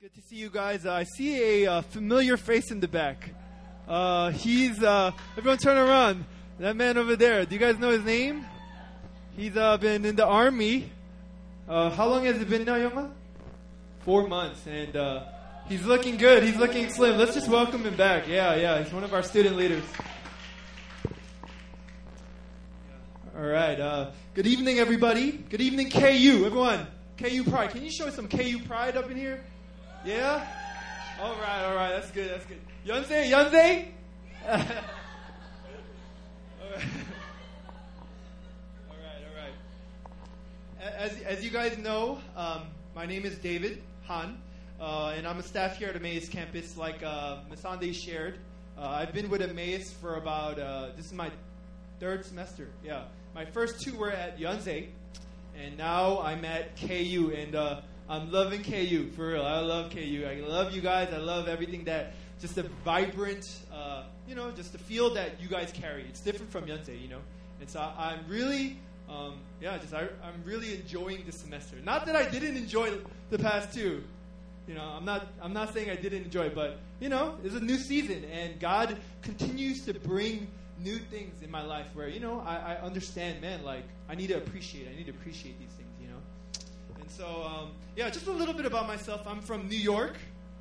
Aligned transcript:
Good 0.00 0.14
to 0.14 0.22
see 0.22 0.36
you 0.36 0.48
guys. 0.48 0.86
Uh, 0.86 0.94
I 0.94 1.04
see 1.04 1.66
a 1.66 1.70
uh, 1.70 1.80
familiar 1.82 2.38
face 2.38 2.70
in 2.70 2.80
the 2.80 2.88
back. 2.88 3.34
Uh, 3.86 4.30
he's, 4.30 4.82
uh, 4.82 5.12
everyone 5.36 5.58
turn 5.58 5.76
around. 5.76 6.24
That 6.58 6.74
man 6.74 6.96
over 6.96 7.16
there, 7.16 7.44
do 7.44 7.54
you 7.54 7.60
guys 7.60 7.78
know 7.78 7.90
his 7.90 8.02
name? 8.02 8.46
He's 9.36 9.54
uh, 9.58 9.76
been 9.76 10.06
in 10.06 10.16
the 10.16 10.24
army. 10.24 10.90
Uh, 11.68 11.90
how 11.90 12.08
long 12.08 12.24
has 12.24 12.40
it 12.40 12.48
been 12.48 12.64
now, 12.64 12.76
Yoma? 12.76 13.10
Four 13.98 14.26
months. 14.26 14.66
And 14.66 14.96
uh, 14.96 15.24
he's 15.68 15.84
looking 15.84 16.16
good. 16.16 16.44
He's 16.44 16.56
looking 16.56 16.88
slim. 16.88 17.18
Let's 17.18 17.34
just 17.34 17.50
welcome 17.50 17.82
him 17.82 17.96
back. 17.96 18.26
Yeah, 18.26 18.54
yeah. 18.54 18.82
He's 18.82 18.94
one 18.94 19.04
of 19.04 19.12
our 19.12 19.22
student 19.22 19.56
leaders. 19.56 19.84
All 23.36 23.42
right. 23.42 23.78
Uh, 23.78 24.12
good 24.32 24.46
evening, 24.46 24.78
everybody. 24.78 25.32
Good 25.32 25.60
evening, 25.60 25.90
KU. 25.90 26.44
Everyone, 26.46 26.86
KU 27.18 27.44
Pride. 27.44 27.68
Can 27.68 27.82
you 27.82 27.90
show 27.90 28.08
some 28.08 28.28
KU 28.28 28.60
Pride 28.60 28.96
up 28.96 29.10
in 29.10 29.18
here? 29.18 29.44
Yeah? 30.04 30.46
All 31.20 31.34
right, 31.34 31.64
all 31.64 31.74
right. 31.74 31.90
That's 31.90 32.10
good. 32.10 32.30
That's 32.30 32.46
good. 32.46 32.60
Yonsei, 32.86 33.30
Yonsei? 33.30 33.88
all 34.48 34.56
right. 34.56 34.72
All 38.88 38.96
right. 39.36 39.52
As, 40.96 41.20
as 41.20 41.44
you 41.44 41.50
guys 41.50 41.76
know, 41.76 42.18
um, 42.34 42.62
my 42.96 43.04
name 43.04 43.26
is 43.26 43.36
David 43.36 43.82
Han, 44.06 44.40
uh, 44.80 45.12
and 45.14 45.26
I'm 45.26 45.38
a 45.38 45.42
staff 45.42 45.76
here 45.76 45.88
at 45.88 45.96
Emmaus 45.96 46.30
campus, 46.30 46.78
like 46.78 47.02
uh, 47.02 47.40
Masande 47.52 47.94
shared. 47.94 48.38
Uh, 48.78 48.88
I've 48.88 49.12
been 49.12 49.28
with 49.28 49.42
Emmaus 49.42 49.92
for 49.92 50.14
about, 50.14 50.58
uh, 50.58 50.92
this 50.96 51.04
is 51.04 51.12
my 51.12 51.30
third 51.98 52.24
semester. 52.24 52.70
Yeah. 52.82 53.02
My 53.34 53.44
first 53.44 53.82
two 53.82 53.94
were 53.98 54.10
at 54.10 54.38
Yonsei, 54.38 54.88
and 55.62 55.76
now 55.76 56.22
I'm 56.22 56.46
at 56.46 56.74
KU, 56.80 57.34
and 57.36 57.54
uh, 57.54 57.82
I'm 58.10 58.32
loving 58.32 58.64
KU, 58.64 59.08
for 59.14 59.28
real. 59.28 59.44
I 59.46 59.60
love 59.60 59.92
KU. 59.92 60.26
I 60.28 60.40
love 60.40 60.74
you 60.74 60.80
guys. 60.80 61.14
I 61.14 61.18
love 61.18 61.46
everything 61.46 61.84
that, 61.84 62.14
just 62.40 62.56
the 62.56 62.64
vibrant, 62.84 63.48
uh, 63.72 64.02
you 64.26 64.34
know, 64.34 64.50
just 64.50 64.72
the 64.72 64.78
feel 64.78 65.14
that 65.14 65.40
you 65.40 65.46
guys 65.46 65.70
carry. 65.72 66.02
It's 66.02 66.20
different 66.20 66.50
from 66.50 66.64
Yonsei, 66.64 67.00
you 67.00 67.06
know? 67.06 67.20
And 67.60 67.70
so 67.70 67.78
I- 67.78 68.12
I'm 68.12 68.24
really, 68.28 68.78
um, 69.08 69.34
yeah, 69.60 69.78
just 69.78 69.94
I, 69.94 70.08
I'm 70.24 70.42
really 70.44 70.74
enjoying 70.74 71.22
this 71.24 71.36
semester. 71.36 71.76
Not 71.84 72.04
that 72.06 72.16
I 72.16 72.28
didn't 72.28 72.56
enjoy 72.56 72.98
the 73.30 73.38
past 73.38 73.72
two. 73.72 74.02
You 74.66 74.74
know, 74.74 74.82
I'm 74.82 75.04
not, 75.04 75.28
I'm 75.40 75.52
not 75.52 75.72
saying 75.72 75.88
I 75.90 75.96
didn't 75.96 76.24
enjoy 76.24 76.50
but, 76.50 76.78
you 77.00 77.08
know, 77.08 77.36
it's 77.44 77.54
a 77.54 77.60
new 77.60 77.76
season, 77.76 78.24
and 78.32 78.58
God 78.58 78.96
continues 79.22 79.84
to 79.86 79.94
bring 79.94 80.48
new 80.82 80.98
things 80.98 81.42
in 81.42 81.50
my 81.50 81.62
life 81.62 81.86
where, 81.94 82.08
you 82.08 82.20
know, 82.20 82.40
I, 82.46 82.74
I 82.74 82.80
understand, 82.82 83.40
man, 83.40 83.62
like, 83.64 83.84
I 84.08 84.14
need 84.16 84.28
to 84.28 84.34
appreciate, 84.34 84.88
I 84.92 84.96
need 84.96 85.06
to 85.06 85.12
appreciate 85.12 85.58
these 85.58 85.70
things, 85.70 85.89
so, 87.10 87.42
um, 87.42 87.70
yeah, 87.96 88.08
just 88.08 88.26
a 88.26 88.32
little 88.32 88.54
bit 88.54 88.66
about 88.66 88.86
myself. 88.86 89.26
I'm 89.26 89.40
from 89.40 89.68
New 89.68 89.76
York. 89.76 90.14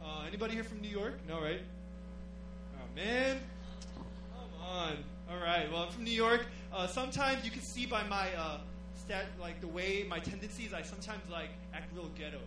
Uh, 0.04 0.26
anybody 0.28 0.54
here 0.54 0.64
from 0.64 0.82
New 0.82 0.90
York? 0.90 1.14
No, 1.28 1.42
right? 1.42 1.62
Oh, 2.76 2.96
man. 2.96 3.40
Come 3.96 4.68
on. 4.68 4.98
All 5.32 5.38
right. 5.38 5.72
Well, 5.72 5.84
I'm 5.84 5.90
from 5.90 6.04
New 6.04 6.12
York. 6.12 6.46
Uh, 6.74 6.88
sometimes 6.88 7.46
you 7.46 7.52
can 7.52 7.62
see 7.62 7.86
by 7.86 8.04
my 8.04 8.34
uh, 8.36 8.58
stat, 8.96 9.26
like 9.40 9.62
the 9.62 9.68
way 9.68 10.06
my 10.08 10.20
tendencies, 10.20 10.74
I 10.74 10.82
sometimes 10.82 11.22
like 11.32 11.50
act 11.74 11.94
little 11.96 12.10
ghetto. 12.18 12.40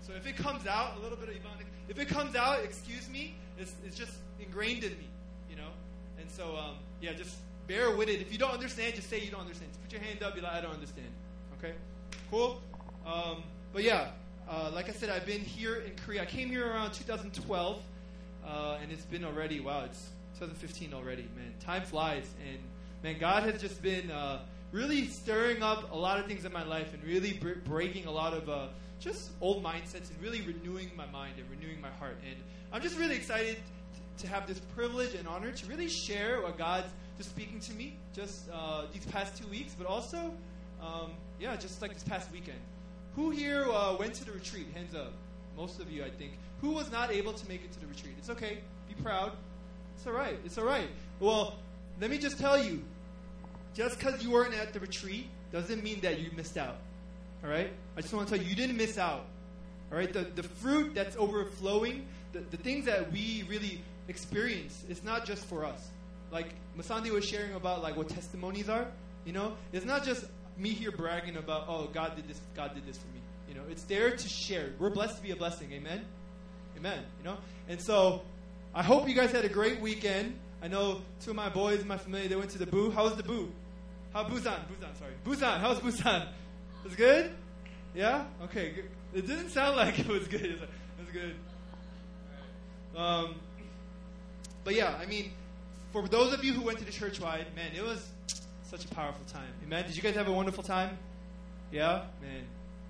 So 0.00 0.12
if 0.14 0.26
it 0.26 0.36
comes 0.36 0.66
out 0.66 0.96
a 0.96 1.00
little 1.00 1.16
bit 1.16 1.28
of 1.28 1.34
Ebonic, 1.34 1.66
if 1.88 1.98
it 1.98 2.08
comes 2.08 2.34
out, 2.34 2.62
excuse 2.64 3.08
me, 3.08 3.34
it's, 3.58 3.74
it's 3.86 3.96
just 3.96 4.12
ingrained 4.40 4.84
in 4.84 4.92
me, 4.92 5.08
you 5.50 5.56
know. 5.56 5.70
And 6.18 6.30
so, 6.30 6.56
um, 6.56 6.76
yeah, 7.00 7.12
just 7.12 7.36
bear 7.66 7.90
with 7.90 8.08
it. 8.08 8.20
If 8.20 8.32
you 8.32 8.38
don't 8.38 8.52
understand, 8.52 8.94
just 8.94 9.08
say 9.08 9.20
you 9.20 9.30
don't 9.30 9.40
understand. 9.40 9.70
Just 9.72 9.82
put 9.82 9.92
your 9.92 10.02
hand 10.02 10.22
up, 10.22 10.34
be 10.34 10.40
like, 10.40 10.52
I 10.52 10.60
don't 10.60 10.74
understand. 10.74 11.08
Okay, 11.58 11.72
cool. 12.30 12.60
Um, 13.06 13.42
but 13.72 13.82
yeah, 13.82 14.08
uh, 14.48 14.70
like 14.74 14.88
I 14.88 14.92
said, 14.92 15.10
I've 15.10 15.26
been 15.26 15.40
here 15.40 15.76
in 15.76 15.92
Korea. 16.04 16.22
I 16.22 16.26
came 16.26 16.48
here 16.48 16.66
around 16.66 16.92
2012, 16.92 17.82
uh, 18.46 18.78
and 18.82 18.92
it's 18.92 19.04
been 19.04 19.24
already 19.24 19.60
wow, 19.60 19.84
it's 19.84 20.10
2015 20.38 20.94
already. 20.94 21.22
Man, 21.36 21.52
time 21.60 21.82
flies, 21.82 22.26
and 22.48 22.58
man, 23.02 23.18
God 23.18 23.42
has 23.44 23.60
just 23.60 23.82
been 23.82 24.10
uh, 24.10 24.40
really 24.72 25.06
stirring 25.06 25.62
up 25.62 25.92
a 25.92 25.96
lot 25.96 26.18
of 26.18 26.26
things 26.26 26.44
in 26.44 26.52
my 26.52 26.64
life, 26.64 26.92
and 26.94 27.02
really 27.04 27.34
br- 27.34 27.60
breaking 27.64 28.06
a 28.06 28.10
lot 28.10 28.32
of 28.32 28.48
uh, 28.48 28.66
just 29.00 29.30
old 29.40 29.62
mindsets, 29.62 30.10
and 30.10 30.22
really 30.22 30.40
renewing 30.42 30.90
my 30.96 31.06
mind 31.06 31.34
and 31.38 31.50
renewing 31.50 31.80
my 31.80 31.90
heart. 31.90 32.16
And 32.28 32.36
I'm 32.72 32.82
just 32.82 32.98
really 32.98 33.16
excited 33.16 33.58
to 34.18 34.28
have 34.28 34.46
this 34.46 34.60
privilege 34.74 35.14
and 35.14 35.26
honor 35.26 35.50
to 35.50 35.66
really 35.66 35.88
share 35.88 36.40
what 36.40 36.56
God's 36.56 36.88
just 37.16 37.30
speaking 37.30 37.60
to 37.60 37.72
me 37.74 37.96
just 38.14 38.48
uh, 38.52 38.86
these 38.92 39.04
past 39.06 39.36
two 39.40 39.48
weeks, 39.48 39.74
but 39.76 39.86
also, 39.86 40.32
um, 40.80 41.12
yeah, 41.40 41.56
just 41.56 41.80
like 41.82 41.94
this 41.94 42.02
past 42.04 42.30
weekend. 42.32 42.58
Who 43.16 43.30
here 43.30 43.64
uh, 43.70 43.96
went 43.96 44.14
to 44.14 44.24
the 44.24 44.32
retreat? 44.32 44.66
Hands 44.74 44.94
up. 44.94 45.12
Most 45.56 45.80
of 45.80 45.90
you, 45.90 46.04
I 46.04 46.10
think. 46.10 46.32
Who 46.60 46.70
was 46.70 46.90
not 46.90 47.12
able 47.12 47.32
to 47.32 47.48
make 47.48 47.64
it 47.64 47.72
to 47.72 47.80
the 47.80 47.86
retreat? 47.86 48.14
It's 48.18 48.30
okay. 48.30 48.58
Be 48.88 48.94
proud. 49.02 49.32
It's 49.96 50.06
all 50.06 50.12
right. 50.12 50.36
It's 50.44 50.58
all 50.58 50.64
right. 50.64 50.88
Well, 51.20 51.56
let 52.00 52.10
me 52.10 52.18
just 52.18 52.38
tell 52.38 52.62
you 52.62 52.82
just 53.74 53.98
because 53.98 54.22
you 54.22 54.30
weren't 54.30 54.54
at 54.54 54.72
the 54.72 54.80
retreat 54.80 55.26
doesn't 55.52 55.82
mean 55.84 56.00
that 56.00 56.18
you 56.20 56.30
missed 56.36 56.56
out. 56.56 56.76
All 57.44 57.50
right? 57.50 57.70
I 57.96 58.00
just 58.00 58.12
want 58.12 58.28
to 58.28 58.34
tell 58.34 58.42
you, 58.42 58.50
you 58.50 58.56
didn't 58.56 58.76
miss 58.76 58.98
out. 58.98 59.26
All 59.92 59.98
right? 59.98 60.12
The, 60.12 60.22
the 60.22 60.42
fruit 60.42 60.94
that's 60.94 61.16
overflowing, 61.16 62.06
the, 62.32 62.40
the 62.50 62.56
things 62.56 62.86
that 62.86 63.12
we 63.12 63.44
really 63.48 63.80
experience, 64.08 64.84
it's 64.88 65.04
not 65.04 65.24
just 65.24 65.44
for 65.44 65.64
us. 65.64 65.88
Like 66.32 66.48
Masandi 66.76 67.10
was 67.10 67.24
sharing 67.24 67.54
about 67.54 67.82
like 67.82 67.96
what 67.96 68.08
testimonies 68.08 68.68
are, 68.68 68.86
you 69.24 69.32
know? 69.32 69.56
It's 69.72 69.86
not 69.86 70.04
just 70.04 70.24
me 70.56 70.70
here 70.70 70.90
bragging 70.90 71.36
about, 71.36 71.64
oh, 71.68 71.88
God 71.92 72.16
did 72.16 72.28
this, 72.28 72.40
God 72.54 72.74
did 72.74 72.86
this 72.86 72.96
for 72.96 73.06
me. 73.08 73.20
You 73.48 73.54
know, 73.54 73.62
it's 73.70 73.84
there 73.84 74.10
to 74.16 74.28
share. 74.28 74.70
We're 74.78 74.90
blessed 74.90 75.16
to 75.16 75.22
be 75.22 75.30
a 75.32 75.36
blessing. 75.36 75.72
Amen? 75.72 76.04
Amen. 76.76 77.04
You 77.18 77.24
know? 77.24 77.36
And 77.68 77.80
so 77.80 78.22
I 78.74 78.82
hope 78.82 79.08
you 79.08 79.14
guys 79.14 79.32
had 79.32 79.44
a 79.44 79.48
great 79.48 79.80
weekend. 79.80 80.34
I 80.62 80.68
know 80.68 81.02
two 81.20 81.30
of 81.30 81.36
my 81.36 81.48
boys 81.48 81.80
in 81.80 81.88
my 81.88 81.98
family, 81.98 82.26
they 82.26 82.36
went 82.36 82.50
to 82.50 82.58
the 82.58 82.66
Boo. 82.66 82.90
How 82.90 83.04
was 83.04 83.16
the 83.16 83.22
Boo? 83.22 83.52
How 84.12 84.24
Busan? 84.24 84.60
Busan, 84.68 84.96
sorry. 84.98 85.12
Busan, 85.24 85.58
how 85.58 85.70
was 85.70 85.80
Busan? 85.80 86.22
It 86.22 86.84
was 86.84 86.94
good? 86.94 87.32
Yeah? 87.94 88.24
Okay. 88.44 88.72
good. 88.72 88.90
It 89.12 89.26
didn't 89.26 89.50
sound 89.50 89.76
like 89.76 89.98
it 89.98 90.08
was 90.08 90.26
good. 90.26 90.42
It 90.42 90.60
was 90.98 91.08
good. 91.12 91.34
Um, 92.96 93.34
but 94.62 94.74
yeah, 94.74 94.98
I 95.00 95.06
mean, 95.06 95.32
for 95.92 96.06
those 96.08 96.32
of 96.32 96.44
you 96.44 96.52
who 96.52 96.62
went 96.62 96.78
to 96.78 96.84
the 96.84 96.92
churchwide, 96.92 97.54
man, 97.54 97.72
it 97.76 97.82
was 97.82 98.08
such 98.76 98.90
a 98.90 98.94
powerful 98.94 99.24
time. 99.26 99.52
Amen. 99.64 99.86
Did 99.86 99.94
you 99.94 100.02
guys 100.02 100.16
have 100.16 100.26
a 100.26 100.32
wonderful 100.32 100.64
time? 100.64 100.98
Yeah? 101.70 102.02
Man. 102.20 102.42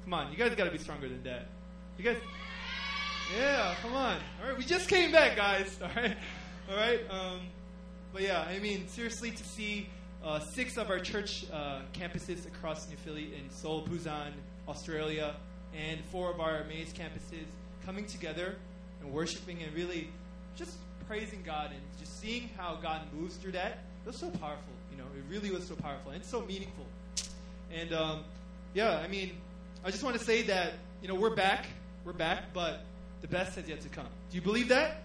Come 0.04 0.14
on, 0.14 0.32
you 0.32 0.38
guys 0.38 0.54
got 0.54 0.64
to 0.64 0.70
be 0.70 0.78
stronger 0.78 1.08
than 1.08 1.22
that. 1.24 1.46
You 1.98 2.04
guys. 2.04 2.16
Yeah, 3.36 3.74
come 3.82 3.92
on. 3.92 4.16
All 4.40 4.48
right, 4.48 4.56
we 4.56 4.64
just 4.64 4.88
came 4.88 5.12
back, 5.12 5.36
guys. 5.36 5.78
All 5.82 5.90
right, 5.94 6.16
all 6.70 6.76
right. 6.76 7.00
Um, 7.10 7.40
but 8.14 8.22
yeah, 8.22 8.46
I 8.48 8.58
mean, 8.60 8.88
seriously, 8.88 9.30
to 9.30 9.44
see 9.44 9.88
uh, 10.24 10.40
six 10.40 10.78
of 10.78 10.88
our 10.88 10.98
church 10.98 11.44
uh, 11.52 11.80
campuses 11.92 12.46
across 12.46 12.88
New 12.88 12.96
Philly 12.96 13.34
in 13.34 13.50
Seoul, 13.50 13.86
Busan, 13.86 14.32
Australia, 14.66 15.34
and 15.74 16.00
four 16.06 16.30
of 16.30 16.40
our 16.40 16.62
Emmaus 16.62 16.92
campuses 16.92 17.44
coming 17.84 18.06
together 18.06 18.56
and 19.02 19.12
worshiping 19.12 19.62
and 19.62 19.74
really 19.74 20.08
just 20.56 20.76
praising 21.06 21.42
God 21.44 21.72
and 21.72 21.80
just 21.98 22.20
seeing 22.20 22.48
how 22.56 22.78
God 22.82 23.02
moves 23.12 23.36
through 23.36 23.52
that. 23.52 23.84
It 24.04 24.08
was 24.08 24.18
so 24.18 24.30
powerful, 24.30 24.72
you 24.94 25.02
know. 25.02 25.08
It 25.16 25.24
really 25.30 25.50
was 25.50 25.66
so 25.66 25.74
powerful 25.74 26.12
and 26.12 26.24
so 26.24 26.42
meaningful. 26.42 26.86
And 27.72 27.92
um, 27.92 28.24
yeah, 28.74 28.98
I 28.98 29.08
mean, 29.08 29.32
I 29.84 29.90
just 29.90 30.02
want 30.02 30.18
to 30.18 30.24
say 30.24 30.42
that 30.42 30.74
you 31.02 31.08
know 31.08 31.14
we're 31.14 31.34
back, 31.34 31.66
we're 32.04 32.12
back, 32.12 32.52
but 32.52 32.84
the 33.20 33.28
best 33.28 33.56
has 33.56 33.68
yet 33.68 33.80
to 33.82 33.88
come. 33.88 34.06
Do 34.30 34.36
you 34.36 34.42
believe 34.42 34.68
that? 34.68 35.02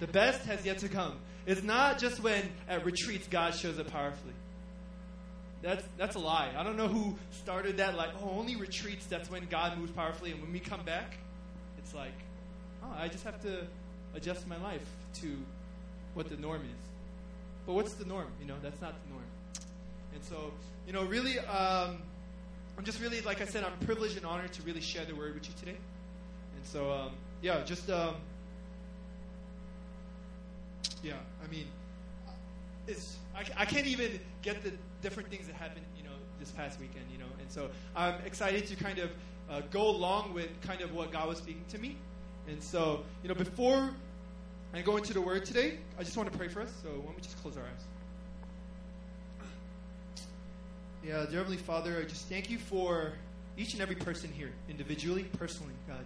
The 0.00 0.06
best 0.06 0.44
has 0.46 0.64
yet 0.64 0.78
to 0.78 0.88
come. 0.88 1.16
It's 1.46 1.62
not 1.62 1.98
just 1.98 2.22
when 2.22 2.50
at 2.68 2.84
retreats 2.84 3.26
God 3.28 3.54
shows 3.54 3.78
up 3.78 3.90
powerfully. 3.90 4.34
That's 5.62 5.84
that's 5.96 6.16
a 6.16 6.18
lie. 6.18 6.52
I 6.56 6.62
don't 6.62 6.76
know 6.76 6.88
who 6.88 7.16
started 7.30 7.78
that. 7.78 7.96
Like, 7.96 8.10
oh, 8.22 8.30
only 8.38 8.56
retreats. 8.56 9.06
That's 9.06 9.30
when 9.30 9.46
God 9.46 9.78
moves 9.78 9.92
powerfully, 9.92 10.32
and 10.32 10.42
when 10.42 10.52
we 10.52 10.60
come 10.60 10.84
back, 10.84 11.16
it's 11.78 11.94
like, 11.94 12.14
oh, 12.84 12.94
I 12.96 13.08
just 13.08 13.24
have 13.24 13.40
to 13.42 13.66
adjust 14.14 14.46
my 14.46 14.60
life 14.62 14.86
to 15.20 15.36
what 16.14 16.28
the 16.28 16.36
norm 16.36 16.62
is. 16.62 16.95
But 17.66 17.74
what's 17.74 17.94
the 17.94 18.04
norm? 18.04 18.28
You 18.40 18.46
know, 18.46 18.54
that's 18.62 18.80
not 18.80 18.94
the 19.04 19.10
norm. 19.10 19.24
And 20.14 20.24
so, 20.24 20.52
you 20.86 20.92
know, 20.92 21.04
really, 21.04 21.38
um, 21.40 21.98
I'm 22.78 22.84
just 22.84 23.00
really, 23.00 23.20
like 23.22 23.42
I 23.42 23.44
said, 23.44 23.64
I'm 23.64 23.76
privileged 23.84 24.16
and 24.16 24.24
honored 24.24 24.52
to 24.54 24.62
really 24.62 24.80
share 24.80 25.04
the 25.04 25.14
word 25.14 25.34
with 25.34 25.48
you 25.48 25.54
today. 25.58 25.76
And 26.56 26.64
so, 26.64 26.90
um, 26.92 27.10
yeah, 27.42 27.62
just, 27.64 27.90
um, 27.90 28.14
yeah, 31.02 31.14
I 31.44 31.50
mean, 31.50 31.66
it's, 32.86 33.16
I, 33.34 33.62
I 33.62 33.64
can't 33.64 33.86
even 33.86 34.20
get 34.42 34.62
the 34.62 34.72
different 35.02 35.28
things 35.28 35.46
that 35.48 35.56
happened, 35.56 35.84
you 35.96 36.04
know, 36.04 36.14
this 36.38 36.50
past 36.52 36.78
weekend, 36.78 37.06
you 37.12 37.18
know. 37.18 37.26
And 37.40 37.50
so 37.50 37.68
I'm 37.94 38.14
excited 38.24 38.66
to 38.68 38.76
kind 38.76 38.98
of 38.98 39.10
uh, 39.50 39.62
go 39.70 39.88
along 39.88 40.34
with 40.34 40.48
kind 40.62 40.80
of 40.80 40.94
what 40.94 41.12
God 41.12 41.28
was 41.28 41.38
speaking 41.38 41.64
to 41.70 41.78
me. 41.78 41.96
And 42.48 42.62
so, 42.62 43.02
you 43.22 43.28
know, 43.28 43.34
before 43.34 43.90
I 44.74 44.82
go 44.82 44.96
into 44.96 45.14
the 45.14 45.20
word 45.20 45.44
today, 45.44 45.78
I 45.98 46.02
just 46.02 46.16
want 46.16 46.30
to 46.30 46.36
pray 46.36 46.48
for 46.48 46.60
us. 46.60 46.70
So 46.82 46.88
why 46.88 47.06
don't 47.06 47.16
we 47.16 47.22
just 47.22 47.40
close 47.40 47.56
our 47.56 47.62
eyes? 47.62 47.84
Yeah, 51.04 51.24
dear 51.30 51.38
Heavenly 51.38 51.56
Father, 51.56 51.98
I 51.98 52.02
just 52.02 52.28
thank 52.28 52.50
you 52.50 52.58
for 52.58 53.12
each 53.56 53.72
and 53.72 53.80
every 53.80 53.94
person 53.94 54.30
here, 54.32 54.50
individually, 54.68 55.24
personally, 55.38 55.72
God. 55.86 56.04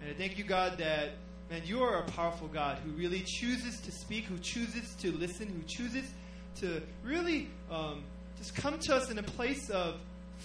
And 0.00 0.08
I 0.08 0.14
thank 0.14 0.38
you, 0.38 0.44
God, 0.44 0.78
that, 0.78 1.10
man, 1.50 1.62
you 1.64 1.82
are 1.82 1.98
a 1.98 2.04
powerful 2.04 2.48
God 2.48 2.78
who 2.84 2.92
really 2.92 3.22
chooses 3.26 3.80
to 3.80 3.92
speak, 3.92 4.24
who 4.24 4.38
chooses 4.38 4.94
to 5.00 5.12
listen, 5.12 5.48
who 5.48 5.62
chooses 5.66 6.10
to 6.60 6.80
really 7.04 7.48
um, 7.70 8.04
just 8.38 8.54
come 8.54 8.78
to 8.78 8.94
us 8.94 9.10
in 9.10 9.18
a 9.18 9.22
place 9.22 9.68
of 9.68 9.96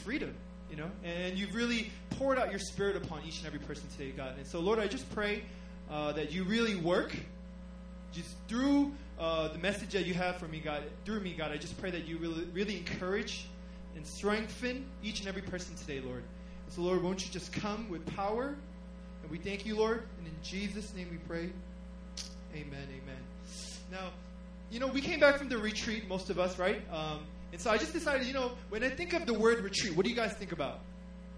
freedom, 0.03 0.33
you 0.69 0.77
know? 0.77 0.89
And 1.03 1.37
you've 1.37 1.55
really 1.55 1.91
poured 2.11 2.37
out 2.37 2.49
your 2.49 2.59
spirit 2.59 2.95
upon 2.97 3.21
each 3.25 3.37
and 3.37 3.47
every 3.47 3.59
person 3.59 3.87
today, 3.97 4.11
God. 4.11 4.33
And 4.37 4.45
so, 4.45 4.59
Lord, 4.59 4.79
I 4.79 4.87
just 4.87 5.09
pray 5.13 5.43
uh, 5.89 6.11
that 6.13 6.31
you 6.31 6.43
really 6.43 6.75
work 6.75 7.15
just 8.15 8.35
through 8.47 8.93
uh, 9.19 9.49
the 9.49 9.57
message 9.59 9.91
that 9.91 10.05
you 10.05 10.13
have 10.13 10.37
for 10.37 10.47
me, 10.47 10.59
God, 10.59 10.83
through 11.03 11.19
me, 11.19 11.33
God. 11.33 11.51
I 11.51 11.57
just 11.57 11.77
pray 11.77 11.91
that 11.91 12.07
you 12.07 12.17
really, 12.17 12.45
really 12.53 12.77
encourage 12.77 13.47
and 13.95 14.07
strengthen 14.07 14.85
each 15.03 15.19
and 15.19 15.27
every 15.27 15.41
person 15.41 15.75
today, 15.75 15.99
Lord. 15.99 16.23
So, 16.69 16.81
Lord, 16.81 17.03
won't 17.03 17.25
you 17.25 17.31
just 17.31 17.51
come 17.51 17.89
with 17.89 18.05
power? 18.15 18.55
And 19.21 19.31
we 19.31 19.37
thank 19.37 19.65
you, 19.65 19.75
Lord. 19.75 20.03
And 20.17 20.27
in 20.27 20.33
Jesus' 20.41 20.93
name 20.95 21.09
we 21.11 21.17
pray. 21.17 21.49
Amen, 22.53 22.87
amen. 22.89 23.21
Now, 23.91 24.09
you 24.71 24.79
know, 24.79 24.87
we 24.87 25.01
came 25.01 25.19
back 25.19 25.37
from 25.37 25.49
the 25.49 25.57
retreat, 25.57 26.07
most 26.07 26.29
of 26.29 26.39
us, 26.39 26.57
right? 26.57 26.81
Um, 26.91 27.19
and 27.51 27.61
so 27.61 27.69
I 27.69 27.77
just 27.77 27.93
decided, 27.93 28.25
you 28.27 28.33
know, 28.33 28.53
when 28.69 28.83
I 28.83 28.89
think 28.89 29.13
of 29.13 29.25
the 29.25 29.33
word 29.33 29.61
retreat, 29.61 29.95
what 29.95 30.05
do 30.05 30.09
you 30.09 30.15
guys 30.15 30.33
think 30.33 30.51
about? 30.51 30.79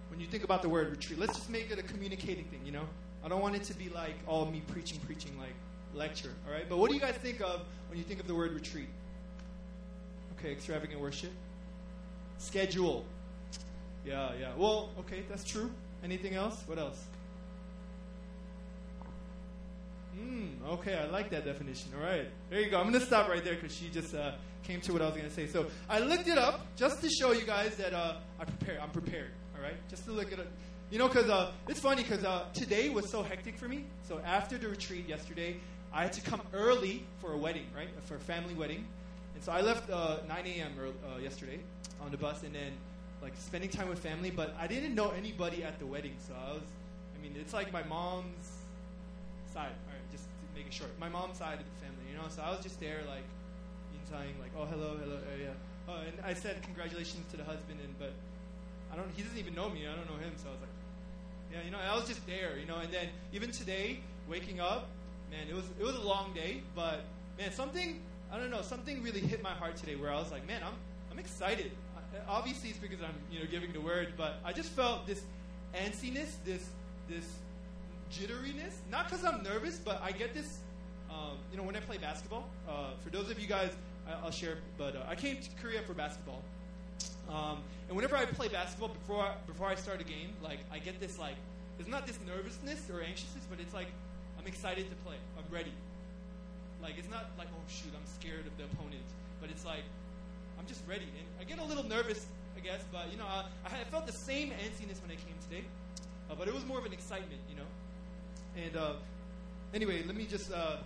When 0.10 0.20
you 0.20 0.28
think 0.28 0.44
about 0.44 0.62
the 0.62 0.70
word 0.70 0.90
retreat, 0.90 1.20
let's 1.20 1.36
just 1.36 1.50
make 1.50 1.70
it 1.70 1.80
a 1.80 1.84
communicating 1.84 2.46
thing, 2.46 2.62
you 2.66 2.72
know? 2.72 2.88
I 3.24 3.28
don't 3.28 3.42
want 3.42 3.56
it 3.56 3.64
to 3.66 3.74
be 3.74 3.90
like 3.90 4.16
all 4.26 4.46
me 4.46 4.62
preaching, 4.68 5.00
preaching, 5.06 5.38
like 5.38 5.54
lecture, 5.98 6.34
all 6.46 6.54
right? 6.54 6.68
But 6.70 6.78
what 6.78 6.90
do 6.90 6.96
you 6.96 7.02
guys 7.02 7.16
think 7.16 7.42
of 7.42 7.62
when 7.90 7.98
you 7.98 8.04
think 8.04 8.20
of 8.20 8.28
the 8.28 8.36
word 8.36 8.54
retreat? 8.54 8.90
Okay, 10.38 10.52
extravagant 10.52 11.02
worship. 11.02 11.32
Schedule. 12.38 13.06
Yeah, 14.06 14.32
yeah. 14.40 14.52
Well, 14.56 14.92
okay, 15.00 15.24
that's 15.28 15.44
true. 15.44 15.72
Anything 16.04 16.36
else? 16.36 16.64
What 16.68 16.78
else? 16.78 17.04
Hmm, 20.18 20.48
okay, 20.68 20.96
I 20.96 21.06
like 21.06 21.30
that 21.32 21.46
definition. 21.46 21.92
All 21.96 22.04
right. 22.04 22.28
There 22.50 22.60
you 22.62 22.70
go. 22.70 22.80
I'm 22.80 22.90
going 22.90 23.00
to 23.00 23.06
stop 23.06 23.28
right 23.30 23.44
there 23.44 23.56
because 23.56 23.76
she 23.76 23.90
just 23.90 24.16
uh, 24.16 24.34
came 24.64 24.82
to 24.82 24.94
what 24.94 25.02
I 25.02 25.06
was 25.06 25.16
going 25.16 25.28
to 25.28 25.34
say. 25.34 25.48
So 25.48 25.68
I 25.90 26.00
looked 26.00 26.28
it 26.28 26.38
up 26.38 26.66
just 26.76 27.02
to 27.02 27.10
show 27.10 27.32
you 27.32 27.46
guys 27.46 27.76
that 27.76 27.94
uh, 27.94 28.16
I 28.40 28.46
prepare. 28.46 28.80
I'm 28.82 28.90
prepared. 28.90 29.32
All 29.56 29.64
right? 29.64 29.76
Just 29.90 30.06
to 30.06 30.12
look 30.12 30.32
it. 30.32 30.40
You 30.90 31.00
know, 31.00 31.08
because 31.08 31.30
uh, 31.30 31.52
it's 31.68 31.80
funny 31.80 32.04
because 32.04 32.24
uh, 32.24 32.46
today 32.54 32.90
was 32.90 33.12
so 33.12 33.22
hectic 33.22 33.58
for 33.58 33.68
me. 33.68 33.84
So 34.08 34.22
after 34.26 34.58
the 34.58 34.70
retreat 34.70 35.08
yesterday, 35.08 35.58
I 35.94 36.04
had 36.04 36.14
to 36.14 36.22
come 36.22 36.42
early 36.54 37.04
for 37.20 37.34
a 37.34 37.38
wedding, 37.38 37.66
right? 37.76 37.90
For 38.06 38.16
a 38.16 38.20
family 38.20 38.54
wedding. 38.54 38.86
And 39.36 39.44
so 39.44 39.52
I 39.52 39.62
left 39.62 39.90
uh, 39.90 40.18
9 40.28 40.46
a.m. 40.46 40.74
Uh, 40.80 41.20
yesterday 41.20 41.60
on 42.02 42.12
the 42.12 42.18
bus 42.18 42.44
and 42.44 42.54
then 42.54 42.74
like 43.22 43.34
spending 43.38 43.70
time 43.70 43.90
with 43.90 44.00
family, 44.00 44.30
but 44.30 44.56
I 44.60 44.68
didn't 44.68 44.94
know 44.94 45.12
anybody 45.12 45.64
at 45.64 45.80
the 45.80 45.86
wedding. 45.86 46.14
So 46.28 46.34
I 46.34 46.54
was, 46.54 46.62
I 47.18 47.22
mean, 47.22 47.36
it's 47.40 47.54
like 47.54 47.74
my 47.74 47.84
mom's 47.84 48.52
side. 49.54 49.72
All 49.88 49.94
right, 49.94 50.12
just 50.12 50.24
to 50.24 50.46
make 50.56 50.68
it 50.68 50.74
short. 50.74 50.92
My 51.00 51.10
mom's 51.10 51.38
side 51.38 51.60
of 51.60 51.66
the 51.66 51.86
family, 51.86 52.12
you 52.12 52.18
know? 52.18 52.28
So 52.30 52.42
I 52.44 52.52
was 52.52 52.62
just 52.62 52.80
there 52.80 53.00
like, 53.08 53.24
saying 54.10 54.36
like, 54.40 54.52
oh, 54.58 54.66
hello, 54.66 54.96
hello, 55.00 55.18
uh, 55.18 55.38
yeah. 55.40 55.52
Oh, 55.88 56.00
and 56.00 56.16
I 56.24 56.34
said 56.34 56.62
congratulations 56.64 57.24
to 57.32 57.38
the 57.38 57.44
husband, 57.44 57.80
and 57.84 57.92
but 58.00 58.14
I 58.92 58.96
don't, 58.96 59.10
he 59.16 59.24
doesn't 59.24 59.38
even 59.38 59.56
know 59.56 59.70
me. 59.70 59.88
I 59.88 59.96
don't 59.96 60.08
know 60.08 60.20
him. 60.20 60.32
So 60.38 60.50
I 60.50 60.52
was 60.52 60.62
like, 60.62 60.76
yeah, 61.52 61.64
you 61.64 61.72
know, 61.72 61.80
I 61.80 61.96
was 61.96 62.08
just 62.08 62.26
there, 62.28 62.58
you 62.60 62.66
know. 62.66 62.78
And 62.78 62.92
then 62.92 63.08
even 63.34 63.52
today, 63.52 64.00
waking 64.30 64.60
up, 64.60 64.88
man, 65.32 65.48
it 65.50 65.56
was 65.56 65.66
it 65.80 65.84
was 65.84 65.96
a 65.96 66.02
long 66.02 66.34
day, 66.34 66.62
but 66.76 67.04
man, 67.38 67.52
something 67.52 68.02
I 68.32 68.38
don't 68.38 68.52
know, 68.52 68.62
something 68.62 69.02
really 69.04 69.22
hit 69.22 69.42
my 69.42 69.52
heart 69.52 69.78
today 69.78 69.96
where 69.96 70.12
I 70.12 70.16
was 70.16 70.32
like, 70.32 70.46
man, 70.48 70.62
I'm 70.64 70.74
I'm 71.12 71.20
excited. 71.20 71.72
Obviously, 72.28 72.70
it's 72.70 72.80
because 72.80 73.02
I'm 73.02 73.16
you 73.32 73.40
know 73.40 73.46
giving 73.50 73.74
the 73.74 73.82
word, 73.82 74.14
but 74.18 74.40
I 74.44 74.54
just 74.54 74.70
felt 74.70 75.06
this 75.06 75.22
antsiness, 75.76 76.36
this 76.46 76.70
this 77.10 77.26
jitteriness. 78.12 78.74
Not 78.92 79.10
because 79.10 79.26
I'm 79.26 79.44
nervous, 79.44 79.78
but 79.78 80.02
I 80.04 80.12
get 80.12 80.34
this. 80.34 80.60
Um, 81.10 81.38
you 81.52 81.58
know, 81.58 81.64
when 81.64 81.76
I 81.76 81.80
play 81.80 81.98
basketball. 81.98 82.50
Uh, 82.68 82.92
for 83.02 83.10
those 83.10 83.32
of 83.32 83.40
you 83.40 83.48
guys, 83.48 83.72
I, 84.08 84.24
will 84.24 84.32
share. 84.32 84.58
But 84.78 84.96
uh, 84.96 85.06
I 85.08 85.16
came 85.16 85.38
to 85.38 85.50
Korea 85.62 85.82
for 85.82 85.94
basketball, 85.94 86.42
um, 87.30 87.60
and 87.88 87.96
whenever 87.96 88.18
I 88.18 88.26
play 88.26 88.50
basketball 88.50 88.90
before 88.90 89.24
I, 89.24 89.34
before 89.46 89.68
I 89.68 89.76
start 89.76 90.02
a 90.02 90.04
game, 90.04 90.32
like 90.44 90.60
I 90.72 90.80
get 90.80 91.00
this 91.00 91.18
like 91.18 91.36
it's 91.80 91.88
not 91.88 92.08
this 92.08 92.20
nervousness 92.28 92.90
or 92.90 93.02
anxiousness, 93.02 93.46
but 93.50 93.60
it's 93.60 93.74
like 93.74 93.88
I'm 94.48 94.54
excited 94.54 94.90
to 94.90 94.96
play. 95.04 95.18
I'm 95.38 95.54
ready. 95.54 95.74
Like 96.82 96.94
it's 96.98 97.10
not 97.10 97.26
like 97.38 97.50
oh 97.52 97.60
shoot, 97.68 97.92
I'm 97.94 98.08
scared 98.18 98.48
of 98.48 98.56
the 98.58 98.64
opponent, 98.64 99.04
but 99.42 99.50
it's 99.50 99.66
like 99.66 99.84
I'm 100.58 100.66
just 100.66 100.88
ready. 100.88 101.04
And 101.04 101.28
I 101.42 101.44
get 101.44 101.60
a 101.60 101.66
little 101.68 101.84
nervous, 101.84 102.26
I 102.56 102.62
guess, 102.62 102.80
but 102.90 103.12
you 103.12 103.18
know 103.18 103.26
I, 103.26 103.44
I 103.66 103.84
felt 103.92 104.08
the 104.08 104.14
same 104.14 104.52
antsiness 104.52 105.02
when 105.02 105.12
I 105.12 105.16
came 105.16 105.36
today, 105.50 105.66
uh, 106.32 106.36
but 106.40 106.48
it 106.48 106.54
was 106.54 106.66
more 106.66 106.80
of 106.80 106.86
an 106.86 106.94
excitement, 106.94 107.42
you 107.50 107.58
know. 107.58 108.66
And 108.66 108.78
uh, 108.78 108.94
anyway, 109.74 110.04
let 110.04 110.16
me 110.16 110.26
just. 110.26 110.50
Uh, 110.50 110.78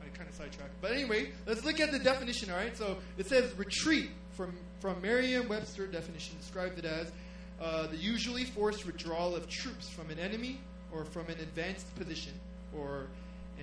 I 0.00 0.16
kind 0.16 0.30
of 0.30 0.36
sidetracked. 0.36 0.80
But 0.80 0.92
anyway, 0.92 1.32
let's 1.44 1.64
look 1.64 1.80
at 1.80 1.90
the 1.90 1.98
definition, 1.98 2.50
all 2.50 2.56
right? 2.56 2.76
So 2.76 2.98
it 3.18 3.26
says 3.26 3.52
retreat 3.56 4.10
from, 4.32 4.52
from 4.80 5.00
Merriam 5.00 5.48
Webster 5.48 5.86
definition 5.86 6.36
described 6.38 6.78
it 6.78 6.84
as 6.84 7.12
uh, 7.60 7.86
the 7.86 7.96
usually 7.96 8.44
forced 8.44 8.84
withdrawal 8.84 9.36
of 9.36 9.48
troops 9.48 9.88
from 9.88 10.10
an 10.10 10.18
enemy 10.18 10.58
or 10.92 11.04
from 11.04 11.26
an 11.28 11.38
advanced 11.40 11.94
position, 11.94 12.32
or 12.76 13.08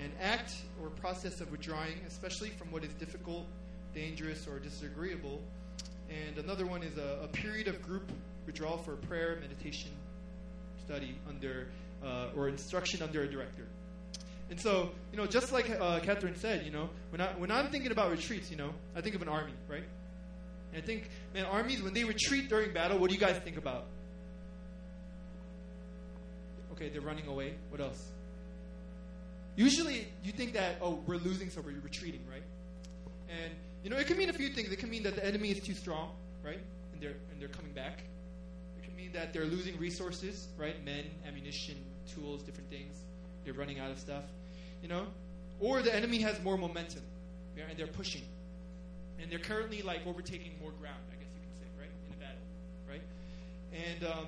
an 0.02 0.12
act 0.20 0.54
or 0.82 0.88
process 0.88 1.40
of 1.40 1.50
withdrawing, 1.50 1.94
especially 2.06 2.50
from 2.50 2.70
what 2.70 2.84
is 2.84 2.92
difficult, 2.94 3.46
dangerous, 3.94 4.46
or 4.46 4.58
disagreeable. 4.58 5.40
And 6.08 6.38
another 6.38 6.66
one 6.66 6.82
is 6.82 6.96
a, 6.96 7.20
a 7.22 7.28
period 7.28 7.68
of 7.68 7.82
group 7.82 8.10
withdrawal 8.46 8.78
for 8.78 8.96
prayer, 8.96 9.38
meditation, 9.40 9.90
study 10.84 11.14
under, 11.28 11.68
uh, 12.04 12.28
or 12.36 12.48
instruction 12.48 13.02
under 13.02 13.22
a 13.22 13.28
director. 13.28 13.66
And 14.50 14.60
so, 14.60 14.90
you 15.12 15.18
know, 15.18 15.26
just 15.26 15.52
like 15.52 15.70
uh, 15.70 16.00
Catherine 16.00 16.34
said, 16.34 16.64
you 16.64 16.72
know, 16.72 16.90
when, 17.10 17.20
I, 17.20 17.28
when 17.38 17.52
I'm 17.52 17.70
thinking 17.70 17.92
about 17.92 18.10
retreats, 18.10 18.50
you 18.50 18.56
know, 18.56 18.70
I 18.96 19.00
think 19.00 19.14
of 19.14 19.22
an 19.22 19.28
army, 19.28 19.52
right? 19.68 19.84
And 20.72 20.82
I 20.82 20.84
think, 20.84 21.08
man, 21.32 21.44
armies, 21.44 21.82
when 21.82 21.94
they 21.94 22.04
retreat 22.04 22.48
during 22.48 22.72
battle, 22.72 22.98
what 22.98 23.10
do 23.10 23.14
you 23.14 23.20
guys 23.20 23.36
think 23.38 23.56
about? 23.56 23.84
Okay, 26.72 26.88
they're 26.88 27.00
running 27.00 27.28
away. 27.28 27.54
What 27.70 27.80
else? 27.80 28.10
Usually, 29.60 30.06
you 30.24 30.32
think 30.32 30.54
that, 30.54 30.76
oh, 30.80 31.02
we're 31.06 31.16
losing, 31.16 31.50
so 31.50 31.60
we're 31.60 31.78
retreating, 31.80 32.22
right? 32.30 32.42
And, 33.28 33.52
you 33.84 33.90
know, 33.90 33.98
it 33.98 34.06
can 34.06 34.16
mean 34.16 34.30
a 34.30 34.32
few 34.32 34.48
things. 34.48 34.72
It 34.72 34.78
can 34.78 34.88
mean 34.88 35.02
that 35.02 35.16
the 35.16 35.26
enemy 35.26 35.50
is 35.50 35.60
too 35.60 35.74
strong, 35.74 36.12
right? 36.42 36.60
And 36.94 37.02
they're, 37.02 37.16
and 37.30 37.38
they're 37.38 37.48
coming 37.48 37.72
back. 37.72 38.02
It 38.78 38.84
can 38.84 38.96
mean 38.96 39.12
that 39.12 39.34
they're 39.34 39.44
losing 39.44 39.78
resources, 39.78 40.48
right? 40.56 40.82
Men, 40.82 41.04
ammunition, 41.28 41.76
tools, 42.14 42.42
different 42.42 42.70
things. 42.70 42.96
They're 43.44 43.52
running 43.52 43.78
out 43.78 43.90
of 43.90 43.98
stuff, 43.98 44.24
you 44.82 44.88
know? 44.88 45.06
Or 45.60 45.82
the 45.82 45.94
enemy 45.94 46.20
has 46.22 46.42
more 46.42 46.56
momentum, 46.56 47.02
yeah, 47.54 47.64
and 47.68 47.78
they're 47.78 47.86
pushing 47.86 48.22
and 49.20 49.30
they're 49.30 49.38
currently 49.38 49.82
like 49.82 50.00
overtaking 50.06 50.52
more 50.60 50.70
ground, 50.80 51.02
I 51.12 51.16
guess 51.16 51.28
you 51.34 51.40
can 51.42 51.52
say, 51.60 51.68
right, 51.78 51.90
in 52.08 52.14
a 52.14 52.18
battle, 52.18 52.42
right? 52.88 53.02
And 53.72 54.04
um, 54.10 54.26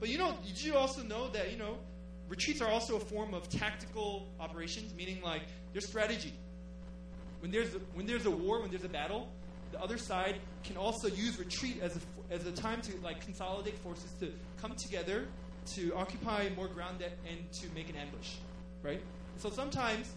but 0.00 0.10
you 0.10 0.18
know, 0.18 0.34
did 0.46 0.62
you 0.62 0.76
also 0.76 1.02
know 1.02 1.28
that 1.28 1.50
you 1.50 1.58
know 1.58 1.78
retreats 2.28 2.60
are 2.60 2.68
also 2.68 2.96
a 2.96 3.00
form 3.00 3.34
of 3.34 3.48
tactical 3.48 4.28
operations, 4.40 4.94
meaning 4.94 5.20
like 5.22 5.42
there's 5.72 5.86
strategy. 5.86 6.32
When 7.40 7.50
there's 7.50 7.74
a, 7.74 7.78
when 7.94 8.06
there's 8.06 8.26
a 8.26 8.30
war, 8.30 8.60
when 8.62 8.70
there's 8.70 8.84
a 8.84 8.88
battle, 8.88 9.28
the 9.72 9.80
other 9.80 9.98
side 9.98 10.36
can 10.62 10.76
also 10.76 11.08
use 11.08 11.38
retreat 11.38 11.80
as 11.82 11.96
a, 11.96 12.32
as 12.32 12.46
a 12.46 12.52
time 12.52 12.80
to 12.82 12.92
like 13.02 13.20
consolidate 13.24 13.76
forces 13.78 14.10
to 14.20 14.32
come 14.60 14.74
together 14.76 15.26
to 15.74 15.94
occupy 15.94 16.48
more 16.56 16.68
ground 16.68 16.98
that, 17.00 17.12
and 17.28 17.50
to 17.52 17.66
make 17.74 17.88
an 17.88 17.96
ambush, 17.96 18.34
right? 18.82 19.00
So 19.38 19.50
sometimes, 19.50 20.12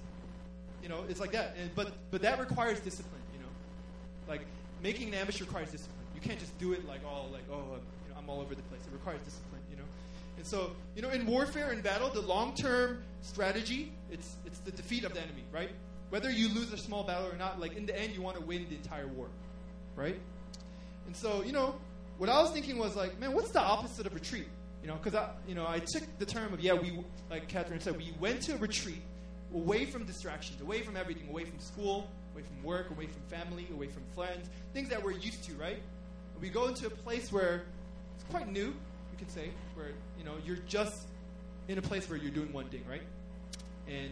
you 0.83 0.89
know, 0.89 1.03
it's 1.09 1.19
like 1.19 1.31
that, 1.31 1.55
and, 1.59 1.73
but 1.75 1.93
but 2.11 2.21
that 2.21 2.39
requires 2.39 2.79
discipline. 2.79 3.21
You 3.33 3.39
know, 3.39 3.49
like 4.27 4.41
making 4.83 5.09
an 5.09 5.15
ambush 5.15 5.41
requires 5.41 5.71
discipline. 5.71 6.05
You 6.15 6.21
can't 6.21 6.39
just 6.39 6.57
do 6.59 6.73
it 6.73 6.87
like 6.87 7.01
all 7.05 7.29
like 7.31 7.43
oh 7.51 7.55
you 7.55 8.13
know, 8.13 8.19
I'm 8.19 8.29
all 8.29 8.41
over 8.41 8.55
the 8.55 8.61
place. 8.63 8.81
It 8.85 8.93
requires 8.93 9.21
discipline, 9.21 9.61
you 9.69 9.77
know. 9.77 9.83
And 10.37 10.45
so 10.45 10.71
you 10.95 11.01
know 11.01 11.09
in 11.09 11.25
warfare 11.25 11.71
in 11.71 11.81
battle, 11.81 12.09
the 12.09 12.21
long 12.21 12.53
term 12.55 13.03
strategy 13.21 13.91
it's 14.11 14.35
it's 14.45 14.59
the 14.59 14.71
defeat 14.71 15.03
of 15.03 15.13
the 15.13 15.21
enemy, 15.21 15.43
right? 15.51 15.71
Whether 16.09 16.31
you 16.31 16.47
lose 16.53 16.71
a 16.71 16.77
small 16.77 17.03
battle 17.03 17.29
or 17.29 17.37
not, 17.37 17.59
like 17.59 17.75
in 17.75 17.85
the 17.85 17.99
end 17.99 18.13
you 18.13 18.21
want 18.21 18.37
to 18.37 18.43
win 18.43 18.65
the 18.69 18.75
entire 18.75 19.07
war, 19.07 19.27
right? 19.95 20.19
And 21.05 21.15
so 21.15 21.43
you 21.43 21.51
know 21.51 21.75
what 22.17 22.29
I 22.29 22.41
was 22.41 22.51
thinking 22.51 22.77
was 22.77 22.95
like, 22.95 23.19
man, 23.19 23.33
what's 23.33 23.51
the 23.51 23.61
opposite 23.61 24.05
of 24.05 24.13
retreat? 24.13 24.47
You 24.81 24.87
know, 24.87 24.95
because 24.95 25.15
I 25.15 25.31
you 25.47 25.55
know 25.55 25.65
I 25.67 25.79
took 25.79 26.03
the 26.19 26.25
term 26.25 26.53
of 26.53 26.61
yeah 26.61 26.73
we 26.73 26.99
like 27.29 27.47
Catherine 27.47 27.79
said 27.79 27.97
we 27.97 28.13
went 28.19 28.41
to 28.43 28.53
a 28.53 28.57
retreat 28.57 29.01
away 29.53 29.85
from 29.85 30.03
distractions, 30.03 30.61
away 30.61 30.81
from 30.81 30.97
everything, 30.97 31.29
away 31.29 31.45
from 31.45 31.59
school, 31.59 32.09
away 32.33 32.43
from 32.43 32.63
work, 32.63 32.91
away 32.91 33.07
from 33.07 33.21
family, 33.23 33.67
away 33.73 33.87
from 33.87 34.03
friends, 34.13 34.49
things 34.73 34.89
that 34.89 35.01
we're 35.01 35.11
used 35.11 35.43
to, 35.45 35.53
right? 35.55 35.81
We 36.41 36.49
go 36.49 36.67
into 36.67 36.87
a 36.87 36.89
place 36.89 37.31
where 37.31 37.63
it's 38.15 38.25
quite 38.29 38.51
new, 38.51 38.73
you 39.17 39.25
could 39.25 39.33
say, 39.33 39.49
where 39.75 39.87
you 40.17 40.23
know 40.23 40.33
you're 40.45 40.59
just 40.67 41.07
in 41.67 41.77
a 41.77 41.81
place 41.81 42.09
where 42.09 42.17
you're 42.17 42.31
doing 42.31 42.53
one 42.53 42.65
thing, 42.65 42.83
right? 42.89 43.01
And 43.87 44.11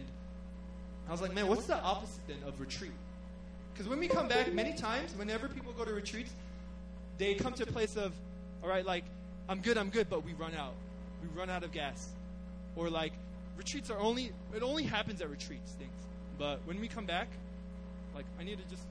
I 1.08 1.12
was 1.12 1.22
like, 1.22 1.34
man, 1.34 1.46
what's 1.46 1.66
the 1.66 1.80
opposite 1.80 2.26
then 2.26 2.38
of 2.46 2.60
retreat? 2.60 2.92
Because 3.72 3.88
when 3.88 3.98
we 3.98 4.08
come 4.08 4.26
back, 4.26 4.52
many 4.52 4.72
times, 4.72 5.14
whenever 5.16 5.48
people 5.48 5.72
go 5.72 5.84
to 5.84 5.92
retreats, 5.92 6.32
they 7.18 7.34
come 7.34 7.52
to 7.54 7.62
a 7.62 7.66
place 7.66 7.96
of, 7.96 8.12
all 8.62 8.68
right, 8.68 8.84
like, 8.84 9.04
I'm 9.48 9.60
good, 9.60 9.78
I'm 9.78 9.90
good, 9.90 10.08
but 10.08 10.24
we 10.24 10.32
run 10.32 10.54
out. 10.54 10.72
We 11.22 11.28
run 11.38 11.50
out 11.50 11.62
of 11.62 11.72
gas. 11.72 12.08
Or 12.74 12.90
like, 12.90 13.12
retreats 13.56 13.90
are 13.90 13.98
only 13.98 14.32
it 14.54 14.62
only 14.62 14.82
happens 14.82 15.20
at 15.20 15.30
retreats 15.30 15.72
things. 15.72 15.90
But 16.38 16.60
when 16.64 16.80
we 16.80 16.88
come 16.88 17.06
back, 17.06 17.28
like 18.14 18.26
I 18.40 18.44
need 18.44 18.58
to 18.58 18.68
just 18.68 18.82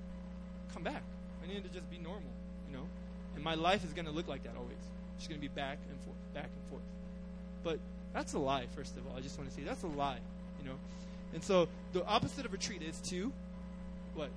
come 0.74 0.84
back. 0.84 1.04
I 1.44 1.48
need 1.48 1.64
to 1.64 1.70
just 1.70 1.90
be 1.92 1.98
normal, 1.98 2.32
you 2.70 2.78
know. 2.78 2.86
And 3.36 3.44
my 3.44 3.56
life 3.56 3.84
is 3.84 3.94
going 3.94 4.06
to 4.06 4.12
look 4.12 4.28
like 4.28 4.44
that 4.44 4.56
always. 4.58 4.78
It's 5.18 5.28
going 5.28 5.40
to 5.40 5.48
be 5.48 5.54
back 5.54 5.78
and 5.90 6.00
forth, 6.02 6.18
back 6.34 6.46
and 6.46 6.70
forth. 6.70 6.84
But 7.64 7.80
that's 8.14 8.34
a 8.34 8.40
lie. 8.40 8.66
First 8.76 8.98
of 8.98 9.08
all, 9.08 9.18
I 9.18 9.22
just 9.22 9.38
want 9.38 9.50
to 9.50 9.56
say 9.56 9.64
that's 9.64 9.84
a 9.84 9.88
lie, 9.88 10.20
you 10.62 10.70
know. 10.70 10.76
And 11.34 11.44
so 11.44 11.68
the 11.94 12.06
opposite 12.06 12.46
of 12.46 12.54
retreat 12.54 12.82
is 12.82 13.00
to 13.10 13.32
what? 14.14 14.30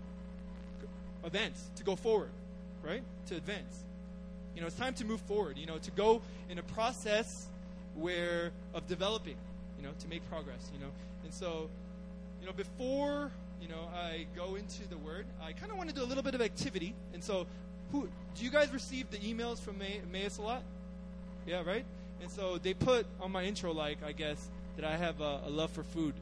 Advance, 1.25 1.71
to 1.77 1.85
go 1.85 1.97
forward, 1.97 2.31
right? 2.83 3.03
To 3.27 3.37
advance. 3.37 3.85
You 4.55 4.61
know, 4.61 4.67
it's 4.67 4.77
time 4.77 4.95
to 4.95 5.05
move 5.05 5.21
forward, 5.23 5.57
you 5.59 5.67
know, 5.67 5.79
to 5.79 5.91
go 5.93 6.21
in 6.49 6.59
a 6.59 6.63
process 6.63 7.47
where 7.95 8.51
of 8.75 8.87
developing, 8.89 9.37
you 9.77 9.85
know, 9.85 9.93
to 10.01 10.09
make 10.09 10.29
progress, 10.29 10.71
you 10.73 10.81
know. 10.81 10.91
And 11.25 11.33
so, 11.33 11.69
you 12.41 12.47
know, 12.47 12.53
before, 12.53 13.31
you 13.61 13.69
know, 13.69 13.89
I 13.95 14.27
go 14.37 14.55
into 14.55 14.89
the 14.89 14.99
word, 14.99 15.27
I 15.43 15.53
kind 15.53 15.71
of 15.71 15.79
want 15.79 15.91
to 15.91 15.95
do 15.95 16.03
a 16.03 16.07
little 16.07 16.23
bit 16.23 16.35
of 16.35 16.41
activity. 16.41 16.95
And 17.13 17.23
so, 17.23 17.47
who 17.93 18.09
do 18.35 18.45
you 18.45 18.51
guys 18.51 18.73
receive 18.73 19.11
the 19.11 19.19
emails 19.19 19.59
from 19.59 19.79
May, 19.79 20.01
Emmaus 20.03 20.39
a 20.39 20.43
lot? 20.43 20.63
Yeah, 21.47 21.63
right? 21.65 21.85
And 22.21 22.31
so 22.31 22.59
they 22.59 22.75
put 22.75 23.07
on 23.21 23.33
my 23.33 23.45
intro, 23.45 23.73
like, 23.73 23.99
I 24.05 24.13
guess, 24.13 24.49
that 24.77 24.85
I 24.85 24.97
have 24.97 25.21
a, 25.21 25.43
a 25.47 25.51
love 25.51 25.71
for 25.71 25.83
food 25.83 26.15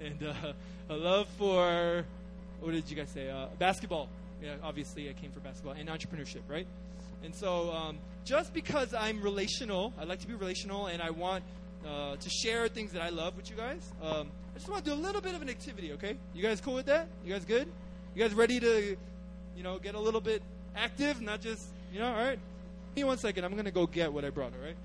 and 0.00 0.22
uh, 0.22 0.52
a 0.90 0.96
love 0.96 1.28
for, 1.38 2.04
what 2.60 2.72
did 2.72 2.90
you 2.90 2.96
guys 2.96 3.08
say? 3.10 3.30
Uh, 3.30 3.46
basketball. 3.58 4.08
Yeah, 4.42 4.54
obviously 4.62 5.08
I 5.08 5.14
came 5.14 5.32
for 5.32 5.40
basketball 5.40 5.74
and 5.74 5.88
entrepreneurship, 5.88 6.42
right? 6.48 6.66
And 7.24 7.34
so 7.34 7.72
um, 7.72 7.98
just 8.24 8.54
because 8.54 8.94
I'm 8.94 9.20
relational, 9.20 9.92
I 9.98 10.04
like 10.04 10.20
to 10.20 10.28
be 10.28 10.34
relational 10.34 10.86
and 10.86 11.02
I 11.02 11.10
want 11.10 11.42
uh, 11.86 12.16
to 12.16 12.30
share 12.30 12.68
things 12.68 12.92
that 12.92 13.02
I 13.02 13.08
love 13.08 13.36
with 13.36 13.50
you 13.50 13.56
guys, 13.56 13.92
um, 14.02 14.30
I 14.54 14.58
just 14.58 14.68
want 14.68 14.84
to 14.84 14.90
do 14.90 14.96
a 14.96 15.00
little 15.00 15.20
bit 15.20 15.34
of 15.34 15.42
an 15.42 15.48
activity, 15.48 15.92
okay? 15.92 16.16
You 16.34 16.42
guys 16.42 16.60
cool 16.60 16.74
with 16.74 16.86
that? 16.86 17.08
You 17.24 17.32
guys 17.32 17.44
good? 17.44 17.68
You 18.14 18.22
guys 18.22 18.34
ready 18.34 18.60
to, 18.60 18.96
you 19.56 19.62
know, 19.62 19.78
get 19.78 19.94
a 19.94 20.00
little 20.00 20.20
bit 20.20 20.42
active, 20.76 21.20
not 21.20 21.40
just, 21.40 21.68
you 21.92 21.98
know, 21.98 22.08
all 22.08 22.16
right? 22.16 22.38
Give 22.94 23.04
me 23.04 23.08
one 23.08 23.18
second. 23.18 23.44
I'm 23.44 23.52
going 23.52 23.64
to 23.64 23.70
go 23.70 23.86
get 23.86 24.12
what 24.12 24.24
I 24.24 24.30
brought, 24.30 24.52
all 24.52 24.64
right? 24.64 24.76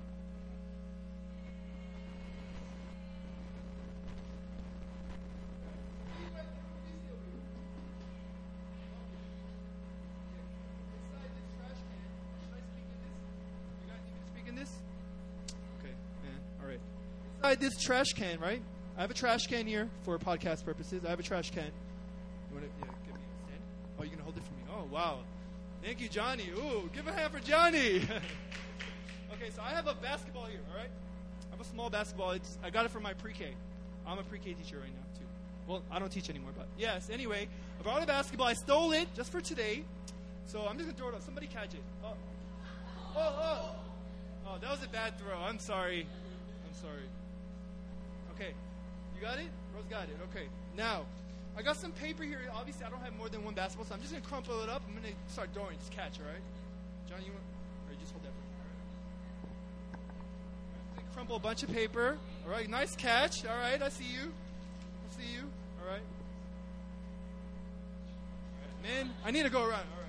Inside 11.06 11.30
this 11.34 11.46
trash 11.56 11.80
can, 11.90 12.02
should 12.40 12.54
I 12.54 12.62
speak 12.62 12.88
in 12.88 12.94
this? 12.96 13.20
You 13.82 13.88
guys 13.90 14.02
need 14.06 14.18
speak 14.32 14.48
in 14.48 14.54
this? 14.56 14.70
Okay, 15.80 15.94
yeah. 16.24 16.62
Alright. 16.62 16.80
Inside 17.38 17.60
this 17.60 17.74
trash 17.82 18.12
can, 18.14 18.40
right? 18.40 18.62
I 18.96 19.00
have 19.00 19.10
a 19.10 19.14
trash 19.14 19.46
can 19.48 19.66
here 19.66 19.88
for 20.04 20.16
podcast 20.18 20.64
purposes. 20.64 21.04
I 21.04 21.10
have 21.10 21.18
a 21.18 21.24
trash 21.24 21.50
can. 21.50 21.64
You 21.64 22.54
want 22.54 22.64
to 22.64 22.70
yeah, 22.80 22.92
give 23.06 23.14
me 23.14 23.20
a 23.20 23.46
stand? 23.46 23.62
Oh, 23.98 24.02
you're 24.02 24.12
gonna 24.12 24.22
hold 24.22 24.36
it 24.36 24.44
for 24.44 24.52
me. 24.52 24.62
Oh, 24.70 24.86
wow. 24.92 25.18
Thank 25.84 26.00
you, 26.00 26.08
Johnny. 26.08 26.44
Ooh, 26.56 26.88
give 26.94 27.06
a 27.06 27.12
hand 27.12 27.30
for 27.30 27.40
Johnny. 27.40 27.96
okay, 29.34 29.50
so 29.54 29.60
I 29.62 29.68
have 29.72 29.86
a 29.86 29.92
basketball 29.92 30.46
here. 30.46 30.60
All 30.70 30.78
right, 30.78 30.88
I 30.88 31.50
have 31.50 31.60
a 31.60 31.68
small 31.68 31.90
basketball. 31.90 32.30
It's 32.30 32.56
I 32.64 32.70
got 32.70 32.86
it 32.86 32.90
from 32.90 33.02
my 33.02 33.12
pre-K. 33.12 33.52
I'm 34.06 34.18
a 34.18 34.22
pre-K 34.22 34.54
teacher 34.54 34.78
right 34.78 34.88
now 34.88 35.18
too. 35.18 35.26
Well, 35.68 35.82
I 35.90 35.98
don't 35.98 36.10
teach 36.10 36.30
anymore, 36.30 36.52
but 36.56 36.68
yes. 36.78 37.10
Anyway, 37.12 37.48
I 37.78 37.82
brought 37.82 38.02
a 38.02 38.06
basketball. 38.06 38.46
I 38.46 38.54
stole 38.54 38.92
it 38.92 39.08
just 39.14 39.30
for 39.30 39.42
today, 39.42 39.84
so 40.46 40.60
I'm 40.60 40.78
just 40.78 40.88
gonna 40.88 40.96
throw 40.96 41.08
it 41.08 41.14
up. 41.16 41.22
Somebody 41.22 41.48
catch 41.48 41.74
it. 41.74 41.82
Oh, 42.02 42.14
oh, 43.14 43.20
oh. 43.20 43.70
Oh, 44.46 44.58
that 44.62 44.70
was 44.70 44.82
a 44.82 44.88
bad 44.88 45.18
throw. 45.18 45.36
I'm 45.38 45.58
sorry. 45.58 46.06
I'm 46.66 46.74
sorry. 46.80 47.04
Okay. 48.34 48.54
You 49.14 49.20
got 49.20 49.38
it? 49.38 49.48
Rose 49.74 49.84
got 49.90 50.04
it. 50.04 50.16
Okay. 50.30 50.46
Now, 50.78 51.02
I 51.58 51.62
got 51.62 51.76
some 51.76 51.92
paper 51.92 52.24
here. 52.24 52.40
Obviously, 52.54 52.86
I 52.86 52.90
don't 52.90 53.02
have 53.02 53.14
more 53.16 53.28
than 53.28 53.44
one 53.44 53.52
basketball, 53.52 53.86
so 53.86 53.94
I'm 53.94 54.00
just 54.00 54.12
going 54.12 54.22
to 54.22 54.28
crumple 54.28 54.62
it 54.62 54.70
up. 54.70 54.82
Start 55.28 55.50
throwing. 55.52 55.76
Just 55.78 55.92
catch, 55.92 56.18
all 56.20 56.26
right? 56.26 56.42
John, 57.08 57.18
you 57.24 57.32
want? 57.32 57.44
Or 57.88 57.92
you 57.92 57.98
just 58.00 58.12
hold 58.12 58.24
that 58.24 58.32
for 58.32 58.40
right? 60.96 61.14
Crumple 61.14 61.36
a 61.36 61.40
bunch 61.40 61.62
of 61.62 61.70
paper. 61.70 62.16
All 62.44 62.52
right. 62.52 62.68
Nice 62.68 62.96
catch. 62.96 63.44
All 63.46 63.56
right. 63.56 63.80
I 63.80 63.88
see 63.88 64.04
you. 64.04 64.30
I 64.30 65.16
see 65.16 65.32
you. 65.32 65.42
All 65.80 65.86
right. 65.90 66.02
All 68.60 68.66
right. 68.66 68.82
Man, 68.82 69.10
I 69.24 69.30
need 69.30 69.44
to 69.44 69.50
go 69.50 69.60
around. 69.60 69.72
All 69.72 70.00
right. 70.00 70.03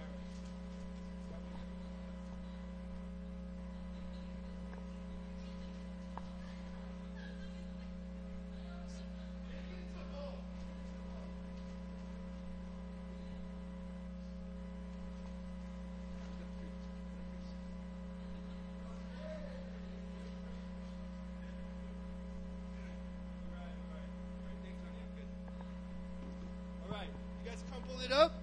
It 28.04 28.12
up? 28.12 28.34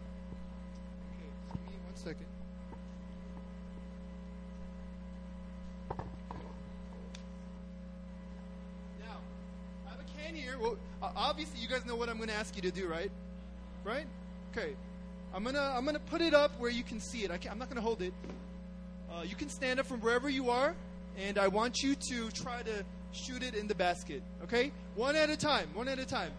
Okay, 1.14 1.61
give 1.64 1.72
me 1.72 1.78
one 1.84 1.96
second. 1.96 2.26
Now, 9.00 9.16
I 9.87 9.90
have 9.90 10.00
a 10.00 10.04
can 10.18 10.34
here. 10.34 10.58
Well, 10.61 10.76
obviously, 11.00 11.61
you 11.61 11.68
guys 11.68 11.84
know 11.84 11.96
what 11.96 12.08
I'm 12.08 12.16
going 12.16 12.28
to 12.28 12.34
ask 12.34 12.56
you 12.56 12.62
to 12.62 12.70
do, 12.70 12.87
right? 12.88 13.11
Right? 13.84 14.06
Okay. 14.52 14.75
I'm 15.34 15.44
gonna 15.44 15.72
I'm 15.75 15.87
gonna 15.87 15.99
put 15.99 16.20
it 16.20 16.34
up 16.34 16.58
where 16.58 16.70
you 16.70 16.82
can 16.82 17.00
see 17.00 17.25
it. 17.25 17.30
I 17.30 17.38
am 17.50 17.58
not 17.58 17.68
gonna 17.68 17.80
hold 17.80 18.02
it. 18.02 18.12
Uh, 19.11 19.22
you 19.22 19.34
can 19.34 19.49
stand 19.49 19.80
up 19.80 19.87
from 19.87 20.00
wherever 20.00 20.28
you 20.28 20.50
are, 20.50 20.75
and 21.18 21.38
I 21.38 21.49
want 21.49 21.82
you 21.82 21.94
to 21.94 22.30
try 22.30 22.62
to 22.62 22.84
shoot 23.12 23.42
it 23.42 23.54
in 23.54 23.66
the 23.66 23.75
basket. 23.75 24.22
Okay? 24.44 24.72
One 24.94 25.16
at 25.16 25.30
a 25.30 25.37
time. 25.37 25.68
One 25.75 25.88
at 25.88 25.99
a 25.99 26.04
time. 26.06 26.32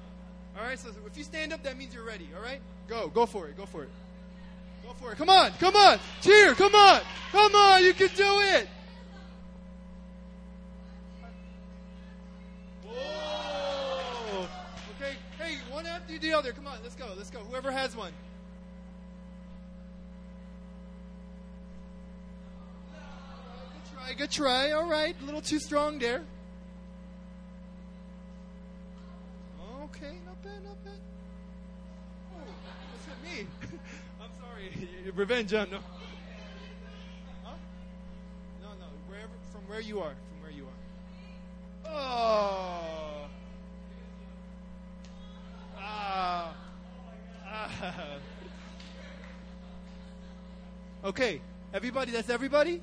All 0.57 0.63
right. 0.63 0.77
So 0.77 0.89
if 1.07 1.17
you 1.17 1.23
stand 1.23 1.53
up, 1.53 1.63
that 1.63 1.77
means 1.77 1.93
you're 1.93 2.05
ready. 2.05 2.29
All 2.35 2.43
right. 2.43 2.61
Go, 2.87 3.07
go 3.07 3.25
for 3.25 3.47
it, 3.47 3.57
go 3.57 3.65
for 3.65 3.83
it. 3.83 3.89
Go 4.83 4.93
for 4.93 5.11
it. 5.13 5.17
Come 5.17 5.29
on, 5.29 5.51
come 5.53 5.75
on. 5.75 5.99
Cheer, 6.21 6.53
come 6.53 6.75
on. 6.75 7.01
Come 7.31 7.55
on, 7.55 7.83
you 7.83 7.93
can 7.93 8.09
do 8.09 8.41
it. 8.41 8.67
Whoa. 12.85 14.47
Okay, 14.95 15.15
hey, 15.39 15.57
one 15.71 15.85
after 15.85 16.17
the 16.17 16.33
other. 16.33 16.51
Come 16.51 16.67
on, 16.67 16.77
let's 16.83 16.95
go, 16.95 17.07
let's 17.17 17.29
go. 17.29 17.39
Whoever 17.39 17.71
has 17.71 17.95
one. 17.95 18.11
Good 23.73 23.93
try, 23.93 24.13
good 24.13 24.31
try. 24.31 24.71
All 24.71 24.89
right, 24.89 25.15
a 25.21 25.25
little 25.25 25.41
too 25.41 25.59
strong 25.59 25.99
there. 25.99 26.23
Okay, 29.85 30.15
not 30.25 30.43
bad, 30.43 30.63
not 30.63 30.83
bad 30.83 30.99
me. 33.21 33.47
I'm 34.21 34.29
sorry. 34.39 34.89
Revenge, 35.15 35.51
huh? 35.51 35.65
No. 35.71 35.79
Huh? 37.43 37.55
No, 38.61 38.69
no. 38.69 38.85
Wherever, 39.07 39.33
from 39.51 39.61
where 39.67 39.81
you 39.81 39.99
are. 39.99 40.13
From 40.13 40.41
where 40.41 40.51
you 40.51 40.65
are. 40.65 41.91
Oh. 41.91 43.27
Ah. 45.77 46.53
ah. 47.45 47.95
Okay. 51.03 51.41
Everybody, 51.73 52.11
that's 52.11 52.29
everybody? 52.29 52.81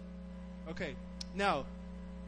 Okay. 0.69 0.95
Now, 1.35 1.65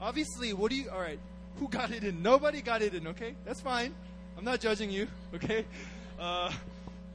obviously, 0.01 0.55
what 0.55 0.71
do 0.71 0.77
you, 0.77 0.89
all 0.89 1.01
right. 1.01 1.19
Who 1.59 1.69
got 1.69 1.91
it 1.91 2.03
in? 2.03 2.23
Nobody 2.23 2.63
got 2.63 2.81
it 2.81 2.95
in, 2.95 3.09
okay? 3.09 3.35
That's 3.45 3.61
fine. 3.61 3.95
I'm 4.39 4.45
not 4.45 4.61
judging 4.61 4.91
you, 4.91 5.07
okay? 5.35 5.67
Uh, 6.19 6.51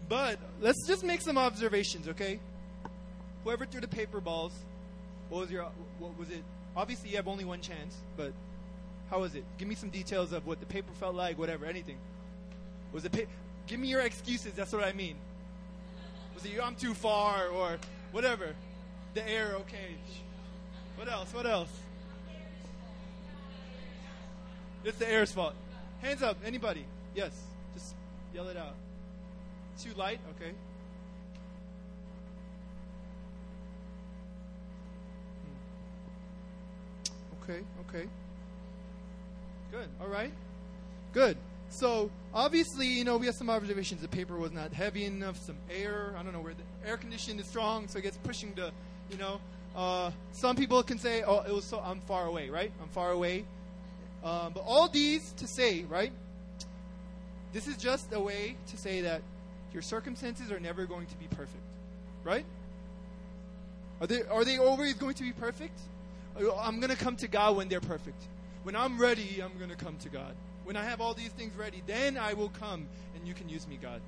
but 0.10 0.40
let's 0.62 0.86
just 0.88 1.04
make 1.04 1.22
some 1.22 1.38
observations, 1.38 2.08
okay? 2.08 2.40
Whoever 3.44 3.66
threw 3.66 3.82
the 3.82 3.88
paper 3.88 4.20
balls, 4.20 4.54
what 5.30 5.42
was 5.42 5.52
your 5.52 5.68
what 6.00 6.18
was 6.18 6.30
it? 6.30 6.44
Obviously, 6.76 7.10
you 7.10 7.16
have 7.18 7.28
only 7.28 7.46
one 7.46 7.62
chance, 7.62 7.96
but 8.16 8.34
how 9.10 9.20
was 9.22 9.36
it? 9.36 9.44
Give 9.58 9.68
me 9.68 9.76
some 9.76 9.90
details 9.90 10.32
of 10.32 10.46
what 10.46 10.60
the 10.60 10.66
paper 10.66 10.92
felt 11.00 11.16
like, 11.16 11.38
whatever, 11.38 11.66
anything. 11.66 11.98
Was 12.94 13.06
it? 13.06 13.12
Pa- 13.12 13.32
give 13.68 13.80
me 13.80 13.88
your 13.88 14.02
excuses. 14.02 14.54
That's 14.54 14.72
what 14.72 14.84
I 14.84 14.94
mean. 14.94 15.16
Was 16.36 16.46
it 16.46 16.52
I'm 16.62 16.76
too 16.76 16.94
far 16.94 17.48
or 17.48 17.78
whatever? 18.12 18.54
The 19.14 19.28
air, 19.28 19.56
okay. 19.62 19.96
What 20.96 21.08
else? 21.08 21.34
What 21.34 21.46
else? 21.46 21.70
It's 24.84 24.98
the 24.98 25.10
air's 25.10 25.32
fault. 25.32 25.54
Hands 26.02 26.22
up, 26.22 26.38
anybody? 26.46 26.86
Yes, 27.16 27.32
just 27.74 27.96
yell 28.34 28.48
it 28.48 28.58
out. 28.58 28.76
Too 29.82 29.94
light? 29.96 30.20
Okay. 30.36 30.52
Hmm. 37.44 37.52
Okay, 37.52 37.62
okay. 37.88 38.08
Good. 39.72 39.88
All 40.02 40.08
right. 40.08 40.32
Good. 41.14 41.38
So 41.70 42.10
obviously, 42.34 42.88
you 42.88 43.04
know, 43.04 43.18
we 43.18 43.26
have 43.26 43.36
some 43.36 43.50
observations. 43.50 44.02
The 44.02 44.08
paper 44.08 44.38
was 44.38 44.52
not 44.52 44.74
heavy 44.74 45.06
enough. 45.06 45.38
Some 45.38 45.58
air. 45.70 46.16
I 46.18 46.24
don't 46.24 46.34
know 46.34 46.40
where 46.40 46.54
the 46.54 46.90
air 46.90 46.98
condition 46.98 47.40
is 47.40 47.48
strong, 47.48 47.88
so 47.88 48.00
it 48.00 48.04
gets 48.04 48.18
pushing 48.18 48.54
the, 48.56 48.72
you 49.12 49.18
know. 49.18 49.40
Uh, 49.76 50.12
some 50.32 50.56
people 50.56 50.82
can 50.82 50.98
say, 50.98 51.24
"Oh, 51.24 51.42
it 51.42 51.54
was 51.54 51.66
so 51.66 51.80
I'm 51.80 52.00
far 52.02 52.26
away, 52.26 52.50
right? 52.50 52.72
I'm 52.82 52.90
far 52.90 53.12
away." 53.12 53.46
Um, 54.24 54.54
but 54.54 54.64
all 54.66 54.88
these 54.88 55.34
to 55.34 55.48
say, 55.48 55.84
right? 55.84 56.12
This 57.54 57.68
is 57.68 57.78
just 57.78 58.12
a 58.12 58.20
way 58.20 58.56
to 58.68 58.78
say 58.78 59.02
that 59.02 59.22
your 59.74 59.82
circumstances 59.82 60.52
are 60.52 60.60
never 60.60 60.86
going 60.86 61.08
to 61.08 61.16
be 61.16 61.28
perfect, 61.28 61.64
right? 62.24 62.46
Are 64.00 64.08
they 64.08 64.24
are 64.24 64.46
they 64.46 64.58
always 64.58 64.94
going 64.94 65.16
to 65.16 65.24
be 65.24 65.32
perfect? 65.32 65.80
I'm 66.38 66.80
going 66.80 66.92
to 66.92 67.04
come 67.04 67.16
to 67.18 67.28
God 67.28 67.56
when 67.56 67.68
they're 67.68 67.82
perfect. 67.82 68.22
When 68.64 68.76
I'm 68.76 69.00
ready, 69.00 69.42
I'm 69.44 69.58
going 69.58 69.70
to 69.70 69.76
come 69.76 69.98
to 70.00 70.10
God. 70.10 70.36
When 70.66 70.76
I 70.76 70.84
have 70.84 71.02
all 71.02 71.14
these 71.14 71.30
things 71.30 71.56
ready, 71.56 71.82
then 71.88 72.18
I 72.18 72.34
will 72.34 72.50
come 72.50 72.86
and 73.16 73.28
you 73.28 73.34
can 73.34 73.50
use 73.50 73.68
me, 73.68 73.80
God. 73.82 74.02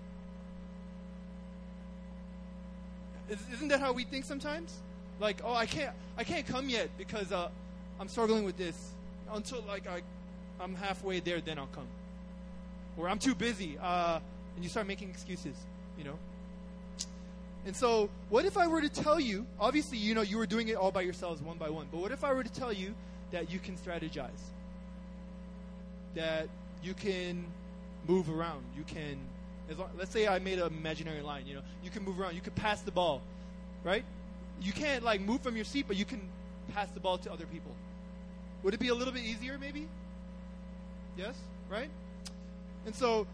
Isn't 3.53 3.69
that 3.69 3.79
how 3.79 3.93
we 3.93 4.03
think 4.03 4.25
sometimes? 4.25 4.75
Like, 5.19 5.41
oh, 5.43 5.53
I 5.53 5.65
can't, 5.65 5.95
I 6.17 6.23
can't 6.23 6.45
come 6.45 6.69
yet 6.69 6.89
because 6.97 7.31
uh, 7.31 7.49
I'm 7.99 8.07
struggling 8.07 8.43
with 8.43 8.57
this. 8.57 8.91
Until 9.31 9.63
like 9.67 9.87
I, 9.87 10.01
I'm 10.59 10.75
halfway 10.75 11.19
there, 11.19 11.39
then 11.39 11.59
I'll 11.59 11.67
come. 11.67 11.87
Or 12.97 13.07
I'm 13.07 13.19
too 13.19 13.35
busy, 13.35 13.77
uh, 13.81 14.19
and 14.55 14.63
you 14.63 14.69
start 14.69 14.87
making 14.87 15.09
excuses. 15.09 15.55
You 15.97 16.05
know. 16.05 16.19
And 17.65 17.75
so, 17.75 18.09
what 18.29 18.45
if 18.45 18.57
I 18.57 18.67
were 18.67 18.81
to 18.81 18.89
tell 18.89 19.19
you? 19.19 19.45
Obviously, 19.59 19.97
you 19.97 20.15
know, 20.15 20.21
you 20.21 20.37
were 20.37 20.45
doing 20.45 20.69
it 20.69 20.75
all 20.75 20.91
by 20.91 21.01
yourselves, 21.01 21.41
one 21.41 21.57
by 21.57 21.69
one. 21.69 21.87
But 21.91 21.99
what 21.99 22.11
if 22.11 22.23
I 22.23 22.33
were 22.33 22.43
to 22.43 22.51
tell 22.51 22.71
you 22.71 22.93
that 23.31 23.51
you 23.51 23.59
can 23.59 23.75
strategize? 23.75 24.51
that 26.15 26.47
you 26.83 26.93
can 26.93 27.45
move 28.07 28.29
around. 28.29 28.63
You 28.75 28.83
can, 28.83 29.17
long, 29.77 29.89
let's 29.97 30.11
say 30.11 30.27
I 30.27 30.39
made 30.39 30.59
an 30.59 30.67
imaginary 30.67 31.21
line. 31.21 31.45
You 31.47 31.55
know, 31.55 31.61
you 31.83 31.89
can 31.89 32.03
move 32.03 32.19
around. 32.19 32.35
You 32.35 32.41
can 32.41 32.53
pass 32.53 32.81
the 32.81 32.91
ball, 32.91 33.21
right? 33.83 34.03
You 34.61 34.73
can't 34.73 35.03
like 35.03 35.21
move 35.21 35.41
from 35.41 35.55
your 35.55 35.65
seat, 35.65 35.85
but 35.87 35.97
you 35.97 36.05
can 36.05 36.21
pass 36.73 36.89
the 36.91 36.99
ball 36.99 37.17
to 37.19 37.31
other 37.31 37.45
people. 37.45 37.71
Would 38.63 38.73
it 38.73 38.79
be 38.79 38.89
a 38.89 38.95
little 38.95 39.13
bit 39.13 39.23
easier, 39.23 39.57
maybe? 39.57 39.87
Yes, 41.17 41.35
right? 41.69 41.89
And 42.85 42.95
so, 42.95 43.27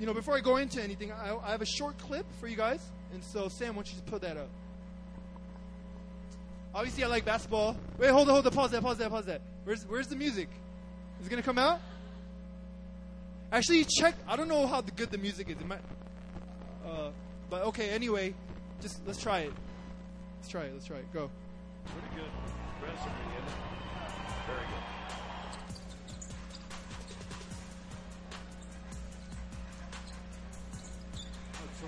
you 0.00 0.06
know, 0.06 0.14
before 0.14 0.34
I 0.34 0.40
go 0.40 0.56
into 0.56 0.82
anything, 0.82 1.12
I, 1.12 1.36
I 1.36 1.50
have 1.50 1.60
a 1.60 1.66
short 1.66 1.98
clip 1.98 2.24
for 2.40 2.48
you 2.48 2.56
guys. 2.56 2.80
And 3.12 3.22
so, 3.22 3.48
Sam, 3.48 3.76
why 3.76 3.82
don't 3.82 3.88
you 3.88 3.94
just 3.94 4.06
put 4.06 4.22
that 4.22 4.36
up? 4.36 4.48
Obviously, 6.74 7.04
I 7.04 7.08
like 7.08 7.24
basketball. 7.24 7.76
Wait, 7.98 8.10
hold 8.10 8.28
on, 8.28 8.34
hold 8.34 8.46
on, 8.46 8.52
pause 8.52 8.70
that, 8.70 8.82
pause 8.82 8.98
that, 8.98 9.10
pause 9.10 9.26
that. 9.26 9.42
Where's, 9.64 9.84
where's 9.84 10.06
the 10.06 10.16
music? 10.16 10.48
Is 11.20 11.26
it 11.26 11.30
gonna 11.30 11.42
come 11.42 11.58
out? 11.58 11.80
Actually, 13.52 13.84
check. 13.84 14.14
I 14.26 14.36
don't 14.36 14.48
know 14.48 14.66
how 14.66 14.80
good 14.80 15.10
the 15.10 15.18
music 15.18 15.50
is. 15.50 15.56
Might, 15.66 15.80
uh, 16.86 17.10
but 17.50 17.62
okay. 17.64 17.90
Anyway, 17.90 18.32
just 18.80 19.00
let's 19.06 19.20
try 19.20 19.40
it. 19.40 19.52
Let's 20.38 20.48
try 20.48 20.62
it. 20.62 20.72
Let's 20.72 20.86
try 20.86 20.98
it. 20.98 21.12
Go. 21.12 21.30
Pretty 21.84 22.14
good 22.14 22.30
resume, 22.80 23.69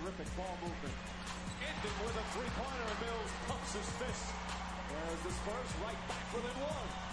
terrific 0.03 0.27
ball 0.37 0.59
movement. 0.59 0.95
Ending 1.63 1.97
with 2.03 2.17
a 2.19 2.27
three-pointer, 2.35 2.91
Mills 3.07 3.33
pumps 3.47 3.73
his 3.73 3.89
fist. 4.03 4.35
As 4.91 5.19
the 5.23 5.31
Spurs 5.31 5.73
right 5.87 6.09
back 6.09 6.27
within 6.35 6.59
one. 6.59 7.12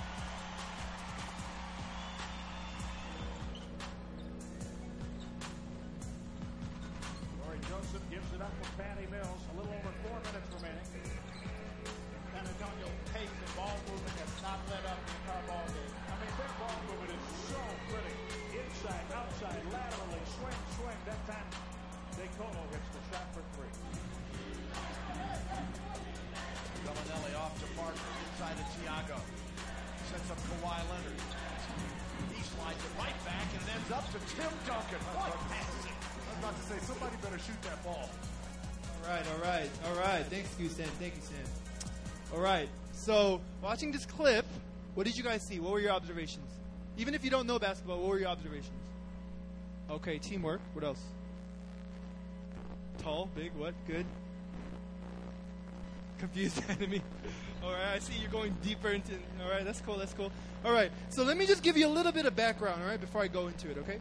Better 37.39 37.51
shoot 37.51 37.61
that 37.63 37.83
ball. 37.83 38.09
All 39.03 39.13
right, 39.13 39.25
all 39.33 39.41
right, 39.41 39.69
all 39.87 39.95
right. 39.95 40.25
Thanks, 40.25 40.55
you, 40.59 40.69
Sam. 40.69 40.87
Thank 40.99 41.15
you, 41.15 41.21
Sam. 41.21 42.33
All 42.33 42.41
right. 42.41 42.69
So, 42.93 43.41
watching 43.61 43.91
this 43.91 44.05
clip, 44.05 44.45
what 44.95 45.05
did 45.05 45.17
you 45.17 45.23
guys 45.23 45.41
see? 45.41 45.59
What 45.59 45.71
were 45.71 45.79
your 45.79 45.91
observations? 45.91 46.51
Even 46.97 47.13
if 47.13 47.23
you 47.23 47.29
don't 47.29 47.47
know 47.47 47.59
basketball, 47.59 47.99
what 47.99 48.09
were 48.09 48.19
your 48.19 48.29
observations? 48.29 48.71
Okay, 49.89 50.17
teamwork. 50.17 50.59
What 50.73 50.83
else? 50.83 51.01
Tall, 52.99 53.29
big, 53.35 53.51
what? 53.57 53.73
Good. 53.87 54.05
Confused 56.19 56.61
enemy. 56.69 57.01
All 57.63 57.71
right, 57.71 57.95
I 57.95 57.99
see 57.99 58.13
you're 58.19 58.31
going 58.31 58.55
deeper 58.61 58.89
into. 58.89 59.13
All 59.43 59.49
right, 59.49 59.63
that's 59.63 59.81
cool. 59.81 59.97
That's 59.97 60.13
cool. 60.13 60.31
All 60.65 60.73
right, 60.73 60.91
so 61.09 61.23
let 61.23 61.37
me 61.37 61.45
just 61.45 61.63
give 61.63 61.77
you 61.77 61.87
a 61.87 61.89
little 61.89 62.11
bit 62.11 62.25
of 62.25 62.35
background, 62.35 62.81
all 62.81 62.87
right, 62.87 62.99
before 62.99 63.21
I 63.21 63.27
go 63.27 63.47
into 63.47 63.71
it. 63.71 63.77
Okay 63.77 63.99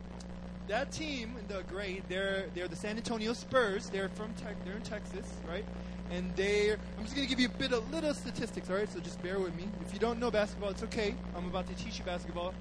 that 0.68 0.92
team, 0.92 1.35
the 1.48 1.62
great, 1.62 2.09
they're 2.09 2.46
they're 2.54 2.68
the 2.68 2.76
San 2.76 2.96
Antonio 2.96 3.33
Spurs. 3.33 3.88
They're 3.90 4.09
from 4.11 4.33
Te- 4.35 4.44
they're 4.64 4.76
in 4.76 4.83
Texas, 4.83 5.26
right? 5.48 5.64
And 6.11 6.35
they 6.37 6.72
I'm 6.72 7.04
just 7.04 7.14
gonna 7.14 7.26
give 7.26 7.40
you 7.40 7.48
a 7.48 7.59
bit 7.59 7.72
of 7.72 7.90
little 7.90 8.14
statistics, 8.14 8.70
all 8.70 8.76
right? 8.76 8.90
So 8.90 9.00
just 9.00 9.20
bear 9.22 9.38
with 9.38 9.54
me. 9.57 9.68
If 9.85 9.92
you 9.92 9.98
don't 9.98 10.20
know 10.20 10.31
basketball, 10.31 10.70
it's 10.70 10.83
okay. 10.85 11.14
I'm 11.35 11.46
about 11.46 11.66
to 11.68 11.74
teach 11.74 11.98
you 11.98 12.04
basketball, 12.04 12.54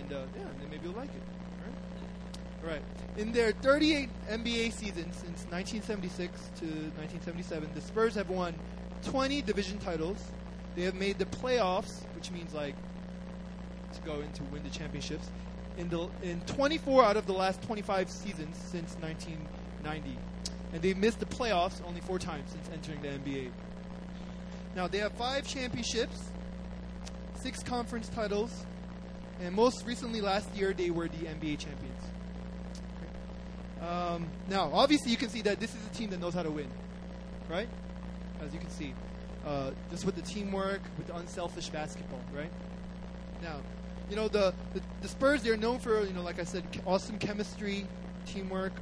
and 0.00 0.12
uh, 0.12 0.16
yeah, 0.36 0.44
then 0.60 0.70
maybe 0.70 0.84
you'll 0.84 0.94
like 0.94 1.10
it. 1.10 1.22
All 1.60 1.66
right. 1.66 2.64
All 2.64 2.70
right. 2.70 2.82
In 3.18 3.32
their 3.32 3.52
38 3.52 4.08
NBA 4.30 4.72
seasons 4.72 5.16
since 5.16 5.46
1976 5.50 6.50
to 6.60 6.64
1977, 6.64 7.70
the 7.74 7.80
Spurs 7.80 8.14
have 8.14 8.30
won 8.30 8.54
20 9.04 9.42
division 9.42 9.78
titles. 9.78 10.18
They 10.76 10.82
have 10.82 10.94
made 10.94 11.18
the 11.18 11.24
playoffs, 11.26 12.04
which 12.14 12.30
means 12.30 12.54
like 12.54 12.74
to 13.94 14.00
go 14.02 14.20
into 14.20 14.44
win 14.44 14.62
the 14.62 14.70
championships 14.70 15.30
in, 15.78 15.88
the, 15.88 16.08
in 16.22 16.40
24 16.42 17.04
out 17.04 17.16
of 17.16 17.26
the 17.26 17.32
last 17.32 17.62
25 17.62 18.10
seasons 18.10 18.56
since 18.56 18.96
1990. 19.00 20.18
And 20.72 20.82
they've 20.82 20.96
missed 20.96 21.20
the 21.20 21.26
playoffs 21.26 21.80
only 21.86 22.00
four 22.00 22.18
times 22.18 22.50
since 22.50 22.68
entering 22.72 23.00
the 23.00 23.08
NBA. 23.08 23.50
Now, 24.76 24.86
they 24.86 24.98
have 24.98 25.12
five 25.12 25.46
championships, 25.46 26.30
six 27.36 27.62
conference 27.62 28.08
titles, 28.08 28.66
and 29.40 29.54
most 29.54 29.86
recently 29.86 30.20
last 30.20 30.54
year 30.54 30.74
they 30.74 30.90
were 30.90 31.08
the 31.08 31.26
NBA 31.26 31.58
champions. 31.58 32.02
Um, 33.80 34.28
now, 34.48 34.70
obviously, 34.74 35.12
you 35.12 35.16
can 35.16 35.30
see 35.30 35.42
that 35.42 35.60
this 35.60 35.74
is 35.74 35.86
a 35.86 35.94
team 35.94 36.10
that 36.10 36.20
knows 36.20 36.34
how 36.34 36.42
to 36.42 36.50
win, 36.50 36.68
right? 37.48 37.68
As 38.44 38.52
you 38.52 38.58
can 38.58 38.70
see, 38.70 38.92
uh, 39.46 39.70
just 39.90 40.04
with 40.04 40.16
the 40.16 40.22
teamwork, 40.22 40.80
with 40.98 41.06
the 41.06 41.16
unselfish 41.16 41.68
basketball, 41.68 42.20
right? 42.34 42.50
Now, 43.40 43.60
you 44.10 44.16
know 44.16 44.28
the, 44.28 44.54
the, 44.74 44.80
the 45.02 45.08
Spurs 45.08 45.42
they're 45.42 45.56
known 45.56 45.78
for 45.78 46.04
you 46.04 46.12
know 46.12 46.22
like 46.22 46.38
I 46.38 46.44
said 46.44 46.64
awesome 46.86 47.18
chemistry, 47.18 47.86
teamwork, 48.26 48.72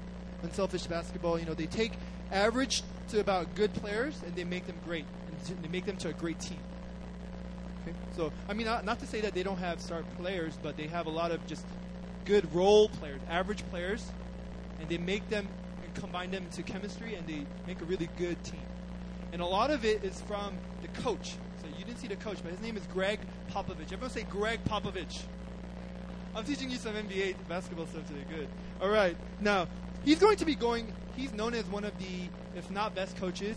unselfish 0.42 0.86
basketball. 0.86 1.38
You 1.38 1.46
know 1.46 1.54
they 1.54 1.66
take 1.66 1.92
average 2.32 2.82
to 3.08 3.20
about 3.20 3.54
good 3.54 3.72
players 3.74 4.20
and 4.24 4.34
they 4.34 4.44
make 4.44 4.66
them 4.66 4.76
great 4.84 5.04
and 5.48 5.62
they 5.62 5.68
make 5.68 5.84
them 5.84 5.96
to 5.98 6.08
a 6.08 6.12
great 6.12 6.40
team. 6.40 6.58
Okay, 7.82 7.96
so 8.16 8.32
I 8.48 8.54
mean 8.54 8.66
not, 8.66 8.84
not 8.84 8.98
to 9.00 9.06
say 9.06 9.20
that 9.20 9.34
they 9.34 9.42
don't 9.42 9.58
have 9.58 9.80
star 9.80 10.02
players, 10.18 10.58
but 10.62 10.76
they 10.76 10.86
have 10.86 11.06
a 11.06 11.10
lot 11.10 11.30
of 11.30 11.46
just 11.46 11.64
good 12.24 12.52
role 12.54 12.88
players, 12.88 13.20
average 13.28 13.68
players, 13.70 14.10
and 14.80 14.88
they 14.88 14.98
make 14.98 15.28
them 15.28 15.48
and 15.84 15.94
combine 15.94 16.30
them 16.30 16.44
into 16.44 16.62
chemistry 16.62 17.14
and 17.14 17.26
they 17.26 17.46
make 17.66 17.80
a 17.80 17.84
really 17.84 18.08
good 18.18 18.42
team. 18.44 18.60
And 19.32 19.40
a 19.40 19.46
lot 19.46 19.70
of 19.70 19.84
it 19.84 20.04
is 20.04 20.20
from 20.22 20.54
the 20.82 20.88
coach. 21.02 21.36
So 21.60 21.66
you 21.78 21.84
didn't 21.84 21.98
see 21.98 22.08
the 22.08 22.16
coach, 22.16 22.38
but 22.42 22.52
his 22.52 22.60
name 22.60 22.76
is 22.76 22.86
Gregg 22.86 23.20
Popovich. 23.56 23.90
Everyone 23.90 24.10
say 24.10 24.24
Gregg 24.24 24.62
Popovich. 24.64 25.22
I'm 26.34 26.44
teaching 26.44 26.70
you 26.70 26.76
some 26.76 26.92
NBA 26.92 27.36
basketball 27.48 27.86
stuff 27.86 28.06
today. 28.06 28.24
Good. 28.28 28.48
All 28.82 28.90
right. 28.90 29.16
Now, 29.40 29.66
he's 30.04 30.18
going 30.18 30.36
to 30.36 30.44
be 30.44 30.54
going, 30.54 30.92
he's 31.16 31.32
known 31.32 31.54
as 31.54 31.64
one 31.64 31.84
of 31.84 31.96
the, 31.98 32.28
if 32.54 32.70
not 32.70 32.94
best 32.94 33.16
coaches, 33.16 33.56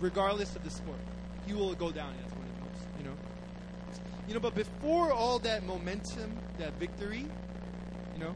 regardless 0.00 0.54
of 0.54 0.64
the 0.64 0.70
sport. 0.70 0.98
He 1.46 1.54
will 1.54 1.72
go 1.72 1.90
down 1.90 2.12
as 2.26 2.30
one 2.32 2.42
of 2.42 2.54
the 2.58 2.64
most, 2.66 2.86
you 2.98 3.04
know. 3.04 3.14
You 4.28 4.34
know, 4.34 4.40
but 4.40 4.54
before 4.54 5.10
all 5.12 5.38
that 5.38 5.64
momentum, 5.64 6.36
that 6.58 6.74
victory, 6.74 7.24
you 8.12 8.20
know, 8.20 8.34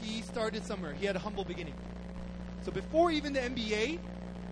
he 0.00 0.22
started 0.22 0.66
somewhere. 0.66 0.92
He 0.92 1.06
had 1.06 1.14
a 1.14 1.20
humble 1.20 1.44
beginning. 1.44 1.74
So 2.64 2.72
before 2.72 3.12
even 3.12 3.32
the 3.32 3.40
NBA, 3.40 4.00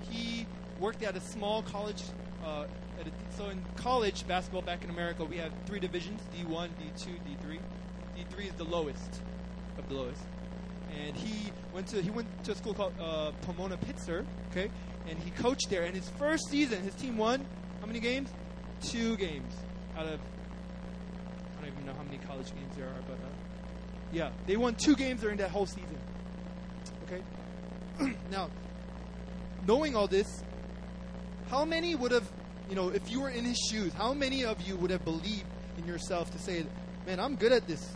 he 0.08 0.46
worked 0.78 1.02
at 1.02 1.16
a 1.16 1.20
small 1.20 1.62
college 1.62 2.02
uh, 2.44 2.66
so 3.36 3.48
in 3.48 3.62
college 3.76 4.26
basketball 4.26 4.62
back 4.62 4.84
in 4.84 4.90
America, 4.90 5.24
we 5.24 5.36
have 5.36 5.52
three 5.66 5.80
divisions: 5.80 6.20
D1, 6.36 6.68
D2, 6.68 7.06
D3. 7.06 7.58
D3 8.16 8.46
is 8.46 8.52
the 8.54 8.64
lowest. 8.64 9.20
of 9.78 9.88
the 9.88 9.94
lowest. 9.94 10.22
And 11.04 11.16
he 11.16 11.50
went 11.72 11.88
to 11.88 12.02
he 12.02 12.10
went 12.10 12.28
to 12.44 12.52
a 12.52 12.54
school 12.54 12.74
called 12.74 12.92
uh, 13.00 13.32
Pomona 13.42 13.76
Pitzer, 13.76 14.24
okay, 14.50 14.70
and 15.08 15.18
he 15.18 15.30
coached 15.30 15.68
there. 15.70 15.82
And 15.82 15.94
his 15.94 16.08
first 16.10 16.48
season, 16.48 16.82
his 16.82 16.94
team 16.94 17.16
won 17.16 17.44
how 17.80 17.86
many 17.86 18.00
games? 18.00 18.30
Two 18.82 19.16
games 19.16 19.52
out 19.96 20.06
of 20.06 20.20
I 20.20 21.62
don't 21.62 21.72
even 21.72 21.86
know 21.86 21.94
how 21.94 22.02
many 22.04 22.18
college 22.18 22.54
games 22.54 22.76
there 22.76 22.86
are, 22.86 23.02
but 23.08 23.14
uh, 23.14 23.30
yeah, 24.12 24.30
they 24.46 24.56
won 24.56 24.74
two 24.74 24.94
games 24.94 25.20
during 25.20 25.38
that 25.38 25.50
whole 25.50 25.66
season. 25.66 25.98
Okay, 27.06 28.14
now 28.30 28.48
knowing 29.66 29.96
all 29.96 30.06
this, 30.06 30.42
how 31.50 31.64
many 31.64 31.94
would 31.94 32.12
have, 32.12 32.28
you 32.68 32.74
know, 32.74 32.88
if 32.88 33.10
you 33.10 33.20
were 33.20 33.30
in 33.30 33.44
his 33.44 33.58
shoes, 33.70 33.92
how 33.92 34.14
many 34.14 34.44
of 34.44 34.60
you 34.62 34.76
would 34.76 34.90
have 34.90 35.04
believed 35.04 35.44
in 35.78 35.86
yourself 35.86 36.30
to 36.32 36.38
say, 36.38 36.64
man, 37.06 37.20
I'm 37.20 37.36
good 37.36 37.52
at 37.52 37.66
this. 37.66 37.94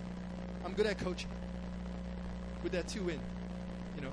I'm 0.64 0.72
good 0.72 0.86
at 0.86 0.98
coaching. 0.98 1.30
With 2.62 2.72
that 2.72 2.88
two 2.88 3.04
win. 3.04 3.20
You 3.96 4.02
know, 4.02 4.12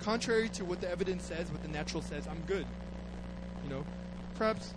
contrary 0.00 0.48
to 0.50 0.64
what 0.64 0.80
the 0.80 0.90
evidence 0.90 1.24
says, 1.24 1.50
what 1.50 1.62
the 1.62 1.68
natural 1.68 2.02
says, 2.02 2.26
I'm 2.26 2.40
good. 2.46 2.66
You 3.64 3.70
know, 3.70 3.84
perhaps, 4.34 4.74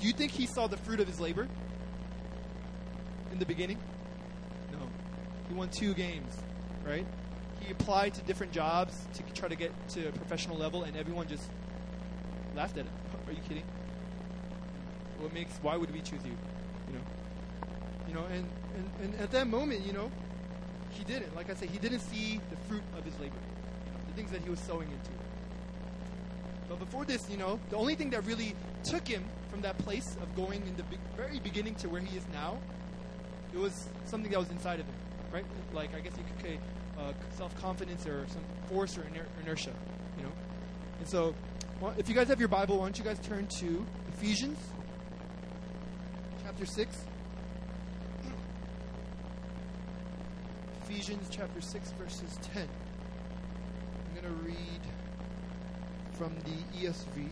do 0.00 0.06
you 0.06 0.12
think 0.12 0.32
he 0.32 0.46
saw 0.46 0.66
the 0.66 0.76
fruit 0.76 1.00
of 1.00 1.08
his 1.08 1.20
labor 1.20 1.48
in 3.32 3.38
the 3.38 3.46
beginning? 3.46 3.78
No. 4.72 4.78
He 5.48 5.54
won 5.54 5.70
two 5.70 5.94
games, 5.94 6.36
right? 6.86 7.06
He 7.60 7.72
applied 7.72 8.14
to 8.14 8.20
different 8.22 8.52
jobs 8.52 9.06
to 9.14 9.22
try 9.32 9.48
to 9.48 9.56
get 9.56 9.72
to 9.90 10.08
a 10.08 10.12
professional 10.12 10.58
level, 10.58 10.82
and 10.82 10.96
everyone 10.96 11.28
just 11.28 11.48
laughed 12.54 12.76
at 12.76 12.84
him. 12.84 12.92
Are 13.26 13.32
you 13.32 13.40
kidding? 13.48 13.64
What 15.24 15.32
makes? 15.32 15.56
Why 15.62 15.78
would 15.78 15.90
we 15.90 16.00
choose 16.00 16.20
you? 16.22 16.36
You 16.86 16.98
know. 16.98 17.04
You 18.08 18.14
know, 18.14 18.24
and, 18.30 18.46
and, 18.76 18.90
and 19.04 19.20
at 19.22 19.30
that 19.30 19.46
moment, 19.46 19.86
you 19.86 19.94
know, 19.94 20.10
he 20.90 21.02
didn't. 21.02 21.34
Like 21.34 21.48
I 21.48 21.54
said, 21.54 21.70
he 21.70 21.78
didn't 21.78 22.00
see 22.00 22.42
the 22.50 22.56
fruit 22.68 22.82
of 22.98 23.06
his 23.06 23.14
labor, 23.14 23.40
you 23.86 23.92
know, 23.92 23.98
the 24.06 24.12
things 24.12 24.30
that 24.32 24.42
he 24.42 24.50
was 24.50 24.60
sowing 24.60 24.86
into. 24.86 25.10
But 26.68 26.78
before 26.78 27.06
this, 27.06 27.30
you 27.30 27.38
know, 27.38 27.58
the 27.70 27.76
only 27.76 27.94
thing 27.94 28.10
that 28.10 28.26
really 28.26 28.54
took 28.84 29.08
him 29.08 29.24
from 29.50 29.62
that 29.62 29.78
place 29.78 30.14
of 30.20 30.36
going 30.36 30.60
in 30.66 30.76
the 30.76 30.82
be- 30.82 30.98
very 31.16 31.40
beginning 31.40 31.76
to 31.76 31.88
where 31.88 32.02
he 32.02 32.18
is 32.18 32.24
now, 32.30 32.58
it 33.54 33.58
was 33.58 33.88
something 34.04 34.30
that 34.30 34.38
was 34.38 34.50
inside 34.50 34.78
of 34.78 34.84
him, 34.84 34.94
right? 35.32 35.46
Like 35.72 35.94
I 35.94 36.00
guess 36.00 36.12
you 36.18 36.24
could 36.34 36.44
say 36.44 36.58
uh, 36.98 37.12
self-confidence 37.38 38.06
or 38.06 38.26
some 38.28 38.42
force 38.68 38.98
or 38.98 39.04
iner- 39.04 39.26
inertia, 39.42 39.72
you 40.18 40.24
know. 40.24 40.32
And 40.98 41.08
so, 41.08 41.34
well, 41.80 41.94
if 41.96 42.10
you 42.10 42.14
guys 42.14 42.28
have 42.28 42.40
your 42.40 42.50
Bible, 42.50 42.76
why 42.76 42.84
don't 42.84 42.98
you 42.98 43.04
guys 43.04 43.18
turn 43.20 43.46
to 43.60 43.86
Ephesians 44.18 44.58
chapter 46.56 46.66
six. 46.66 47.04
Ephesians 50.84 51.26
chapter 51.28 51.60
6, 51.60 51.90
verses 51.92 52.38
10. 52.54 52.68
I'm 54.06 54.14
going 54.22 54.32
to 54.32 54.40
read 54.44 54.80
from 56.12 56.32
the 56.44 56.52
ESV. 56.78 57.16
Okay, 57.16 57.28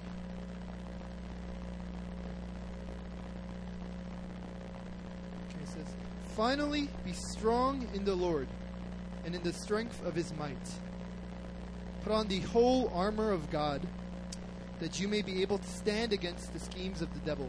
it 5.62 5.68
says, 5.68 5.86
Finally, 6.34 6.88
be 7.04 7.12
strong 7.12 7.86
in 7.94 8.04
the 8.04 8.16
Lord 8.16 8.48
and 9.24 9.36
in 9.36 9.44
the 9.44 9.52
strength 9.52 10.04
of 10.04 10.16
his 10.16 10.34
might. 10.34 10.56
Put 12.02 12.12
on 12.12 12.26
the 12.26 12.40
whole 12.40 12.90
armor 12.92 13.30
of 13.30 13.48
God, 13.50 13.86
that 14.80 14.98
you 14.98 15.06
may 15.06 15.22
be 15.22 15.40
able 15.42 15.58
to 15.58 15.68
stand 15.68 16.12
against 16.12 16.52
the 16.52 16.58
schemes 16.58 17.00
of 17.00 17.14
the 17.14 17.20
devil. 17.20 17.48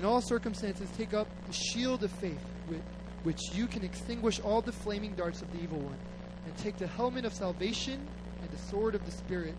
In 0.00 0.06
all 0.06 0.22
circumstances, 0.22 0.88
take 0.96 1.12
up 1.12 1.28
the 1.46 1.52
shield 1.52 2.02
of 2.02 2.10
faith, 2.10 2.42
with 2.70 2.80
which 3.22 3.38
you 3.52 3.66
can 3.66 3.84
extinguish 3.84 4.40
all 4.40 4.62
the 4.62 4.72
flaming 4.72 5.12
darts 5.12 5.42
of 5.42 5.52
the 5.52 5.62
evil 5.62 5.78
one, 5.78 5.98
and 6.46 6.56
take 6.56 6.78
the 6.78 6.86
helmet 6.86 7.26
of 7.26 7.34
salvation 7.34 8.08
and 8.40 8.50
the 8.50 8.56
sword 8.56 8.94
of 8.94 9.04
the 9.04 9.10
Spirit, 9.10 9.54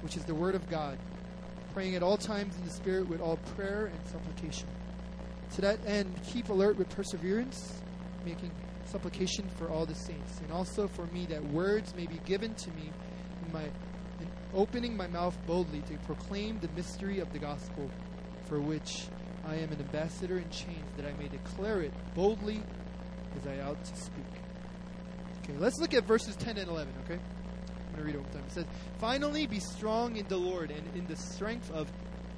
which 0.00 0.16
is 0.16 0.24
the 0.24 0.34
word 0.34 0.56
of 0.56 0.68
God, 0.68 0.98
praying 1.74 1.94
at 1.94 2.02
all 2.02 2.16
times 2.16 2.56
in 2.56 2.64
the 2.64 2.72
Spirit 2.72 3.08
with 3.08 3.20
all 3.20 3.36
prayer 3.54 3.86
and 3.86 4.08
supplication. 4.08 4.66
To 5.52 5.60
that 5.60 5.78
end, 5.86 6.12
keep 6.26 6.48
alert 6.48 6.76
with 6.76 6.88
perseverance, 6.88 7.80
making 8.24 8.50
supplication 8.86 9.48
for 9.50 9.70
all 9.70 9.86
the 9.86 9.94
saints, 9.94 10.40
and 10.40 10.50
also 10.50 10.88
for 10.88 11.06
me, 11.06 11.24
that 11.26 11.44
words 11.52 11.94
may 11.94 12.06
be 12.06 12.18
given 12.24 12.52
to 12.56 12.70
me 12.72 12.90
in 13.46 13.52
my 13.52 13.62
in 14.20 14.28
opening 14.54 14.96
my 14.96 15.06
mouth 15.06 15.38
boldly 15.46 15.82
to 15.82 15.96
proclaim 15.98 16.58
the 16.58 16.68
mystery 16.74 17.20
of 17.20 17.32
the 17.32 17.38
gospel, 17.38 17.88
for 18.46 18.60
which 18.60 19.06
I 19.46 19.56
am 19.56 19.72
an 19.72 19.78
ambassador 19.80 20.38
in 20.38 20.48
chains, 20.50 20.90
that 20.96 21.06
I 21.06 21.12
may 21.20 21.28
declare 21.28 21.82
it 21.82 21.92
boldly 22.14 22.62
as 23.36 23.46
I 23.46 23.60
ought 23.60 23.82
to 23.84 23.96
speak. 23.96 24.24
Okay, 25.42 25.58
let's 25.58 25.78
look 25.78 25.92
at 25.92 26.04
verses 26.04 26.36
10 26.36 26.56
and 26.56 26.68
11, 26.68 26.92
okay? 27.04 27.14
I'm 27.14 27.92
going 27.92 27.98
to 27.98 28.02
read 28.04 28.14
it 28.14 28.22
one 28.22 28.30
time. 28.30 28.42
It 28.46 28.52
says, 28.52 28.64
Finally, 28.98 29.46
be 29.46 29.60
strong 29.60 30.16
in 30.16 30.26
the 30.28 30.36
Lord 30.36 30.70
and 30.70 30.82
in 30.96 31.06
the 31.06 31.16
strength 31.16 31.70
of 31.72 31.90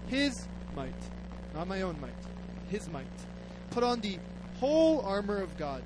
his 0.08 0.48
might, 0.74 0.94
not 1.54 1.68
my 1.68 1.82
own 1.82 2.00
might, 2.00 2.14
his 2.68 2.88
might. 2.90 3.06
Put 3.70 3.84
on 3.84 4.00
the 4.00 4.18
whole 4.58 5.00
armor 5.02 5.40
of 5.40 5.56
God, 5.56 5.82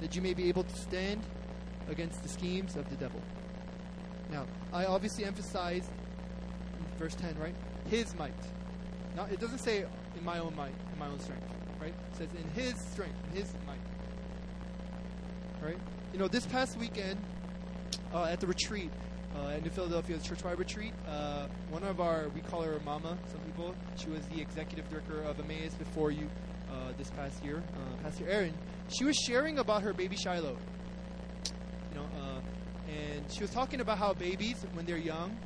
that 0.00 0.14
you 0.14 0.22
may 0.22 0.34
be 0.34 0.48
able 0.48 0.64
to 0.64 0.76
stand 0.76 1.22
against 1.88 2.22
the 2.22 2.28
schemes 2.28 2.76
of 2.76 2.88
the 2.90 2.96
devil. 2.96 3.20
Now, 4.30 4.46
I 4.72 4.84
obviously 4.84 5.24
emphasize 5.24 5.88
verse 6.98 7.14
10, 7.14 7.38
right? 7.38 7.54
His 7.88 8.14
might. 8.16 8.34
Not, 9.16 9.32
it 9.32 9.40
doesn't 9.40 9.58
say 9.58 9.86
in 10.18 10.24
my 10.24 10.38
own 10.38 10.54
might, 10.56 10.74
in 10.92 10.98
my 10.98 11.06
own 11.06 11.20
strength, 11.20 11.44
right? 11.80 11.94
It 12.12 12.16
says 12.16 12.28
in 12.32 12.62
his 12.62 12.74
strength, 12.92 13.16
in 13.30 13.36
his 13.40 13.52
might. 13.66 13.78
Right? 15.62 15.78
You 16.12 16.18
know, 16.18 16.28
this 16.28 16.46
past 16.46 16.78
weekend 16.78 17.18
uh, 18.12 18.24
at 18.24 18.40
the 18.40 18.46
retreat, 18.46 18.90
uh, 19.36 19.48
at 19.48 19.62
New 19.62 19.70
Philadelphia 19.70 20.16
Churchwide 20.18 20.58
Retreat, 20.58 20.92
uh, 21.08 21.46
one 21.70 21.82
of 21.82 22.00
our, 22.00 22.28
we 22.34 22.40
call 22.40 22.62
her 22.62 22.80
Mama, 22.84 23.16
some 23.30 23.40
people, 23.40 23.74
she 23.96 24.08
was 24.08 24.24
the 24.26 24.40
executive 24.40 24.88
director 24.88 25.22
of 25.22 25.38
Emmaus 25.38 25.74
before 25.74 26.10
you 26.10 26.28
uh, 26.70 26.92
this 26.96 27.10
past 27.10 27.44
year, 27.44 27.62
uh, 27.74 28.02
Pastor 28.02 28.28
Aaron, 28.28 28.54
She 28.88 29.04
was 29.04 29.16
sharing 29.16 29.58
about 29.58 29.82
her 29.82 29.92
baby 29.92 30.16
Shiloh. 30.16 30.56
You 31.90 31.98
know, 31.98 32.06
uh, 32.20 32.40
and 32.90 33.30
she 33.30 33.40
was 33.40 33.50
talking 33.50 33.80
about 33.80 33.98
how 33.98 34.14
babies, 34.14 34.64
when 34.74 34.86
they're 34.86 34.96
young, 34.96 35.36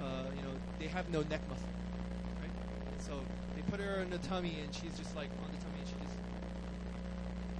uh, 0.00 0.24
you 0.36 0.42
know, 0.42 0.54
they 0.78 0.86
have 0.86 1.08
no 1.10 1.22
neck 1.22 1.40
muscle, 1.48 1.68
right? 2.40 2.50
And 2.92 3.02
so 3.02 3.20
they 3.54 3.62
put 3.76 3.84
her 3.84 4.00
in 4.00 4.10
the 4.10 4.18
tummy, 4.18 4.56
and 4.62 4.74
she's 4.74 4.96
just 4.96 5.14
like 5.14 5.28
on 5.44 5.50
the 5.52 5.58
tummy, 5.58 5.78
and 5.78 5.88
she 5.88 5.94
just 6.02 6.16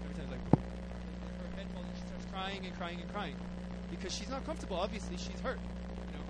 every 0.05 0.14
time 0.14 0.31
like 0.31 0.40
her 0.50 1.57
head 1.57 1.66
falls, 1.74 1.87
and 1.87 1.96
she 1.96 2.07
starts 2.07 2.26
crying 2.33 2.64
and 2.64 2.74
crying 2.76 3.00
and 3.00 3.12
crying 3.12 3.37
because 3.90 4.14
she's 4.14 4.29
not 4.29 4.44
comfortable. 4.46 4.76
Obviously, 4.76 5.16
she's 5.16 5.38
hurt, 5.40 5.59
you 6.07 6.12
know. 6.12 6.24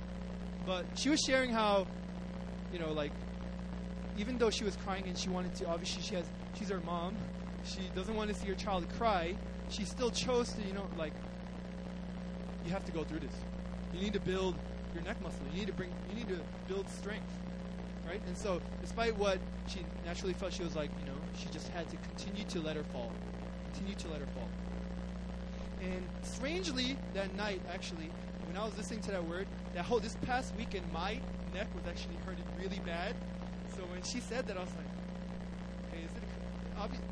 But 0.65 0.99
she 0.99 1.09
was 1.09 1.21
sharing 1.21 1.51
how, 1.51 1.87
you 2.73 2.79
know, 2.79 2.93
like 2.93 3.13
even 4.19 4.39
though 4.39 4.51
she 4.51 4.65
was 4.65 4.77
crying 4.77 5.05
and 5.07 5.17
she 5.17 5.29
wanted 5.29 5.55
to, 5.57 5.69
obviously 5.69 6.03
she 6.03 6.15
has, 6.17 6.25
she's 6.59 6.69
her 6.69 6.81
mom. 6.81 7.15
She 7.65 7.81
doesn't 7.95 8.15
want 8.15 8.31
to 8.31 8.35
see 8.35 8.47
her 8.49 8.55
child 8.55 8.87
cry. 8.97 9.37
She 9.69 9.85
still 9.85 10.11
chose 10.11 10.53
to, 10.53 10.63
you 10.63 10.73
know, 10.73 10.87
like 10.97 11.13
you 12.65 12.73
have 12.73 12.85
to 12.87 12.93
go 12.93 13.05
through 13.05 13.21
this. 13.21 13.35
You 13.93 14.01
need 14.01 14.15
to 14.15 14.21
build 14.21 14.57
your 14.95 15.05
neck 15.05 15.21
muscle. 15.23 15.41
You 15.53 15.61
need 15.61 15.67
to 15.69 15.73
bring. 15.73 15.91
You 16.11 16.17
need 16.17 16.29
to 16.29 16.41
build 16.67 16.89
strength, 16.89 17.31
right? 18.07 18.21
And 18.27 18.37
so, 18.37 18.61
despite 18.81 19.17
what 19.17 19.39
she 19.67 19.81
naturally 20.05 20.35
felt, 20.35 20.53
she 20.53 20.63
was 20.63 20.77
like, 20.77 20.91
you 21.01 21.07
know, 21.07 21.19
she 21.37 21.49
just 21.49 21.69
had 21.69 21.89
to 21.91 21.97
continue 21.97 22.45
to 22.45 22.61
let 22.61 22.77
her 22.77 22.85
fall, 22.85 23.13
continue 23.73 23.95
to 23.95 24.09
let 24.09 24.21
her 24.21 24.27
fall. 24.35 24.49
And 25.81 26.03
strangely, 26.23 26.97
that 27.15 27.35
night, 27.37 27.61
actually, 27.73 28.11
when 28.47 28.57
I 28.57 28.65
was 28.65 28.77
listening 28.77 29.01
to 29.03 29.11
that 29.11 29.25
word, 29.25 29.47
that 29.75 29.85
whole 29.85 29.99
this 30.01 30.17
past 30.27 30.55
weekend, 30.57 30.91
my 30.93 31.19
neck 31.53 31.67
was 31.75 31.85
actually 31.89 32.17
hurting 32.25 32.45
really 32.59 32.81
bad. 32.87 33.15
So 33.77 33.83
when 33.93 34.03
she 34.03 34.21
said 34.21 34.47
that, 34.47 34.57
I 34.57 34.61
was 34.61 34.71
like, 34.71 35.93
"Hey, 35.93 36.05
is 36.05 36.11
it 36.13 36.23
a, 36.23 36.81
obvi- 36.81 37.03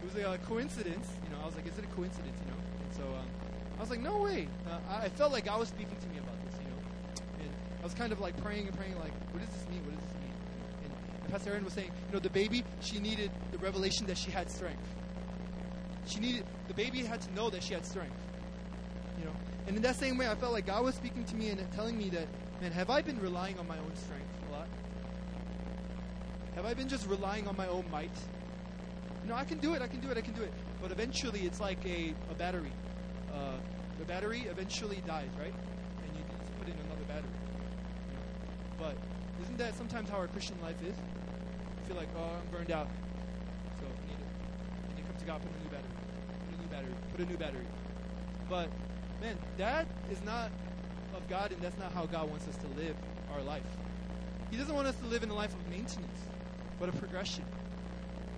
It 0.00 0.14
was 0.14 0.16
a 0.24 0.38
coincidence, 0.46 1.08
you 1.24 1.30
know. 1.30 1.42
I 1.42 1.46
was 1.46 1.56
like, 1.56 1.66
"Is 1.66 1.76
it 1.78 1.84
a 1.84 1.88
coincidence?" 1.88 2.38
You 2.44 2.50
know. 2.52 2.60
And 2.62 2.94
so 2.94 3.02
um, 3.18 3.28
I 3.76 3.80
was 3.80 3.90
like, 3.90 4.00
"No 4.00 4.22
way." 4.22 4.48
Uh, 4.66 4.78
I 4.88 5.04
I 5.04 5.08
felt 5.10 5.32
like 5.32 5.44
God 5.44 5.58
was 5.58 5.68
speaking 5.68 5.96
to 6.00 6.08
me 6.08 6.18
about 6.18 6.38
this, 6.46 6.54
you 6.62 6.70
know. 6.70 6.80
And 7.42 7.50
I 7.75 7.75
was 7.86 7.94
kind 7.94 8.12
of 8.12 8.20
like 8.20 8.36
praying 8.42 8.66
and 8.66 8.76
praying, 8.76 8.98
like, 8.98 9.12
"What 9.32 9.40
does 9.40 9.50
this 9.50 9.68
mean? 9.68 9.82
What 9.84 9.94
does 9.94 10.04
this 10.04 10.14
mean?" 10.20 10.34
And, 10.84 10.92
and 11.22 11.30
Pastor 11.30 11.50
Aaron 11.50 11.64
was 11.64 11.72
saying, 11.72 11.90
you 12.08 12.12
know, 12.12 12.18
the 12.18 12.30
baby, 12.30 12.64
she 12.80 12.98
needed 12.98 13.30
the 13.52 13.58
revelation 13.58 14.06
that 14.06 14.18
she 14.18 14.30
had 14.30 14.50
strength. 14.50 14.82
she 16.06 16.20
needed 16.20 16.44
the 16.68 16.74
baby 16.74 17.04
had 17.04 17.20
to 17.20 17.32
know 17.34 17.50
that 17.50 17.62
she 17.62 17.74
had 17.74 17.84
strength. 17.86 18.20
You 19.18 19.24
know, 19.26 19.36
and 19.66 19.76
in 19.76 19.82
that 19.82 19.96
same 19.96 20.18
way, 20.18 20.28
I 20.28 20.34
felt 20.34 20.52
like 20.52 20.66
God 20.66 20.84
was 20.84 20.94
speaking 20.94 21.24
to 21.24 21.36
me 21.36 21.48
and 21.50 21.60
telling 21.72 21.96
me 21.96 22.08
that, 22.10 22.26
man, 22.60 22.72
have 22.72 22.90
I 22.90 23.02
been 23.02 23.20
relying 23.20 23.58
on 23.58 23.66
my 23.66 23.78
own 23.78 23.94
strength 23.96 24.28
a 24.48 24.52
lot? 24.52 24.68
Have 26.54 26.66
I 26.66 26.74
been 26.74 26.88
just 26.88 27.06
relying 27.06 27.46
on 27.48 27.56
my 27.56 27.66
own 27.68 27.84
might? 27.90 28.16
You 29.22 29.30
know, 29.30 29.36
I 29.36 29.44
can 29.44 29.58
do 29.58 29.74
it, 29.74 29.82
I 29.82 29.88
can 29.88 30.00
do 30.00 30.10
it, 30.10 30.16
I 30.16 30.20
can 30.20 30.34
do 30.34 30.42
it. 30.42 30.52
But 30.80 30.92
eventually, 30.92 31.40
it's 31.40 31.60
like 31.60 31.84
a, 31.84 32.14
a 32.30 32.34
battery. 32.34 32.72
Uh, 33.32 33.56
the 33.98 34.04
battery 34.04 34.46
eventually 34.48 35.02
dies, 35.06 35.30
right? 35.38 35.52
And 35.52 36.16
you 36.16 36.22
just 36.38 36.58
put 36.58 36.68
in 36.68 36.74
another 36.86 37.02
battery. 37.08 37.30
You 38.08 38.14
know? 38.14 38.75
But 38.86 39.42
isn't 39.42 39.58
that 39.58 39.76
sometimes 39.76 40.08
how 40.08 40.18
our 40.18 40.28
Christian 40.28 40.56
life 40.62 40.80
is? 40.82 40.94
You 40.94 41.86
feel 41.88 41.96
like, 41.96 42.08
oh, 42.16 42.30
I'm 42.38 42.56
burned 42.56 42.70
out. 42.70 42.86
So 43.80 43.86
I 43.86 44.06
need. 44.06 44.18
And 44.90 44.98
you 44.98 45.04
come 45.04 45.16
to 45.18 45.26
God, 45.26 45.40
put 45.42 45.50
a 45.50 45.62
new 45.64 45.70
battery. 45.70 45.94
Put 46.46 46.58
a 46.58 46.62
new 46.62 46.68
battery. 46.68 46.94
Put 47.10 47.20
a 47.20 47.30
new 47.30 47.36
battery. 47.36 47.66
But, 48.48 48.68
man, 49.20 49.36
that 49.58 49.86
is 50.10 50.22
not 50.24 50.50
of 51.16 51.28
God, 51.28 51.50
and 51.50 51.60
that's 51.60 51.78
not 51.78 51.92
how 51.92 52.06
God 52.06 52.30
wants 52.30 52.46
us 52.46 52.56
to 52.58 52.66
live 52.80 52.94
our 53.34 53.42
life. 53.42 53.66
He 54.50 54.56
doesn't 54.56 54.74
want 54.74 54.86
us 54.86 54.94
to 54.96 55.06
live 55.06 55.24
in 55.24 55.30
a 55.30 55.34
life 55.34 55.52
of 55.52 55.68
maintenance, 55.68 56.20
but 56.78 56.88
a 56.88 56.92
progression. 56.92 57.44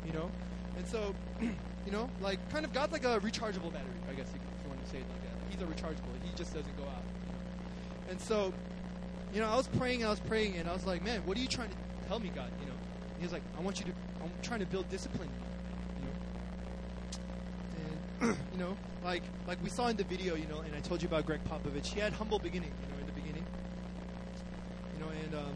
You 0.06 0.12
know? 0.12 0.30
And 0.78 0.87
so, 0.87 1.14
you 1.40 1.92
know, 1.92 2.08
like, 2.22 2.38
kind 2.50 2.64
of 2.64 2.72
God's 2.72 2.92
like 2.92 3.04
a 3.04 3.20
rechargeable 3.20 3.72
battery, 3.72 4.00
I 4.08 4.14
guess 4.14 4.28
you, 4.32 4.40
if 4.40 4.64
you 4.64 4.68
want 4.70 4.82
to 4.82 4.90
say 4.90 4.98
it 4.98 5.06
like 5.11 5.22
that. 5.22 5.37
He's 5.50 5.61
a 5.61 5.66
rechargeable. 5.66 6.14
He 6.24 6.30
just 6.37 6.54
doesn't 6.54 6.76
go 6.78 6.84
out. 6.84 7.04
You 7.26 7.32
know? 7.32 8.11
And 8.11 8.20
so, 8.20 8.54
you 9.32 9.40
know, 9.40 9.48
I 9.48 9.56
was 9.56 9.68
praying, 9.68 10.00
and 10.00 10.06
I 10.08 10.10
was 10.10 10.20
praying, 10.20 10.56
and 10.56 10.68
I 10.68 10.72
was 10.72 10.86
like, 10.86 11.02
man, 11.02 11.20
what 11.26 11.36
are 11.36 11.40
you 11.40 11.48
trying 11.48 11.70
to 11.70 11.76
tell 12.08 12.18
me, 12.18 12.30
God? 12.34 12.50
You 12.60 12.66
know? 12.66 12.72
And 12.72 13.18
he 13.18 13.24
was 13.24 13.32
like, 13.32 13.42
I 13.56 13.60
want 13.60 13.78
you 13.78 13.86
to, 13.86 13.92
I'm 14.22 14.30
trying 14.42 14.60
to 14.60 14.66
build 14.66 14.88
discipline. 14.90 15.28
You 18.20 18.28
know? 18.28 18.28
And, 18.30 18.36
you 18.52 18.58
know, 18.58 18.76
like, 19.04 19.22
like 19.46 19.62
we 19.62 19.70
saw 19.70 19.88
in 19.88 19.96
the 19.96 20.04
video, 20.04 20.34
you 20.34 20.46
know, 20.46 20.60
and 20.60 20.74
I 20.74 20.80
told 20.80 21.02
you 21.02 21.08
about 21.08 21.26
Gregg 21.26 21.40
Popovich. 21.44 21.86
He 21.86 22.00
had 22.00 22.12
humble 22.12 22.38
beginning, 22.38 22.72
you 22.82 22.94
know, 22.94 23.00
in 23.00 23.06
the 23.06 23.12
beginning. 23.12 23.44
You 24.94 25.04
know, 25.04 25.10
and, 25.10 25.34
um, 25.34 25.54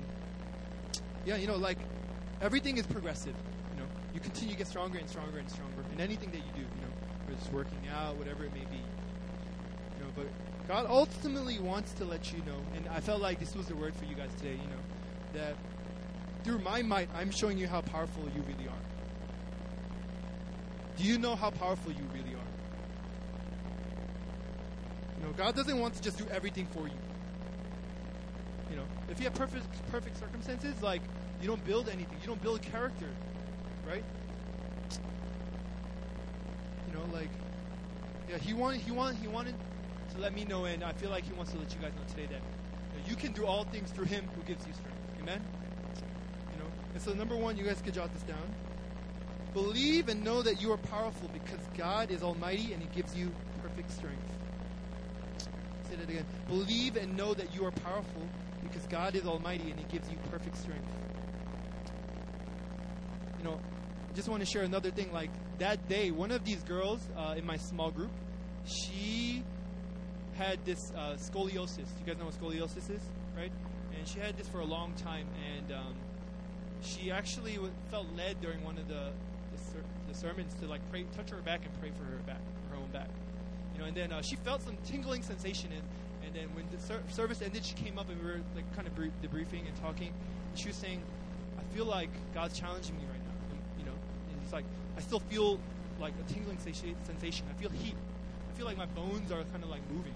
yeah, 1.24 1.37
you 1.37 1.46
know, 1.46 1.56
like, 1.56 1.78
everything 2.40 2.76
is 2.76 2.87
progressive. 2.87 3.35
You 3.72 3.80
know, 3.80 3.88
you 4.14 4.20
continue 4.20 4.52
to 4.52 4.58
get 4.58 4.66
stronger 4.66 4.98
and 4.98 5.08
stronger 5.08 5.38
and 5.38 5.50
stronger 5.50 5.85
in 5.92 6.00
anything 6.00 6.30
that 6.30 6.38
you 6.38 6.52
do, 6.54 6.61
you 6.61 6.82
know, 6.82 6.92
whether 7.24 7.38
it's 7.40 7.50
working 7.52 7.80
out, 7.94 8.16
whatever 8.16 8.44
it 8.44 8.52
may 8.52 8.64
be. 8.70 8.80
God 10.72 10.87
ultimately 10.88 11.58
wants 11.58 11.92
to 11.92 12.06
let 12.06 12.32
you 12.32 12.38
know, 12.46 12.56
and 12.74 12.88
I 12.88 13.00
felt 13.00 13.20
like 13.20 13.38
this 13.38 13.54
was 13.54 13.66
the 13.66 13.76
word 13.76 13.94
for 13.94 14.06
you 14.06 14.14
guys 14.14 14.30
today, 14.38 14.52
you 14.52 14.68
know, 14.70 14.80
that 15.35 15.54
through 16.44 16.61
my 16.61 16.80
might, 16.80 17.11
I'm 17.14 17.30
showing 17.30 17.58
you 17.58 17.68
how 17.68 17.82
powerful 17.82 18.22
you 18.35 18.40
really 18.40 18.70
are. 18.70 18.82
Do 20.96 21.04
you 21.04 21.18
know 21.18 21.37
how 21.37 21.50
powerful 21.50 21.92
you 21.92 22.04
really 22.14 22.35
are? 22.35 22.52
You 25.18 25.26
know, 25.26 25.32
God 25.37 25.54
doesn't 25.54 25.78
want 25.78 25.92
to 25.92 26.00
just 26.00 26.16
do 26.16 26.24
everything 26.30 26.66
for 26.72 26.85
you. 26.88 26.98
You 28.70 28.76
know, 28.76 28.85
if 29.11 29.18
you 29.18 29.24
have 29.24 29.35
perfect 29.35 29.66
perfect 29.90 30.18
circumstances, 30.18 30.82
like 30.82 31.02
you 31.42 31.48
don't 31.48 31.62
build 31.66 31.90
anything, 31.90 32.16
you 32.22 32.26
don't 32.26 32.42
build 32.42 32.62
character, 32.62 33.11
right? 33.87 34.04
You 36.88 36.94
know, 36.94 37.04
like 37.12 37.28
yeah, 38.30 38.38
he 38.38 38.54
wanted 38.54 38.80
he 38.80 38.90
wanted 38.90 39.16
he 39.18 39.28
wanted 39.28 39.54
to 40.12 40.20
let 40.20 40.35
me 40.35 40.44
know, 40.44 40.64
and 40.64 40.85
I 40.85 40.92
feel 40.92 41.11
like 41.11 41.25
he 41.25 41.33
wants 41.33 41.53
to 41.53 41.59
let 41.59 41.72
you 41.72 41.81
guys 41.81 41.92
know 41.94 42.03
today 42.09 42.27
that 42.31 42.40
you, 43.09 43.16
can 43.16 43.33
do 43.33 43.44
all 43.46 43.64
things 43.64 43.90
through 43.90 44.07
him 44.07 44.25
who 44.35 44.42
gives 44.42 44.66
you 44.66 44.72
strength. 44.72 44.98
Amen. 45.20 45.40
You 46.53 46.59
know, 46.62 46.70
and 46.94 47.03
so 47.03 47.12
number 47.12 47.37
one, 47.37 47.57
you 47.57 47.64
guys 47.64 47.81
could 47.83 47.94
jot 47.94 48.12
this 48.12 48.22
down. 48.22 48.55
Believe 49.55 50.09
and 50.09 50.25
know 50.25 50.40
that 50.42 50.62
you 50.62 50.72
are 50.72 50.79
powerful 50.79 51.29
because 51.33 51.61
God 51.77 52.11
is 52.11 52.22
almighty 52.22 52.72
and 52.72 52.83
He 52.83 52.88
gives 52.94 53.14
you 53.14 53.31
perfect 53.62 53.90
strength. 53.90 54.33
Say 55.90 55.96
that 55.96 56.09
again. 56.09 56.25
Believe 56.48 56.96
and 56.96 57.16
know 57.16 57.35
that 57.35 57.55
you 57.55 57.66
are 57.66 57.70
powerful 57.70 58.27
because 58.62 58.87
God 58.87 59.14
is 59.14 59.27
almighty 59.27 59.70
and 59.70 59.79
He 59.79 59.85
gives 59.92 60.11
you 60.11 60.16
perfect 60.31 60.57
strength. 60.57 60.90
You 63.38 63.44
know, 63.44 63.61
I 64.11 64.14
just 64.14 64.29
want 64.29 64.40
to 64.40 64.46
share 64.46 64.62
another 64.62 64.90
thing. 64.90 65.12
Like 65.12 65.31
that 65.59 65.87
day, 65.87 66.11
one 66.11 66.31
of 66.31 66.44
these 66.44 66.62
girls 66.62 67.07
uh, 67.16 67.35
in 67.37 67.44
my 67.44 67.59
small 67.59 67.90
group, 67.90 68.11
she 68.64 69.42
had 70.35 70.64
this 70.64 70.92
uh, 70.97 71.14
scoliosis. 71.16 71.79
You 71.79 72.07
guys 72.07 72.18
know 72.18 72.25
what 72.25 72.35
scoliosis 72.40 72.90
is, 72.90 73.03
right? 73.37 73.53
And 73.97 74.07
she 74.07 74.18
had 74.18 74.37
this 74.37 74.49
for 74.49 74.61
a 74.61 74.64
long 74.64 74.92
time, 74.95 75.27
and 75.57 75.73
um, 75.73 75.95
she 76.83 77.11
actually 77.11 77.59
felt 77.90 78.07
led 78.16 78.40
during 78.40 78.62
one 78.64 78.79
of 78.79 78.88
the 78.88 79.11
the, 79.53 79.59
ser- 79.59 79.85
the 80.09 80.14
sermons 80.14 80.55
to 80.61 80.66
like 80.66 80.81
pray, 80.90 81.05
touch 81.16 81.31
her 81.31 81.37
back 81.42 81.61
and 81.64 81.81
pray 81.81 81.90
for 81.90 82.05
her 82.05 82.18
back, 82.27 82.40
her 82.71 82.77
own 82.77 82.88
back. 82.92 83.09
You 83.75 83.81
know, 83.81 83.87
and 83.87 83.97
then 83.97 84.12
uh, 84.12 84.23
she 84.23 84.37
felt 84.37 84.62
some 84.62 84.77
tingling 84.85 85.23
sensation, 85.23 85.71
and, 85.73 85.83
and 86.27 86.35
then 86.35 86.55
when 86.55 86.64
the 86.71 86.83
ser- 86.83 87.03
service 87.11 87.42
ended, 87.42 87.64
she 87.64 87.75
came 87.75 87.99
up 87.99 88.09
and 88.09 88.21
we 88.23 88.27
were 88.27 88.40
like 88.55 88.64
kind 88.75 88.87
of 88.87 88.95
brief- 88.95 89.12
debriefing 89.23 89.66
and 89.66 89.77
talking, 89.81 90.09
and 90.09 90.59
she 90.59 90.68
was 90.68 90.77
saying, 90.77 91.03
"I 91.59 91.75
feel 91.75 91.85
like 91.85 92.11
God's 92.35 92.59
challenging 92.59 92.97
me 92.97 93.05
right 93.11 93.21
now." 93.21 93.37
And, 93.51 93.61
you 93.79 93.85
know, 93.85 93.97
and 94.31 94.42
it's 94.42 94.53
like 94.53 94.64
I 94.97 95.01
still 95.01 95.21
feel 95.21 95.59
like 96.01 96.14
a 96.18 96.33
tingling 96.33 96.59
sensation. 96.59 97.47
I 97.51 97.61
feel 97.61 97.71
heat. 97.71 97.95
I 98.53 98.57
feel 98.57 98.67
like 98.67 98.77
my 98.77 98.87
bones 98.87 99.33
are 99.33 99.43
kind 99.45 99.62
of 99.62 99.71
like 99.71 99.81
moving. 99.91 100.15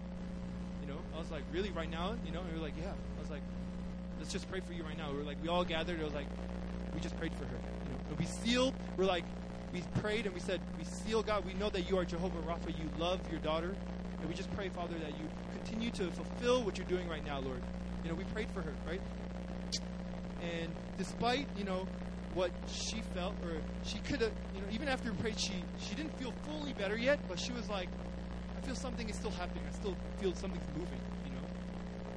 You 0.83 0.89
know, 0.89 0.99
I 1.15 1.19
was 1.19 1.31
like, 1.31 1.43
"Really, 1.53 1.71
right 1.71 1.91
now?" 1.91 2.17
You 2.25 2.33
know, 2.33 2.41
and 2.41 2.53
we 2.53 2.59
were 2.59 2.65
like, 2.65 2.77
"Yeah." 2.79 2.93
I 2.93 3.21
was 3.21 3.31
like, 3.31 3.43
"Let's 4.19 4.33
just 4.33 4.51
pray 4.51 4.61
for 4.61 4.73
you 4.73 4.83
right 4.83 4.97
now." 4.97 5.11
We 5.11 5.19
were 5.19 5.25
like, 5.25 5.39
we 5.43 5.49
all 5.49 5.65
gathered. 5.65 6.01
It 6.01 6.05
was 6.05 6.15
like, 6.15 6.27
we 6.95 7.01
just 7.01 7.17
prayed 7.19 7.33
for 7.35 7.45
her. 7.45 7.57
You 7.57 7.93
know, 7.93 7.99
and 8.11 8.19
we 8.19 8.27
sealed. 8.27 8.75
We're 8.97 9.07
like, 9.07 9.25
we 9.73 9.83
prayed 10.01 10.27
and 10.27 10.35
we 10.35 10.41
said, 10.41 10.61
we 10.79 10.85
seal 10.85 11.23
God. 11.23 11.45
We 11.45 11.55
know 11.55 11.71
that 11.71 11.89
you 11.89 11.99
are 11.99 12.05
Jehovah 12.05 12.39
Rapha. 12.41 12.69
You 12.69 12.91
love 12.99 13.21
your 13.31 13.41
daughter, 13.41 13.75
and 14.21 14.29
we 14.29 14.35
just 14.35 14.51
pray, 14.55 14.69
Father, 14.69 14.95
that 14.99 15.19
you 15.19 15.29
continue 15.53 15.91
to 15.93 16.11
fulfill 16.13 16.63
what 16.63 16.79
you're 16.79 16.87
doing 16.87 17.09
right 17.09 17.25
now, 17.25 17.41
Lord. 17.41 17.63
You 18.05 18.11
know, 18.11 18.17
we 18.17 18.25
prayed 18.25 18.49
for 18.51 18.61
her, 18.63 18.75
right? 18.87 19.01
And 20.43 20.71
despite 20.99 21.49
you 21.57 21.65
know 21.65 21.87
what 22.35 22.51
she 22.69 23.01
felt, 23.15 23.35
or 23.45 23.57
she 23.83 23.99
could 23.99 24.21
have, 24.21 24.33
you 24.55 24.61
know, 24.61 24.69
even 24.71 24.89
after 24.89 25.11
we 25.11 25.17
prayed, 25.17 25.41
she 25.41 25.55
she 25.81 25.95
didn't 25.95 26.17
feel 26.19 26.33
fully 26.45 26.75
better 26.75 26.97
yet, 26.97 27.19
but 27.29 27.41
she 27.41 27.53
was 27.53 27.69
like, 27.69 27.89
I 28.57 28.61
feel 28.67 28.75
something 28.75 29.09
is 29.09 29.17
still 29.17 29.31
happening. 29.31 29.65
I 29.69 29.75
still 29.75 29.97
feel 30.19 30.35
something's 30.35 30.67
moving, 30.77 31.01
you 31.25 31.33
know. 31.33 31.47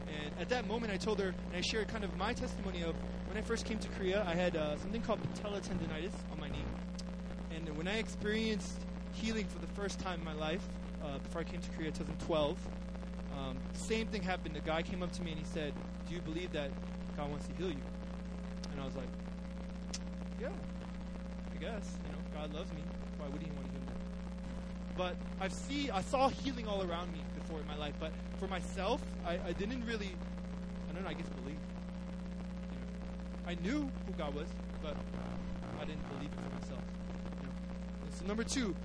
And 0.08 0.32
at 0.40 0.50
that 0.50 0.68
moment, 0.68 0.92
I 0.92 0.98
told 0.98 1.20
her, 1.20 1.28
and 1.28 1.56
I 1.56 1.62
shared 1.62 1.88
kind 1.88 2.04
of 2.04 2.16
my 2.18 2.34
testimony 2.34 2.84
of 2.84 2.96
when 3.28 3.38
I 3.38 3.42
first 3.42 3.66
came 3.66 3.78
to 3.80 3.88
Korea, 3.90 4.26
I 4.28 4.34
had 4.34 4.56
uh, 4.56 4.78
something 4.78 5.02
called 5.02 5.20
patella 5.22 5.62
tendonitis 5.62 6.14
on 6.32 6.40
my 6.40 6.50
knee. 6.50 6.66
And 7.56 7.78
when 7.78 7.88
I 7.88 7.98
experienced 7.98 8.80
healing 9.14 9.46
for 9.46 9.60
the 9.60 9.68
first 9.74 10.00
time 10.00 10.20
in 10.20 10.26
my 10.26 10.34
life, 10.34 10.66
uh, 11.04 11.20
before 11.20 11.42
I 11.42 11.44
came 11.44 11.62
to 11.62 11.70
Korea, 11.72 11.92
2012, 11.92 12.58
um, 13.38 13.58
same 13.74 14.08
thing 14.08 14.24
happened. 14.24 14.58
A 14.58 14.62
guy 14.62 14.82
came 14.82 15.04
up 15.04 15.12
to 15.14 15.22
me 15.22 15.32
and 15.32 15.40
he 15.40 15.46
said, 15.46 15.74
"Do 16.08 16.16
you 16.16 16.22
believe 16.22 16.52
that 16.54 16.72
God 17.16 17.30
wants 17.30 17.48
to 17.48 17.54
heal 17.54 17.70
you?" 17.70 17.82
And 18.72 18.82
I 18.82 18.86
was 18.86 18.96
like, 18.96 19.08
"Yeah, 20.42 20.50
I 21.54 21.58
guess. 21.58 21.98
You 22.06 22.12
know, 22.12 22.20
God 22.34 22.54
loves 22.54 22.72
me. 22.74 22.84
Why 23.18 23.28
would 23.28 23.42
He 23.42 23.52
want 23.52 23.68
to 23.68 23.72
heal 23.72 23.82
me?" 23.82 23.94
But 25.00 25.16
I've 25.40 25.54
see, 25.54 25.90
I 25.90 26.02
saw 26.02 26.28
healing 26.28 26.68
all 26.68 26.82
around 26.82 27.14
me 27.14 27.22
before 27.34 27.62
in 27.62 27.68
my 27.68 27.78
life. 27.78 27.94
But 28.02 28.12
for 28.38 28.50
myself, 28.50 29.02
I, 29.26 29.40
I 29.48 29.54
didn't 29.54 29.86
really, 29.86 30.12
I 30.90 30.94
don't 30.94 31.06
know. 31.06 31.10
I 31.10 31.14
guess 31.14 31.30
believe. 31.30 31.56
You 31.56 32.80
know, 32.80 33.48
I 33.48 33.56
knew 33.64 33.90
who 34.06 34.14
God 34.18 34.36
was, 34.36 34.50
but 34.84 34.98
I 35.80 35.86
didn't 35.86 36.06
believe 36.10 36.30
it 36.30 36.36
for 36.36 36.54
myself. 36.54 36.84
You 37.40 37.48
know. 37.48 37.54
So 38.20 38.26
number 38.26 38.44
two, 38.44 38.76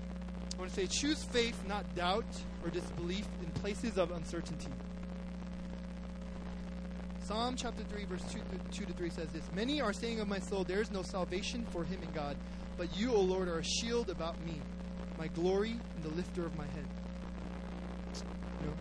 I 0.55 0.57
want 0.61 0.71
to 0.71 0.77
say 0.77 0.87
choose 0.87 1.25
faith, 1.25 1.61
not 1.67 1.93
doubt 1.97 2.25
or 2.63 2.71
disbelief 2.71 3.27
in 3.43 3.51
places 3.61 3.99
of 3.99 4.13
uncertainty. 4.13 4.71
Psalm 7.25 7.57
chapter 7.57 7.83
3, 7.83 8.05
verse 8.05 8.23
2 8.31 8.39
to, 8.39 8.79
2 8.79 8.85
to 8.85 8.93
3 8.93 9.11
says 9.11 9.29
this 9.31 9.43
Many 9.53 9.81
are 9.81 9.93
saying 9.93 10.21
of 10.21 10.29
my 10.29 10.39
soul, 10.39 10.63
There 10.63 10.81
is 10.81 10.93
no 10.93 11.03
salvation 11.03 11.67
for 11.73 11.83
him 11.83 12.01
in 12.05 12.11
God, 12.13 12.37
but 12.79 12.97
you, 12.97 13.13
O 13.13 13.21
Lord, 13.21 13.49
are 13.49 13.59
a 13.59 13.65
shield 13.65 14.11
about 14.11 14.41
me, 14.45 14.61
my 15.19 15.29
glory 15.29 15.71
and 15.71 16.05
the 16.05 16.15
lifter 16.17 16.45
of 16.45 16.57
my 16.57 16.65
head. 16.65 16.87
You 18.61 18.67
know? 18.67 18.75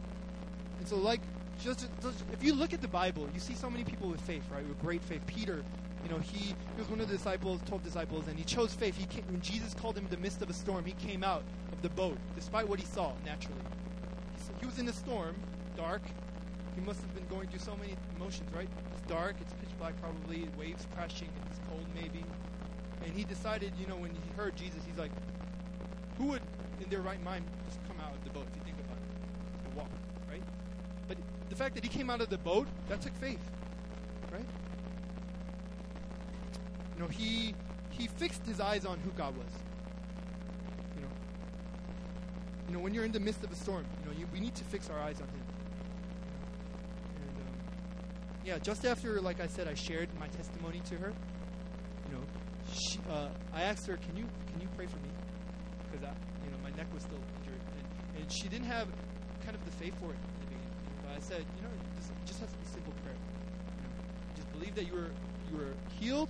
And 0.80 0.88
so, 0.88 0.98
like, 0.98 1.22
just, 1.62 1.88
just 2.02 2.24
if 2.32 2.44
you 2.44 2.54
look 2.54 2.74
at 2.74 2.82
the 2.82 2.88
Bible, 2.88 3.28
you 3.34 3.40
see 3.40 3.54
so 3.54 3.70
many 3.70 3.84
people 3.84 4.10
with 4.10 4.22
faith, 4.22 4.44
right? 4.52 4.68
With 4.68 4.80
great 4.82 5.02
faith. 5.04 5.26
Peter, 5.28 5.64
you 6.04 6.10
know, 6.10 6.20
he, 6.20 6.48
he 6.48 6.56
was 6.78 6.90
one 6.90 7.00
of 7.00 7.08
the 7.08 7.16
disciples, 7.16 7.62
12 7.68 7.84
disciples, 7.84 8.28
and 8.28 8.38
he 8.38 8.44
chose 8.44 8.74
faith. 8.74 8.98
He 8.98 9.06
came, 9.06 9.24
when 9.28 9.42
Jesus 9.42 9.74
called 9.74 9.98
him 9.98 10.06
in 10.06 10.12
the 10.12 10.18
midst 10.18 10.42
of 10.42 10.50
a 10.50 10.54
storm, 10.54 10.84
he 10.84 10.94
came 10.94 11.24
out 11.24 11.44
of 11.72 11.82
the 11.82 11.90
boat, 11.90 12.18
despite 12.36 12.68
what 12.68 12.80
he 12.80 12.86
saw 12.86 13.14
naturally. 13.26 13.62
He, 14.36 14.60
he 14.60 14.66
was 14.66 14.80
in 14.80 14.88
a 14.90 14.94
storm, 14.94 15.36
dark. 15.78 16.02
He 16.76 16.82
must 16.82 17.00
have 17.02 17.14
been 17.16 17.28
going 17.28 17.48
through 17.48 17.60
so 17.60 17.76
many 17.78 17.96
emotions, 18.18 18.50
right? 18.54 18.68
It's 18.92 19.08
dark, 19.08 19.36
it's 19.40 19.54
pitch 19.54 19.70
black 19.80 19.94
probably, 20.02 20.50
waves 20.58 20.88
crashing, 20.96 21.30
it's 21.50 21.60
cold 21.70 21.86
maybe. 21.96 22.26
And 23.06 23.14
he 23.14 23.24
decided, 23.24 23.74
you 23.80 23.88
know, 23.88 23.96
when 23.96 24.12
he 24.12 24.22
heard 24.36 24.56
Jesus, 24.56 24.82
he's 24.88 24.98
like, 24.98 25.12
in 26.82 26.90
their 26.90 27.02
right 27.02 27.22
mind, 27.24 27.46
just 27.66 27.80
come 27.88 27.98
out 28.00 28.14
of 28.14 28.24
the 28.24 28.30
boat 28.32 28.46
if 28.50 28.56
you 28.56 28.64
think 28.64 28.80
about 28.80 28.98
it? 28.98 29.70
To 29.70 29.78
walk, 29.78 29.90
right? 30.30 30.44
But 31.08 31.18
the 31.50 31.56
fact 31.56 31.76
that 31.76 31.84
he 31.84 31.90
came 31.90 32.10
out 32.10 32.22
of 32.22 32.30
the 32.30 32.38
boat, 32.38 32.68
that 32.90 33.02
took 33.02 33.16
faith, 33.16 33.44
right? 34.32 34.46
You 36.96 37.02
know, 37.04 37.08
he 37.08 37.56
he 37.90 38.08
fixed 38.08 38.46
his 38.46 38.60
eyes 38.60 38.86
on 38.86 39.00
who 39.00 39.12
God 39.12 39.36
was. 39.38 39.52
You 40.96 41.02
know, 41.02 41.08
you 42.68 42.74
know, 42.74 42.80
when 42.80 42.94
you're 42.94 43.06
in 43.06 43.12
the 43.12 43.20
midst 43.20 43.44
of 43.44 43.52
a 43.52 43.56
storm, 43.56 43.86
you 44.02 44.12
know, 44.12 44.18
you, 44.18 44.28
we 44.34 44.40
need 44.40 44.56
to 44.56 44.64
fix 44.66 44.90
our 44.90 45.00
eyes 45.00 45.22
on 45.22 45.28
Him. 45.28 45.42
And 47.16 47.38
um, 47.38 47.54
yeah, 48.46 48.58
just 48.60 48.86
after, 48.86 49.22
like 49.22 49.40
I 49.40 49.48
said, 49.48 49.68
I 49.68 49.74
shared 49.74 50.10
my 50.20 50.28
testimony 50.28 50.82
to 50.90 50.96
her. 50.96 51.14
You 52.10 52.16
know, 52.16 52.24
she, 52.74 53.00
uh, 53.12 53.28
I 53.54 53.64
asked 53.64 53.88
her, 53.88 53.98
"Can 53.98 54.16
you 54.18 54.26
can 54.52 54.62
you 54.62 54.68
pray 54.76 54.88
for 54.88 54.98
me?" 54.98 55.10
Because 55.94 56.10
you 56.44 56.50
know, 56.50 56.58
my 56.64 56.74
neck 56.74 56.90
was 56.92 57.04
still 57.04 57.22
injured, 57.38 57.62
and, 57.78 58.18
and 58.18 58.32
she 58.32 58.50
didn't 58.50 58.66
have 58.66 58.88
kind 59.46 59.54
of 59.56 59.64
the 59.64 59.72
faith 59.78 59.94
for 60.02 60.10
it 60.10 60.18
in 60.18 60.34
the 60.42 60.46
beginning. 60.50 60.74
But 61.06 61.14
I 61.14 61.20
said, 61.22 61.46
you 61.56 61.62
know, 61.62 61.70
just 62.26 62.40
has 62.40 62.50
to 62.50 62.58
be 62.58 62.66
simple 62.66 62.94
prayer. 63.06 63.14
You 63.14 63.82
know, 63.86 63.94
just 64.36 64.52
believe 64.52 64.74
that 64.74 64.88
you 64.88 64.94
were 64.94 65.14
you 65.52 65.58
were 65.58 65.74
healed, 66.00 66.30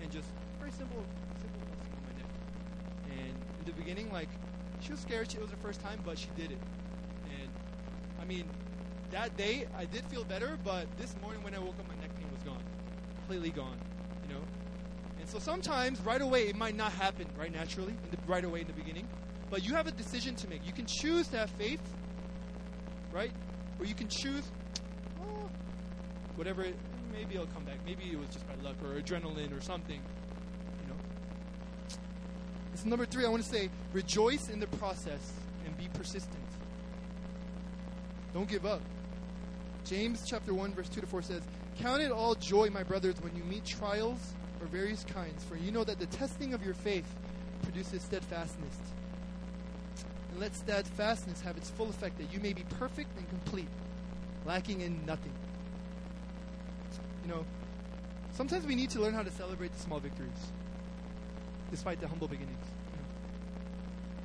and 0.00 0.10
just 0.10 0.28
very 0.58 0.72
simple, 0.72 1.04
simple 1.36 1.60
blessing 1.68 1.92
on 1.92 2.04
my 2.08 2.16
neck. 2.16 2.32
And 3.12 3.36
in 3.60 3.64
the 3.66 3.76
beginning, 3.76 4.10
like 4.10 4.28
she 4.80 4.90
was 4.90 5.00
scared. 5.00 5.28
It 5.28 5.40
was 5.40 5.50
her 5.50 5.60
first 5.60 5.82
time, 5.82 6.00
but 6.04 6.18
she 6.18 6.28
did 6.36 6.50
it. 6.50 6.58
And 7.28 7.50
I 8.22 8.24
mean, 8.24 8.48
that 9.10 9.36
day 9.36 9.66
I 9.76 9.84
did 9.84 10.04
feel 10.04 10.24
better, 10.24 10.56
but 10.64 10.86
this 10.96 11.14
morning 11.20 11.42
when 11.42 11.54
I 11.54 11.58
woke 11.58 11.76
up, 11.78 11.88
my 11.88 12.00
neck 12.00 12.16
pain 12.16 12.28
was 12.32 12.42
gone, 12.42 12.64
completely 13.20 13.50
gone. 13.50 13.76
And 15.26 15.32
so 15.32 15.40
sometimes 15.40 16.00
right 16.02 16.20
away 16.20 16.46
it 16.46 16.54
might 16.54 16.76
not 16.76 16.92
happen 16.92 17.26
right 17.36 17.52
naturally, 17.52 17.94
right 18.28 18.44
away 18.44 18.60
in 18.60 18.68
the 18.68 18.72
beginning, 18.72 19.08
but 19.50 19.66
you 19.66 19.74
have 19.74 19.88
a 19.88 19.90
decision 19.90 20.36
to 20.36 20.48
make. 20.48 20.64
You 20.64 20.72
can 20.72 20.86
choose 20.86 21.26
to 21.28 21.38
have 21.38 21.50
faith, 21.50 21.80
right? 23.12 23.32
Or 23.80 23.86
you 23.86 23.94
can 23.96 24.06
choose, 24.06 24.44
oh, 25.20 25.50
whatever. 26.36 26.62
It, 26.62 26.76
maybe 27.12 27.34
it'll 27.34 27.48
come 27.48 27.64
back. 27.64 27.78
Maybe 27.84 28.04
it 28.04 28.16
was 28.16 28.28
just 28.28 28.46
by 28.46 28.54
luck 28.62 28.76
or 28.84 29.00
adrenaline 29.00 29.56
or 29.56 29.60
something. 29.60 29.96
You 29.96 30.88
know. 30.90 31.00
And 32.70 32.78
so 32.78 32.88
number 32.88 33.04
three, 33.04 33.24
I 33.24 33.28
want 33.28 33.42
to 33.42 33.48
say, 33.48 33.68
rejoice 33.92 34.48
in 34.48 34.60
the 34.60 34.68
process 34.78 35.32
and 35.64 35.76
be 35.76 35.88
persistent. 35.92 36.38
Don't 38.32 38.48
give 38.48 38.64
up. 38.64 38.80
James 39.84 40.22
chapter 40.24 40.54
1 40.54 40.72
verse 40.72 40.88
2 40.88 41.00
to 41.00 41.06
4 41.08 41.22
says, 41.22 41.42
"Count 41.80 42.00
it 42.00 42.12
all 42.12 42.36
joy, 42.36 42.70
my 42.70 42.84
brothers, 42.84 43.16
when 43.22 43.34
you 43.34 43.42
meet 43.42 43.64
trials 43.64 44.20
of 44.66 44.72
various 44.72 45.04
kinds, 45.04 45.44
for 45.44 45.56
you 45.56 45.70
know 45.70 45.84
that 45.84 45.98
the 45.98 46.06
testing 46.06 46.52
of 46.52 46.64
your 46.64 46.74
faith 46.74 47.06
produces 47.62 48.02
steadfastness. 48.02 48.74
And 50.30 50.40
let 50.40 50.54
steadfastness 50.54 51.40
have 51.40 51.56
its 51.56 51.70
full 51.70 51.88
effect 51.88 52.18
that 52.18 52.32
you 52.32 52.40
may 52.40 52.52
be 52.52 52.64
perfect 52.78 53.16
and 53.16 53.28
complete, 53.28 53.68
lacking 54.44 54.80
in 54.80 55.04
nothing." 55.06 55.32
You 57.24 57.32
know, 57.32 57.44
sometimes 58.34 58.66
we 58.66 58.74
need 58.74 58.90
to 58.90 59.00
learn 59.00 59.14
how 59.14 59.22
to 59.22 59.30
celebrate 59.30 59.72
the 59.72 59.80
small 59.80 60.00
victories 60.00 60.52
despite 61.70 62.00
the 62.00 62.08
humble 62.08 62.28
beginnings. 62.28 62.66
You 62.92 62.98
know. 62.98 63.08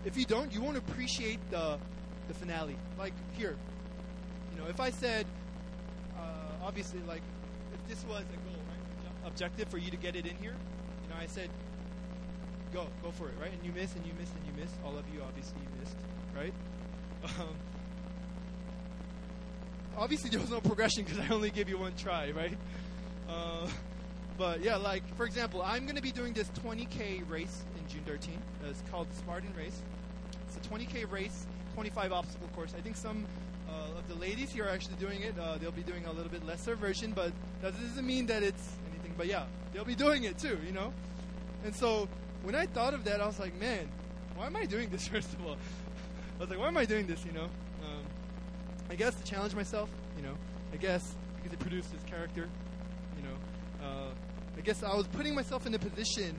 If 0.06 0.18
you 0.18 0.26
don't, 0.26 0.52
you 0.54 0.62
won't 0.62 0.78
appreciate 0.78 1.40
the 1.52 1.78
the 2.28 2.34
finale. 2.34 2.78
Like 2.98 3.14
here, 3.38 3.56
you 4.52 4.62
know, 4.62 4.68
if 4.68 4.80
I 4.80 4.90
said, 4.90 5.26
uh, 6.18 6.66
obviously, 6.66 7.00
like 7.08 7.22
if 7.74 7.88
this 7.88 8.04
was 8.10 8.22
a 8.22 8.51
objective 9.26 9.68
for 9.70 9.78
you 9.78 9.92
to 9.92 9.98
get 9.98 10.16
it 10.16 10.26
in 10.26 10.36
here, 10.38 10.56
you 11.04 11.10
know, 11.10 11.16
I 11.20 11.28
said, 11.28 11.50
go, 12.74 12.88
go 13.04 13.12
for 13.12 13.28
it, 13.28 13.36
right? 13.40 13.52
And 13.52 13.64
you 13.64 13.72
miss, 13.74 13.96
and 13.96 14.06
you 14.06 14.14
miss, 14.20 14.30
and 14.30 14.46
you 14.46 14.62
miss. 14.62 14.72
All 14.86 14.98
of 14.98 15.06
you 15.14 15.22
obviously 15.22 15.58
you 15.62 15.80
missed, 15.80 15.98
right? 16.36 16.54
Um, 17.40 17.56
obviously, 19.96 20.32
there 20.32 20.40
was 20.40 20.50
no 20.50 20.60
progression 20.60 21.04
because 21.04 21.20
I 21.20 21.28
only 21.30 21.52
gave 21.52 21.70
you 21.70 21.78
one 21.78 21.94
try, 21.96 22.32
right? 22.32 22.58
Uh, 23.30 23.68
but 24.38 24.62
yeah, 24.62 24.76
like 24.78 25.04
for 25.16 25.26
example, 25.26 25.62
I'm 25.62 25.84
going 25.84 25.96
to 25.96 26.02
be 26.02 26.12
doing 26.12 26.34
this 26.34 26.50
20k 26.66 27.30
race 27.30 27.64
in 27.78 27.88
June 27.88 28.04
13th. 28.08 28.38
Uh, 28.38 28.70
it's 28.70 28.82
called 28.90 29.08
the 29.12 29.16
Spartan 29.18 29.54
Race. 29.56 29.82
It's 30.48 30.66
a 30.66 30.70
20k 30.70 31.12
race, 31.12 31.46
25 31.76 32.12
obstacle 32.12 32.48
course. 32.56 32.74
I 32.76 32.82
think 32.82 32.96
some 32.96 33.26
uh, 33.70 33.98
of 33.98 34.08
the 34.08 34.16
ladies 34.16 34.52
here 34.52 34.66
are 34.66 34.70
actually 34.70 34.96
doing 34.96 35.22
it. 35.22 35.38
Uh, 35.38 35.58
they'll 35.60 35.72
be 35.72 35.84
doing 35.84 36.06
a 36.06 36.12
little 36.12 36.32
bit 36.32 36.46
lesser 36.46 36.76
version, 36.76 37.12
but 37.12 37.32
that 37.62 37.80
doesn't 37.80 38.06
mean 38.06 38.26
that 38.26 38.44
it's 38.44 38.76
anything. 39.12 39.18
But 39.18 39.28
yeah, 39.28 39.46
they'll 39.74 39.86
be 39.86 39.96
doing 39.96 40.24
it 40.24 40.38
too, 40.38 40.58
you 40.66 40.72
know. 40.72 40.94
And 41.64 41.76
so 41.76 42.08
when 42.44 42.56
I 42.56 42.66
thought 42.66 42.94
of 42.94 43.04
that, 43.06 43.22
I 43.22 43.26
was 43.26 43.40
like, 43.40 43.60
man, 43.60 43.88
why 44.36 44.48
am 44.48 44.56
I 44.56 44.66
doing 44.66 44.90
this? 44.90 45.08
First 45.12 45.34
of 45.34 45.46
all, 45.46 45.58
I 46.38 46.40
was 46.40 46.50
like, 46.50 46.60
why 46.60 46.68
am 46.68 46.78
I 46.78 46.86
doing 46.86 47.08
this? 47.08 47.24
You 47.26 47.34
know, 47.34 47.46
um, 47.84 48.04
I 48.90 48.96
guess 48.96 49.16
to 49.16 49.24
challenge 49.24 49.56
myself. 49.56 49.90
You 50.18 50.24
know, 50.24 50.36
I 50.74 50.78
guess 50.78 51.16
because 51.36 51.54
it 51.54 51.60
produces 51.60 52.02
character. 52.06 52.48
You 53.18 53.24
know, 53.24 53.86
uh, 53.86 54.12
I 54.58 54.62
guess 54.62 54.84
I 54.84 54.96
was 54.96 55.08
putting 55.08 55.36
myself 55.36 55.66
in 55.66 55.74
a 55.74 55.80
position, 55.80 56.36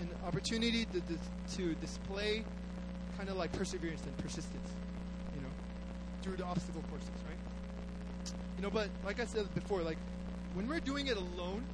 an 0.00 0.08
opportunity 0.26 0.86
to, 0.86 1.02
to 1.56 1.74
display 1.74 2.44
kind 3.16 3.28
of 3.28 3.36
like 3.36 3.50
perseverance 3.52 4.02
and 4.04 4.16
persistence, 4.18 4.70
you 5.34 5.40
know, 5.40 5.48
through 6.22 6.36
the 6.36 6.44
obstacle 6.44 6.82
courses, 6.88 7.10
right? 7.26 8.34
You 8.56 8.62
know, 8.62 8.70
but 8.70 8.88
like 9.04 9.20
I 9.20 9.24
said 9.24 9.52
before, 9.54 9.82
like 9.82 9.98
when 10.54 10.68
we're 10.68 10.80
doing 10.80 11.06
it 11.06 11.16
alone, 11.16 11.64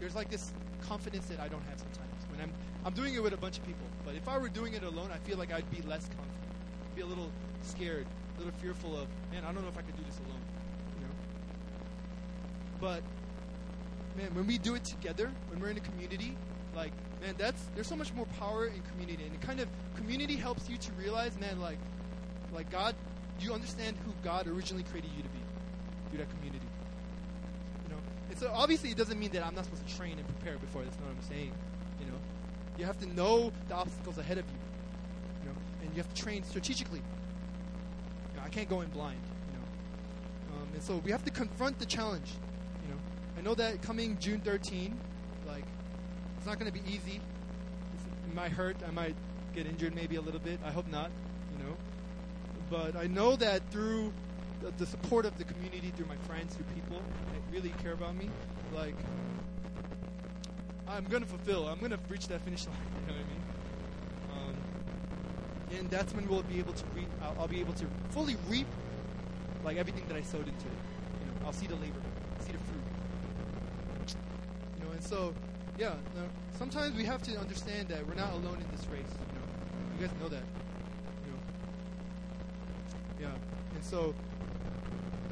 there's 0.00 0.14
like 0.14 0.30
this 0.30 0.52
confidence 0.86 1.26
that 1.26 1.40
I 1.40 1.48
don't 1.48 1.62
have 1.62 1.78
sometimes. 1.78 2.26
When 2.30 2.40
I'm 2.40 2.52
I'm 2.84 2.92
doing 2.92 3.14
it 3.14 3.22
with 3.22 3.32
a 3.32 3.38
bunch 3.38 3.58
of 3.58 3.66
people, 3.66 3.86
but 4.04 4.14
if 4.14 4.28
I 4.28 4.36
were 4.38 4.48
doing 4.48 4.74
it 4.74 4.82
alone, 4.82 5.10
I 5.12 5.18
feel 5.18 5.38
like 5.38 5.52
I'd 5.52 5.70
be 5.70 5.80
less 5.82 6.06
confident, 6.06 6.94
be 6.94 7.02
a 7.02 7.06
little 7.06 7.30
scared, 7.62 8.06
a 8.36 8.38
little 8.38 8.52
fearful 8.60 8.96
of, 8.96 9.08
man, 9.32 9.42
I 9.44 9.52
don't 9.52 9.62
know 9.62 9.68
if 9.68 9.78
I 9.78 9.82
could 9.82 9.96
do 9.96 10.02
this 10.04 10.18
alone, 10.18 10.40
you 10.98 11.06
know. 11.06 11.12
But 12.80 13.02
man, 14.16 14.34
when 14.34 14.46
we 14.46 14.58
do 14.58 14.74
it 14.74 14.84
together, 14.84 15.30
when 15.48 15.60
we're 15.60 15.70
in 15.70 15.78
a 15.78 15.80
community, 15.80 16.36
like, 16.76 16.92
man, 17.22 17.34
that's 17.38 17.62
there's 17.74 17.86
so 17.86 17.96
much 17.96 18.12
more 18.14 18.26
power 18.38 18.66
in 18.66 18.82
community, 18.92 19.24
and 19.24 19.34
it 19.34 19.40
kind 19.40 19.60
of 19.60 19.68
community 19.96 20.36
helps 20.36 20.68
you 20.68 20.76
to 20.76 20.92
realize, 20.92 21.38
man, 21.38 21.60
like, 21.60 21.78
like 22.52 22.70
God, 22.70 22.94
you 23.40 23.52
understand 23.52 23.96
who 24.04 24.12
God 24.22 24.46
originally 24.46 24.84
created 24.84 25.10
you 25.16 25.22
to 25.22 25.28
be 25.28 25.40
through 26.10 26.18
that 26.18 26.30
community. 26.30 26.63
So 28.44 28.50
obviously 28.52 28.90
it 28.90 28.98
doesn't 28.98 29.18
mean 29.18 29.30
that 29.30 29.42
I'm 29.42 29.54
not 29.54 29.64
supposed 29.64 29.88
to 29.88 29.96
train 29.96 30.18
and 30.18 30.26
prepare 30.26 30.58
before. 30.58 30.82
That's 30.82 30.98
not 30.98 31.06
what 31.06 31.16
I'm 31.16 31.22
saying. 31.30 31.50
You 31.98 32.04
know, 32.04 32.18
you 32.76 32.84
have 32.84 33.00
to 33.00 33.06
know 33.06 33.50
the 33.68 33.74
obstacles 33.74 34.18
ahead 34.18 34.36
of 34.36 34.44
you. 34.44 34.58
You 35.40 35.48
know, 35.48 35.56
and 35.80 35.90
you 35.92 35.96
have 35.96 36.12
to 36.12 36.22
train 36.22 36.44
strategically. 36.44 36.98
You 36.98 38.36
know, 38.36 38.42
I 38.44 38.50
can't 38.50 38.68
go 38.68 38.82
in 38.82 38.90
blind. 38.90 39.22
You 39.48 39.58
know, 39.58 40.60
um, 40.60 40.68
and 40.74 40.82
so 40.82 40.98
we 40.98 41.10
have 41.10 41.24
to 41.24 41.30
confront 41.30 41.78
the 41.78 41.86
challenge. 41.86 42.32
You 42.82 42.92
know, 42.92 43.00
I 43.38 43.40
know 43.40 43.54
that 43.54 43.80
coming 43.80 44.18
June 44.18 44.40
13, 44.40 44.94
like, 45.46 45.64
it's 46.36 46.46
not 46.46 46.58
going 46.58 46.70
to 46.70 46.78
be 46.78 46.86
easy. 46.86 47.22
It 48.28 48.34
might 48.34 48.52
hurt. 48.52 48.76
I 48.86 48.90
might 48.90 49.16
get 49.54 49.66
injured 49.66 49.94
maybe 49.94 50.16
a 50.16 50.20
little 50.20 50.40
bit. 50.40 50.60
I 50.66 50.70
hope 50.70 50.86
not. 50.88 51.10
You 51.56 51.64
know, 51.64 51.76
but 52.68 52.94
I 52.94 53.06
know 53.06 53.36
that 53.36 53.62
through 53.70 54.12
the, 54.64 54.70
the 54.78 54.86
support 54.86 55.26
of 55.26 55.36
the 55.36 55.44
community, 55.44 55.92
through 55.96 56.06
my 56.06 56.16
friends, 56.26 56.54
through 56.54 56.64
people 56.74 57.00
that 57.32 57.40
really 57.52 57.74
care 57.82 57.92
about 57.92 58.16
me, 58.16 58.30
like, 58.74 58.96
I'm 60.88 61.04
to 61.06 61.20
fulfill. 61.20 61.66
I'm 61.68 61.78
to 61.90 61.98
reach 62.08 62.28
that 62.28 62.40
finish 62.40 62.66
line. 62.66 62.76
You 63.00 63.12
know 63.12 63.18
what 63.18 63.24
I 63.24 64.48
mean? 64.48 64.48
Um, 64.48 65.78
and 65.78 65.90
that's 65.90 66.14
when 66.14 66.28
we'll 66.28 66.42
be 66.42 66.58
able 66.58 66.72
to 66.72 66.84
reap. 66.94 67.08
I'll, 67.22 67.36
I'll 67.40 67.48
be 67.48 67.60
able 67.60 67.74
to 67.74 67.86
fully 68.10 68.36
reap 68.48 68.66
like 69.64 69.76
everything 69.76 70.04
that 70.08 70.16
I 70.16 70.22
sowed 70.22 70.46
into 70.46 70.66
it. 70.66 70.80
You 71.20 71.26
know, 71.26 71.46
I'll 71.46 71.52
see 71.52 71.66
the 71.66 71.76
labor, 71.76 72.00
see 72.40 72.52
the 72.52 72.58
fruit. 72.58 74.16
You 74.78 74.84
know, 74.84 74.92
and 74.92 75.02
so 75.02 75.34
yeah, 75.78 75.94
no, 76.14 76.22
sometimes 76.58 76.96
we 76.96 77.04
have 77.04 77.22
to 77.22 77.36
understand 77.38 77.88
that 77.88 78.06
we're 78.06 78.14
not 78.14 78.32
alone 78.32 78.58
in 78.60 78.76
this 78.76 78.86
race. 78.88 79.00
You 79.32 79.38
know, 79.38 79.46
you 79.98 80.06
guys 80.06 80.14
know 80.20 80.28
that. 80.28 80.44
You 81.24 81.32
know, 81.32 83.28
yeah, 83.28 83.74
and 83.74 83.84
so 83.84 84.14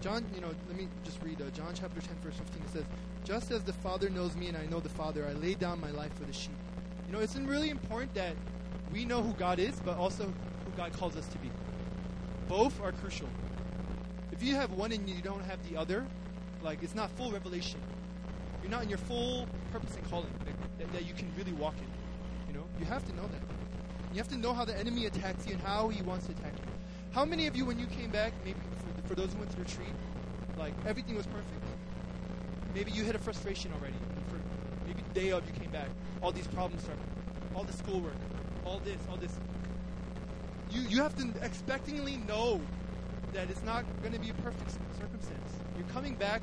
John, 0.03 0.27
you 0.35 0.41
know, 0.41 0.51
let 0.67 0.77
me 0.77 0.89
just 1.05 1.23
read 1.23 1.41
uh, 1.41 1.45
John 1.51 1.73
chapter 1.75 2.01
10, 2.01 2.17
verse 2.25 2.35
15. 2.35 2.63
It 2.63 2.71
says, 2.71 2.85
Just 3.23 3.53
as 3.53 3.63
the 3.63 3.73
Father 3.73 4.11
knows 4.11 4.35
me 4.35 4.49
and 4.49 4.57
I 4.57 4.67
know 4.67 4.81
the 4.81 4.89
Father, 4.89 5.25
I 5.25 5.33
lay 5.35 5.55
down 5.55 5.81
my 5.81 5.93
life 5.93 6.13
for 6.19 6.25
the 6.25 6.33
sheep. 6.33 6.57
You 7.07 7.13
know, 7.13 7.21
it's 7.21 7.37
really 7.37 7.71
important 7.71 8.13
that 8.15 8.35
we 8.93 9.05
know 9.05 9.23
who 9.23 9.33
God 9.35 9.61
is, 9.61 9.81
but 9.85 9.97
also 9.97 10.25
who 10.25 10.71
God 10.77 10.93
calls 10.93 11.17
us 11.17 11.29
to 11.29 11.39
be. 11.39 11.53
Both 12.49 12.83
are 12.83 12.91
crucial. 12.91 13.29
If 14.33 14.43
you 14.43 14.57
have 14.57 14.73
one 14.73 14.91
and 14.91 15.09
you 15.09 15.23
don't 15.23 15.45
have 15.45 15.61
the 15.71 15.77
other, 15.77 16.05
like, 16.65 16.83
it's 16.83 16.97
not 16.97 17.09
full 17.13 17.31
revelation. 17.31 17.79
You're 18.61 18.73
not 18.73 18.83
in 18.83 18.89
your 18.89 18.99
full 18.99 19.47
purpose 19.71 19.95
and 19.95 20.11
calling 20.11 20.31
that, 20.45 20.79
that, 20.81 20.93
that 20.95 21.07
you 21.07 21.15
can 21.15 21.31
really 21.39 21.53
walk 21.53 21.75
in. 21.79 22.53
You 22.53 22.59
know, 22.59 22.67
you 22.81 22.87
have 22.87 23.07
to 23.07 23.15
know 23.15 23.23
that. 23.23 23.41
You 24.13 24.19
have 24.19 24.29
to 24.29 24.37
know 24.37 24.53
how 24.53 24.65
the 24.65 24.77
enemy 24.77 25.07
attacks 25.07 25.47
you 25.47 25.53
and 25.53 25.63
how 25.63 25.89
he 25.91 26.03
wants 26.03 26.27
to 26.27 26.33
attack 26.33 26.55
you. 26.57 26.73
How 27.13 27.25
many 27.25 27.47
of 27.47 27.55
you, 27.55 27.65
when 27.65 27.79
you 27.79 27.87
came 27.87 28.11
back, 28.11 28.33
maybe 28.45 28.59
for, 29.07 29.15
those 29.15 29.33
who 29.33 29.39
went 29.39 29.51
to 29.53 29.59
retreat, 29.59 29.95
like 30.59 30.73
everything 30.87 31.17
was 31.17 31.27
perfect? 31.27 31.65
Maybe 32.75 32.91
you 32.93 33.05
hit 33.05 33.15
a 33.15 33.19
frustration 33.19 33.73
already. 33.79 33.97
For 34.29 34.37
maybe 34.87 35.03
the 35.13 35.21
day 35.21 35.31
of 35.31 35.47
you 35.47 35.53
came 35.61 35.71
back, 35.71 35.89
all 36.23 36.33
these 36.33 36.47
problems 36.49 36.83
started, 36.83 37.05
all 37.55 37.65
the 37.65 37.73
schoolwork, 37.73 38.17
all 38.65 38.81
this, 38.85 38.99
all 39.11 39.17
this. 39.17 39.33
You 40.71 40.83
you 40.83 41.03
have 41.03 41.15
to 41.17 41.25
expectingly 41.41 42.27
know 42.27 42.61
that 43.33 43.51
it's 43.51 43.63
not 43.63 43.85
going 44.01 44.13
to 44.13 44.21
be 44.21 44.31
a 44.31 44.35
perfect 44.35 44.71
circumstance. 44.99 45.53
You're 45.77 45.89
coming 45.89 46.15
back, 46.15 46.43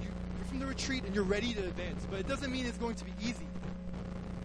you, 0.00 0.08
you're 0.36 0.46
from 0.46 0.58
the 0.58 0.66
retreat, 0.66 1.04
and 1.04 1.14
you're 1.14 1.24
ready 1.24 1.54
to 1.54 1.60
advance. 1.60 2.06
But 2.10 2.20
it 2.20 2.28
doesn't 2.28 2.52
mean 2.52 2.66
it's 2.66 2.78
going 2.78 2.96
to 2.96 3.04
be 3.04 3.12
easy. 3.20 3.46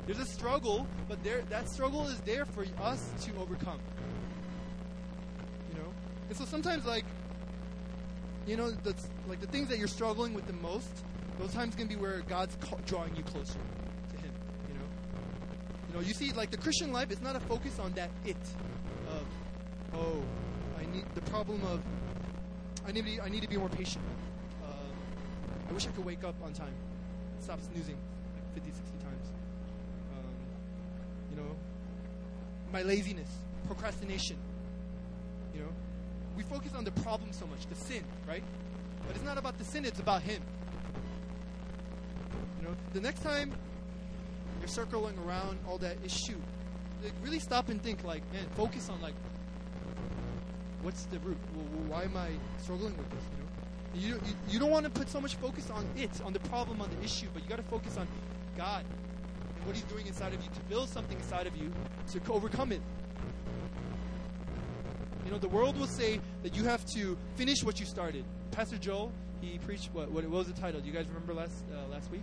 There's 0.05 0.19
a 0.19 0.25
struggle, 0.25 0.87
but 1.09 1.21
there 1.23 1.41
that 1.49 1.69
struggle 1.69 2.07
is 2.07 2.19
there 2.21 2.45
for 2.45 2.65
us 2.81 3.11
to 3.23 3.31
overcome. 3.39 3.79
You 5.69 5.79
know, 5.79 5.93
and 6.29 6.37
so 6.37 6.45
sometimes 6.45 6.85
like, 6.85 7.05
you 8.47 8.55
know, 8.55 8.71
like 9.27 9.41
the 9.41 9.47
things 9.47 9.67
that 9.67 9.77
you're 9.77 9.87
struggling 9.87 10.33
with 10.33 10.47
the 10.47 10.53
most. 10.53 10.89
Those 11.37 11.53
times 11.53 11.75
can 11.75 11.87
be 11.87 11.95
where 11.95 12.21
God's 12.21 12.55
ca- 12.61 12.77
drawing 12.85 13.15
you 13.15 13.21
closer 13.23 13.59
to 14.09 14.17
Him. 14.17 14.31
You 14.69 14.73
know, 14.73 14.85
you 15.89 15.93
know, 15.93 15.99
you 15.99 16.13
see, 16.13 16.31
like 16.31 16.49
the 16.49 16.57
Christian 16.57 16.91
life 16.91 17.11
is 17.11 17.21
not 17.21 17.35
a 17.35 17.39
focus 17.41 17.77
on 17.77 17.93
that 17.93 18.09
it 18.25 18.37
of, 19.09 19.25
oh, 19.93 20.23
I 20.79 20.85
need 20.91 21.05
the 21.13 21.21
problem 21.29 21.61
of, 21.65 21.81
I 22.87 22.91
need 22.91 23.01
to 23.01 23.05
be, 23.05 23.21
I 23.21 23.29
need 23.29 23.43
to 23.43 23.49
be 23.49 23.57
more 23.57 23.69
patient. 23.69 24.03
Uh, 24.63 24.71
I 25.69 25.73
wish 25.73 25.85
I 25.85 25.91
could 25.91 26.05
wake 26.05 26.23
up 26.23 26.35
on 26.43 26.53
time, 26.53 26.73
stop 27.41 27.59
snoozing 27.61 27.97
like 28.33 28.53
50, 28.55 28.71
60 28.71 28.97
times. 29.03 29.27
Um, 30.17 30.33
you 31.29 31.37
know, 31.37 31.55
my 32.71 32.81
laziness, 32.81 33.29
procrastination. 33.67 34.37
You 35.53 35.61
know, 35.63 35.69
we 36.37 36.43
focus 36.43 36.71
on 36.75 36.83
the 36.83 36.91
problem 36.91 37.33
so 37.33 37.47
much, 37.47 37.65
the 37.65 37.75
sin, 37.75 38.03
right? 38.27 38.43
But 39.07 39.15
it's 39.15 39.25
not 39.25 39.39
about 39.39 39.57
the 39.57 39.65
sin; 39.65 39.85
it's 39.85 39.99
about 39.99 40.21
Him. 40.21 40.41
You 42.59 42.67
know, 42.67 42.75
the 42.93 43.01
next 43.01 43.23
time 43.23 43.51
you're 44.59 44.67
circling 44.67 45.17
around 45.27 45.57
all 45.67 45.79
that 45.79 45.97
issue, 46.05 46.37
like, 47.03 47.13
really 47.23 47.39
stop 47.39 47.69
and 47.69 47.81
think. 47.81 48.03
Like, 48.03 48.21
man, 48.31 48.45
focus 48.55 48.87
on 48.89 49.01
like, 49.01 49.15
what's 50.83 51.05
the 51.05 51.19
root? 51.19 51.37
Well, 51.55 51.65
why 51.87 52.03
am 52.03 52.15
I 52.15 52.29
struggling 52.61 52.95
with 52.95 53.09
this? 53.09 53.23
You 53.95 54.11
know, 54.11 54.19
you, 54.19 54.21
you, 54.27 54.35
you 54.51 54.59
don't 54.59 54.69
want 54.69 54.85
to 54.85 54.91
put 54.91 55.09
so 55.09 55.19
much 55.19 55.35
focus 55.35 55.71
on 55.71 55.87
it, 55.97 56.21
on 56.23 56.33
the 56.33 56.39
problem, 56.39 56.81
on 56.81 56.89
the 56.91 57.03
issue, 57.03 57.27
but 57.33 57.41
you 57.41 57.49
got 57.49 57.57
to 57.57 57.63
focus 57.63 57.97
on 57.97 58.07
God 58.55 58.85
and 59.57 59.65
what 59.65 59.75
He's 59.75 59.85
doing 59.85 60.05
inside 60.05 60.35
of 60.35 60.43
you 60.43 60.49
to 60.53 60.61
build 60.69 60.87
something 60.87 61.17
inside 61.17 61.47
of 61.47 61.57
you 61.57 61.73
to 62.11 62.31
overcome 62.31 62.71
it. 62.71 62.81
You 65.27 65.33
know, 65.33 65.39
the 65.39 65.49
world 65.49 65.77
will 65.77 65.87
say 65.87 66.21
that 66.43 66.55
you 66.55 66.63
have 66.63 66.85
to 66.93 67.17
finish 67.35 67.61
what 67.61 67.81
you 67.81 67.85
started. 67.85 68.23
Pastor 68.51 68.77
Joel, 68.77 69.11
he 69.41 69.57
preached 69.57 69.89
what? 69.91 70.09
What, 70.09 70.23
was 70.29 70.47
the 70.47 70.53
title? 70.53 70.79
Do 70.79 70.87
you 70.87 70.93
guys 70.93 71.05
remember 71.09 71.33
last 71.33 71.65
uh, 71.69 71.85
last 71.91 72.09
week? 72.09 72.21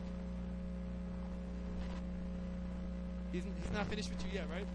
He's, 3.30 3.42
he's 3.42 3.72
not 3.74 3.86
finished 3.88 4.08
with 4.08 4.24
you 4.24 4.30
yet, 4.32 4.46
right? 4.50 4.66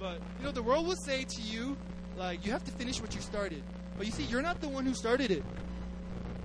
But 0.00 0.18
you 0.38 0.46
know, 0.46 0.50
the 0.50 0.62
world 0.62 0.86
will 0.86 0.96
say 0.96 1.26
to 1.28 1.42
you, 1.42 1.76
like, 2.16 2.46
you 2.46 2.52
have 2.52 2.64
to 2.64 2.70
finish 2.70 3.02
what 3.02 3.14
you 3.14 3.20
started. 3.20 3.62
But 3.98 4.06
you 4.06 4.12
see, 4.12 4.22
you're 4.22 4.40
not 4.40 4.62
the 4.62 4.68
one 4.68 4.86
who 4.86 4.94
started 4.94 5.30
it. 5.30 5.44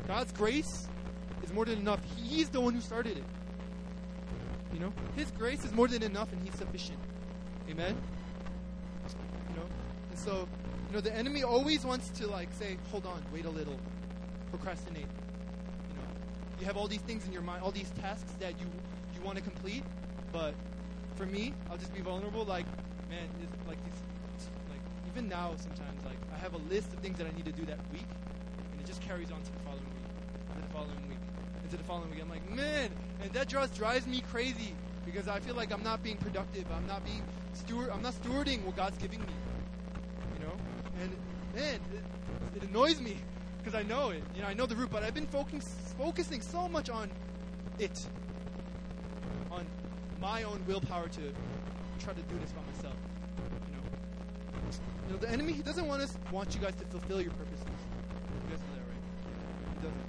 God's 0.10 0.34
grace 0.34 0.90
is 1.42 1.54
more 1.54 1.64
than 1.64 1.80
enough. 1.80 2.02
He's 2.18 2.50
the 2.50 2.60
one 2.60 2.74
who 2.74 2.82
started 2.82 3.18
it. 3.18 3.24
You 4.74 4.82
know, 4.82 4.94
His 5.16 5.32
grace 5.32 5.64
is 5.64 5.72
more 5.72 5.88
than 5.88 6.04
enough, 6.04 6.34
and 6.34 6.44
He's 6.44 6.56
sufficient. 6.56 7.00
Amen. 7.70 7.96
So 10.24 10.48
you 10.88 10.94
know 10.94 11.02
the 11.02 11.16
enemy 11.16 11.44
always 11.44 11.86
wants 11.86 12.10
to 12.20 12.28
like 12.28 12.50
say, 12.54 12.78
"Hold 12.92 13.06
on, 13.06 13.24
wait 13.32 13.46
a 13.46 13.50
little, 13.50 13.80
procrastinate." 14.50 15.08
You 15.90 15.96
know, 15.96 16.08
you 16.60 16.66
have 16.66 16.78
all 16.78 16.88
these 16.88 17.02
things 17.02 17.26
in 17.26 17.32
your 17.32 17.42
mind, 17.42 17.64
all 17.64 17.72
these 17.72 17.92
tasks 18.02 18.34
that 18.40 18.60
you 18.60 18.68
you 19.16 19.22
want 19.26 19.38
to 19.38 19.44
complete, 19.44 19.84
but 20.32 20.54
for 21.16 21.26
me, 21.26 21.54
I'll 21.70 21.78
just 21.78 21.94
be 21.94 22.02
vulnerable. 22.02 22.46
Like, 22.46 22.66
man, 23.10 23.28
it's 23.42 23.68
like 23.68 23.84
these, 23.84 24.00
like 24.70 24.82
even 25.12 25.28
now, 25.28 25.52
sometimes 25.58 26.04
like 26.06 26.18
I 26.34 26.38
have 26.38 26.54
a 26.54 26.62
list 26.70 26.94
of 26.94 27.00
things 27.00 27.18
that 27.18 27.28
I 27.28 27.32
need 27.32 27.46
to 27.46 27.52
do 27.52 27.66
that 27.66 27.80
week, 27.92 28.08
and 28.72 28.82
it 28.82 28.88
just 28.88 29.02
carries 29.02 29.32
on 29.32 29.42
to 29.42 29.52
the 29.52 29.60
following 29.60 29.84
week, 29.84 30.10
and 30.56 30.64
the 30.64 30.74
following 30.74 31.08
week, 31.08 31.20
and 31.62 31.72
to 31.72 31.78
the 31.78 31.84
following 31.84 32.10
week. 32.12 32.22
I'm 32.22 32.30
like, 32.30 32.50
man, 32.50 32.92
and 33.22 33.32
that 33.34 33.48
just 33.48 33.76
drives 33.76 34.06
me 34.08 34.22
crazy 34.22 34.76
because 35.06 35.28
I 35.28 35.40
feel 35.40 35.56
like 35.56 35.72
I'm 35.72 35.84
not 35.84 36.04
being 36.04 36.18
productive. 36.18 36.66
I'm 36.76 36.88
not 36.88 37.04
being 37.04 37.24
steward. 37.54 37.90
I'm 37.90 38.02
not 38.02 38.14
stewarding 38.14 38.64
what 38.64 38.76
God's 38.76 38.98
giving 38.98 39.20
me. 39.22 39.34
You 40.36 40.46
know, 40.46 40.54
and 41.02 41.12
man, 41.54 41.80
it, 41.94 42.04
it 42.56 42.59
annoys 42.70 43.02
me 43.02 43.18
because 43.58 43.76
I 43.76 43.84
know 43.84 44.10
it. 44.10 44.24
You 44.36 44.42
know, 44.42 44.48
I 44.48 44.54
know 44.54 44.66
the 44.66 44.76
root, 44.76 44.90
but 44.92 45.04
I've 45.04 45.14
been 45.14 45.28
focusing 45.28 45.62
focusing 45.98 46.42
so 46.42 46.68
much 46.70 46.90
on 46.90 47.10
it, 47.78 48.06
on 49.52 49.66
my 50.22 50.44
own 50.44 50.64
willpower 50.68 51.10
to 51.10 51.22
try 52.00 52.14
to 52.14 52.22
do 52.22 52.40
this 52.40 52.52
by 52.52 52.62
myself. 52.74 52.96
You 53.68 53.76
know, 53.76 53.84
you 55.08 55.14
know 55.14 55.18
the 55.18 55.30
enemy 55.30 55.54
he 55.54 55.62
doesn't 55.62 55.88
want 55.88 56.02
us 56.02 56.18
want 56.32 56.56
you 56.56 56.62
guys 56.62 56.76
to 56.76 56.86
fulfill 56.86 57.22
your 57.22 57.32
purposes. 57.32 57.66
You 57.66 58.50
guys 58.50 58.60
know 58.60 58.76
that, 58.76 58.86
right? 58.88 59.04
He 59.76 59.88
doesn't. 59.88 60.08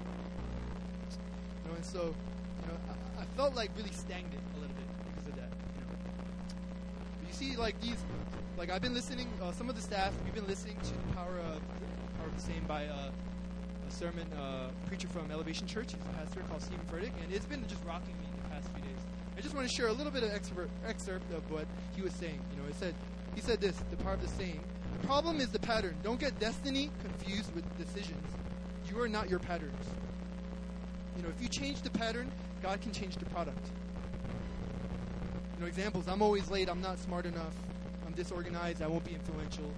You 1.65 1.71
know, 1.71 1.77
and 1.77 1.85
so 1.85 2.15
you 2.63 2.69
know, 2.69 2.79
I, 3.19 3.23
I 3.23 3.25
felt 3.37 3.55
like 3.55 3.71
really 3.77 3.93
stagnant 3.93 4.43
a 4.57 4.61
little 4.61 4.77
bit 4.77 4.87
because 5.09 5.29
of 5.29 5.37
that. 5.37 5.51
You 5.75 5.81
know, 5.83 5.89
but 5.91 7.29
you 7.29 7.33
see, 7.33 7.57
like 7.57 7.81
these, 7.81 7.97
like 8.57 8.71
I've 8.71 8.83
been 8.83 8.95
listening. 8.95 9.29
Uh, 9.43 9.51
some 9.53 9.69
of 9.69 9.77
the 9.77 9.83
staff, 9.83 10.13
we've 10.25 10.35
been 10.35 10.47
listening 10.47 10.77
to 10.83 10.93
the 10.93 11.15
power 11.17 11.39
of 11.53 11.61
same 12.41 12.65
by 12.67 12.87
uh, 12.87 13.11
a 13.89 13.93
sermon 13.93 14.27
uh, 14.33 14.71
preacher 14.87 15.09
from 15.09 15.31
Elevation 15.31 15.67
Church. 15.67 15.93
He's 15.93 16.01
a 16.01 16.19
pastor 16.19 16.41
called 16.49 16.63
Steven 16.63 16.85
Furtick, 16.87 17.13
and 17.23 17.33
it's 17.33 17.45
been 17.45 17.67
just 17.69 17.85
rocking 17.85 18.15
me 18.19 18.27
the 18.43 18.49
past 18.49 18.69
few 18.73 18.83
days. 18.83 19.01
I 19.37 19.41
just 19.41 19.55
want 19.55 19.69
to 19.69 19.75
share 19.75 19.89
a 19.89 19.93
little 19.93 20.13
bit 20.13 20.23
of 20.23 20.31
excerpt, 20.31 20.71
excerpt 20.87 21.33
of 21.33 21.49
what 21.51 21.67
he 21.95 22.03
was 22.03 22.13
saying. 22.15 22.41
You 22.51 22.63
know, 22.63 22.69
it 22.69 22.75
said 22.77 22.95
he 23.35 23.41
said 23.41 23.61
this: 23.61 23.77
the 23.91 23.97
power 23.97 24.15
of 24.15 24.23
the 24.23 24.29
saying. 24.29 24.61
The 25.01 25.07
problem 25.07 25.41
is 25.41 25.51
the 25.51 25.59
pattern. 25.59 25.97
Don't 26.03 26.21
get 26.21 26.39
destiny 26.41 26.91
confused 27.03 27.55
with 27.55 27.65
decisions. 27.79 28.27
You 28.89 29.01
are 29.01 29.09
not 29.09 29.29
your 29.29 29.39
patterns. 29.39 29.87
You 31.17 31.23
know, 31.23 31.29
if 31.29 31.43
you 31.43 31.49
change 31.49 31.83
the 31.83 31.91
pattern, 31.91 32.31
God 32.63 32.81
can 32.81 32.93
change 32.93 33.17
the 33.17 33.27
product. 33.27 33.67
You 35.55 35.61
know, 35.63 35.67
examples. 35.67 36.09
I'm 36.09 36.23
always 36.23 36.51
late. 36.51 36.69
I'm 36.69 36.81
not 36.81 36.99
smart 36.99 37.27
enough. 37.27 37.55
I'm 38.07 38.13
disorganized. 38.13 38.83
I 38.83 38.87
won't 38.87 39.05
be 39.05 39.13
influential. 39.13 39.71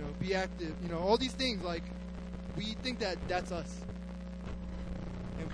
Know, 0.00 0.08
be 0.18 0.34
active. 0.34 0.74
You 0.82 0.88
know, 0.88 0.98
all 0.98 1.16
these 1.16 1.32
things. 1.32 1.62
Like, 1.62 1.82
we 2.56 2.76
think 2.82 2.98
that 3.00 3.16
that's 3.28 3.52
us, 3.52 3.80
and 5.38 5.50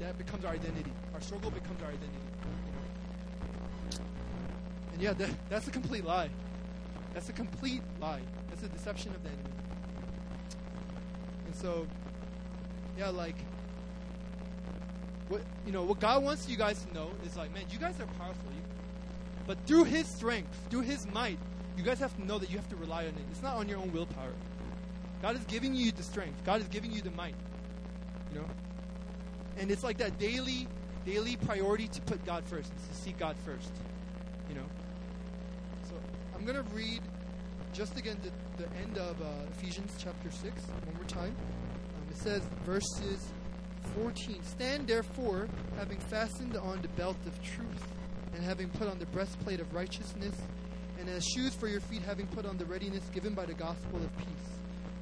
that 0.00 0.18
becomes 0.18 0.44
our 0.44 0.52
identity. 0.52 0.92
Our 1.14 1.20
struggle 1.20 1.50
becomes 1.50 1.82
our 1.82 1.88
identity. 1.88 2.08
And 4.92 5.02
yeah, 5.02 5.12
that, 5.14 5.30
that's 5.48 5.68
a 5.68 5.70
complete 5.70 6.04
lie. 6.04 6.30
That's 7.14 7.28
a 7.28 7.32
complete 7.32 7.82
lie. 8.00 8.22
That's 8.48 8.62
a 8.62 8.68
deception 8.68 9.14
of 9.14 9.22
the 9.22 9.30
enemy. 9.30 9.44
And 11.46 11.54
so, 11.54 11.86
yeah, 12.96 13.08
like 13.08 13.36
what 15.28 15.42
you 15.64 15.72
know, 15.72 15.84
what 15.84 16.00
God 16.00 16.22
wants 16.22 16.48
you 16.48 16.56
guys 16.56 16.84
to 16.84 16.92
know 16.92 17.10
is 17.24 17.36
like, 17.36 17.54
man, 17.54 17.64
you 17.70 17.78
guys 17.78 17.98
are 18.00 18.06
powerful. 18.18 18.50
You, 18.54 18.62
but 19.46 19.58
through 19.66 19.84
His 19.84 20.06
strength, 20.06 20.54
through 20.70 20.82
His 20.82 21.06
might, 21.12 21.38
you 21.76 21.82
guys 21.82 21.98
have 21.98 22.14
to 22.16 22.24
know 22.24 22.38
that 22.38 22.50
you 22.50 22.56
have 22.56 22.68
to 22.70 22.76
rely 22.76 23.02
on 23.02 23.08
it. 23.08 23.24
It's 23.30 23.42
not 23.42 23.56
on 23.56 23.68
your 23.68 23.78
own 23.78 23.92
willpower. 23.92 24.32
God 25.22 25.36
is 25.36 25.44
giving 25.44 25.74
you 25.74 25.92
the 25.92 26.02
strength. 26.02 26.42
God 26.44 26.60
is 26.60 26.68
giving 26.68 26.90
you 26.90 27.02
the 27.02 27.10
might. 27.12 27.34
You 28.32 28.40
know, 28.40 28.46
and 29.58 29.70
it's 29.70 29.82
like 29.82 29.98
that 29.98 30.18
daily, 30.18 30.66
daily 31.04 31.36
priority 31.36 31.88
to 31.88 32.00
put 32.02 32.24
God 32.24 32.44
first, 32.44 32.72
is 32.74 32.88
to 32.88 32.94
seek 32.94 33.18
God 33.18 33.36
first. 33.44 33.72
You 34.48 34.54
know. 34.54 34.66
So 35.88 35.94
I'm 36.34 36.44
gonna 36.44 36.64
read 36.74 37.00
just 37.72 37.96
again 37.98 38.16
the, 38.22 38.62
the 38.62 38.68
end 38.78 38.98
of 38.98 39.20
uh, 39.20 39.24
Ephesians 39.58 39.92
chapter 39.98 40.30
six 40.30 40.62
one 40.84 40.94
more 40.94 41.04
time. 41.04 41.34
Um, 41.34 42.10
it 42.10 42.16
says 42.16 42.42
verses 42.64 43.26
14 43.94 44.42
Stand 44.42 44.86
therefore, 44.86 45.48
having 45.78 45.98
fastened 45.98 46.56
on 46.56 46.80
the 46.82 46.88
belt 46.88 47.16
of 47.26 47.42
truth, 47.42 47.84
and 48.34 48.44
having 48.44 48.68
put 48.70 48.88
on 48.88 48.98
the 48.98 49.06
breastplate 49.06 49.60
of 49.60 49.72
righteousness, 49.74 50.34
and 51.00 51.08
as 51.08 51.24
shoes 51.24 51.54
for 51.54 51.66
your 51.66 51.80
feet, 51.80 52.02
having 52.02 52.26
put 52.26 52.44
on 52.44 52.58
the 52.58 52.66
readiness 52.66 53.02
given 53.14 53.32
by 53.34 53.46
the 53.46 53.54
gospel 53.54 53.98
of 53.98 54.16
peace. 54.18 54.26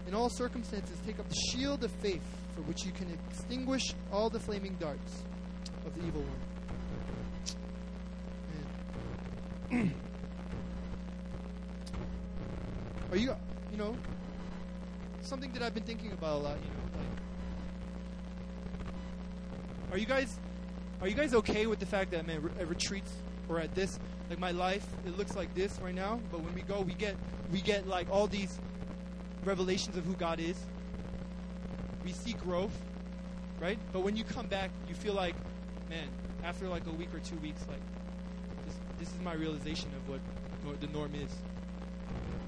In 0.06 0.14
all 0.14 0.30
circumstances, 0.30 0.96
take 1.04 1.18
up 1.18 1.28
the 1.28 1.34
shield 1.50 1.82
of 1.82 1.90
faith, 1.90 2.22
for 2.54 2.62
which 2.62 2.84
you 2.84 2.92
can 2.92 3.08
extinguish 3.28 3.82
all 4.12 4.30
the 4.30 4.38
flaming 4.38 4.76
darts 4.78 5.24
of 5.84 5.94
the 5.94 6.06
evil 6.06 6.22
one. 9.70 9.92
Are 13.10 13.16
you, 13.16 13.34
you 13.72 13.76
know, 13.76 13.96
something 15.22 15.52
that 15.52 15.62
I've 15.62 15.74
been 15.74 15.82
thinking 15.82 16.12
about 16.12 16.36
a 16.36 16.38
lot, 16.38 16.56
you 16.58 16.68
know, 16.68 16.98
like, 16.98 17.06
are 19.90 19.98
you 19.98 20.06
guys 20.06 20.38
are 21.00 21.08
you 21.08 21.14
guys 21.14 21.32
okay 21.32 21.66
with 21.66 21.78
the 21.78 21.86
fact 21.86 22.10
that 22.10 22.26
man 22.26 22.50
at 22.58 22.68
retreats 22.68 23.10
or 23.48 23.58
at 23.58 23.74
this 23.74 23.98
like 24.28 24.38
my 24.38 24.50
life 24.50 24.86
it 25.06 25.16
looks 25.16 25.34
like 25.36 25.54
this 25.54 25.78
right 25.82 25.94
now 25.94 26.20
but 26.30 26.40
when 26.40 26.54
we 26.54 26.62
go 26.62 26.80
we 26.80 26.94
get 26.94 27.16
we 27.50 27.60
get 27.60 27.86
like 27.88 28.06
all 28.10 28.26
these 28.26 28.58
revelations 29.44 29.96
of 29.96 30.04
who 30.04 30.14
God 30.14 30.40
is. 30.40 30.58
We 32.04 32.12
see 32.12 32.32
growth 32.32 32.76
right? 33.60 33.78
But 33.92 34.00
when 34.00 34.16
you 34.16 34.24
come 34.24 34.46
back 34.46 34.70
you 34.88 34.94
feel 34.94 35.14
like 35.14 35.34
man 35.88 36.08
after 36.44 36.68
like 36.68 36.86
a 36.86 36.92
week 36.92 37.12
or 37.14 37.20
two 37.20 37.36
weeks 37.36 37.64
like 37.68 37.80
this, 38.66 38.74
this 38.98 39.08
is 39.08 39.20
my 39.20 39.34
realization 39.34 39.90
of 39.96 40.08
what 40.08 40.80
the 40.80 40.86
norm 40.88 41.14
is. 41.14 41.32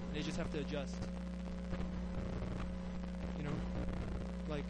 And 0.07 0.15
they 0.15 0.21
just 0.21 0.37
have 0.37 0.51
to 0.53 0.59
adjust. 0.59 0.95
You 3.39 3.45
know? 3.45 3.55
Like 4.49 4.67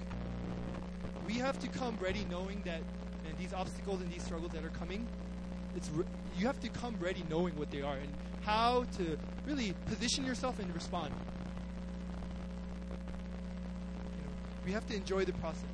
we 1.27 1.35
have 1.35 1.59
to 1.61 1.69
come 1.69 1.97
ready 2.01 2.27
knowing 2.31 2.63
that 2.65 2.81
and 3.29 3.37
these 3.39 3.53
obstacles 3.53 4.01
and 4.01 4.13
these 4.13 4.23
struggles 4.23 4.53
that 4.53 4.65
are 4.65 4.71
coming 4.71 5.07
it's 5.77 5.91
you 6.41 6.47
have 6.47 6.61
to 6.61 6.71
come 6.71 6.97
ready 6.99 7.23
knowing 7.29 7.55
what 7.57 7.71
they 7.71 7.83
are 7.83 7.97
and 7.97 8.09
how 8.41 8.85
to 8.97 9.19
really 9.47 9.75
position 9.87 10.25
yourself 10.25 10.59
and 10.59 10.75
respond. 10.75 11.13
You 14.17 14.23
know, 14.23 14.33
we 14.65 14.73
have 14.73 14.87
to 14.87 14.97
enjoy 14.97 15.27
the 15.27 15.35
process. 15.35 15.65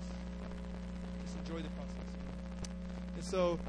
Just 1.25 1.39
enjoy 1.39 1.63
the 1.63 1.69
process. 1.69 1.95
And 3.15 3.25
so, 3.25 3.61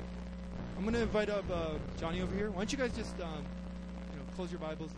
I'm 0.76 0.82
going 0.82 0.96
to 0.96 1.02
invite 1.02 1.30
up 1.30 1.46
uh, 1.52 1.74
Johnny 2.00 2.22
over 2.22 2.36
here. 2.36 2.50
Why 2.50 2.58
don't 2.58 2.72
you 2.72 2.80
guys 2.80 2.96
just 2.96 3.14
um, 3.22 3.46
you 4.12 4.18
know, 4.18 4.26
close 4.36 4.52
your 4.52 4.60
Bibles 4.60 4.92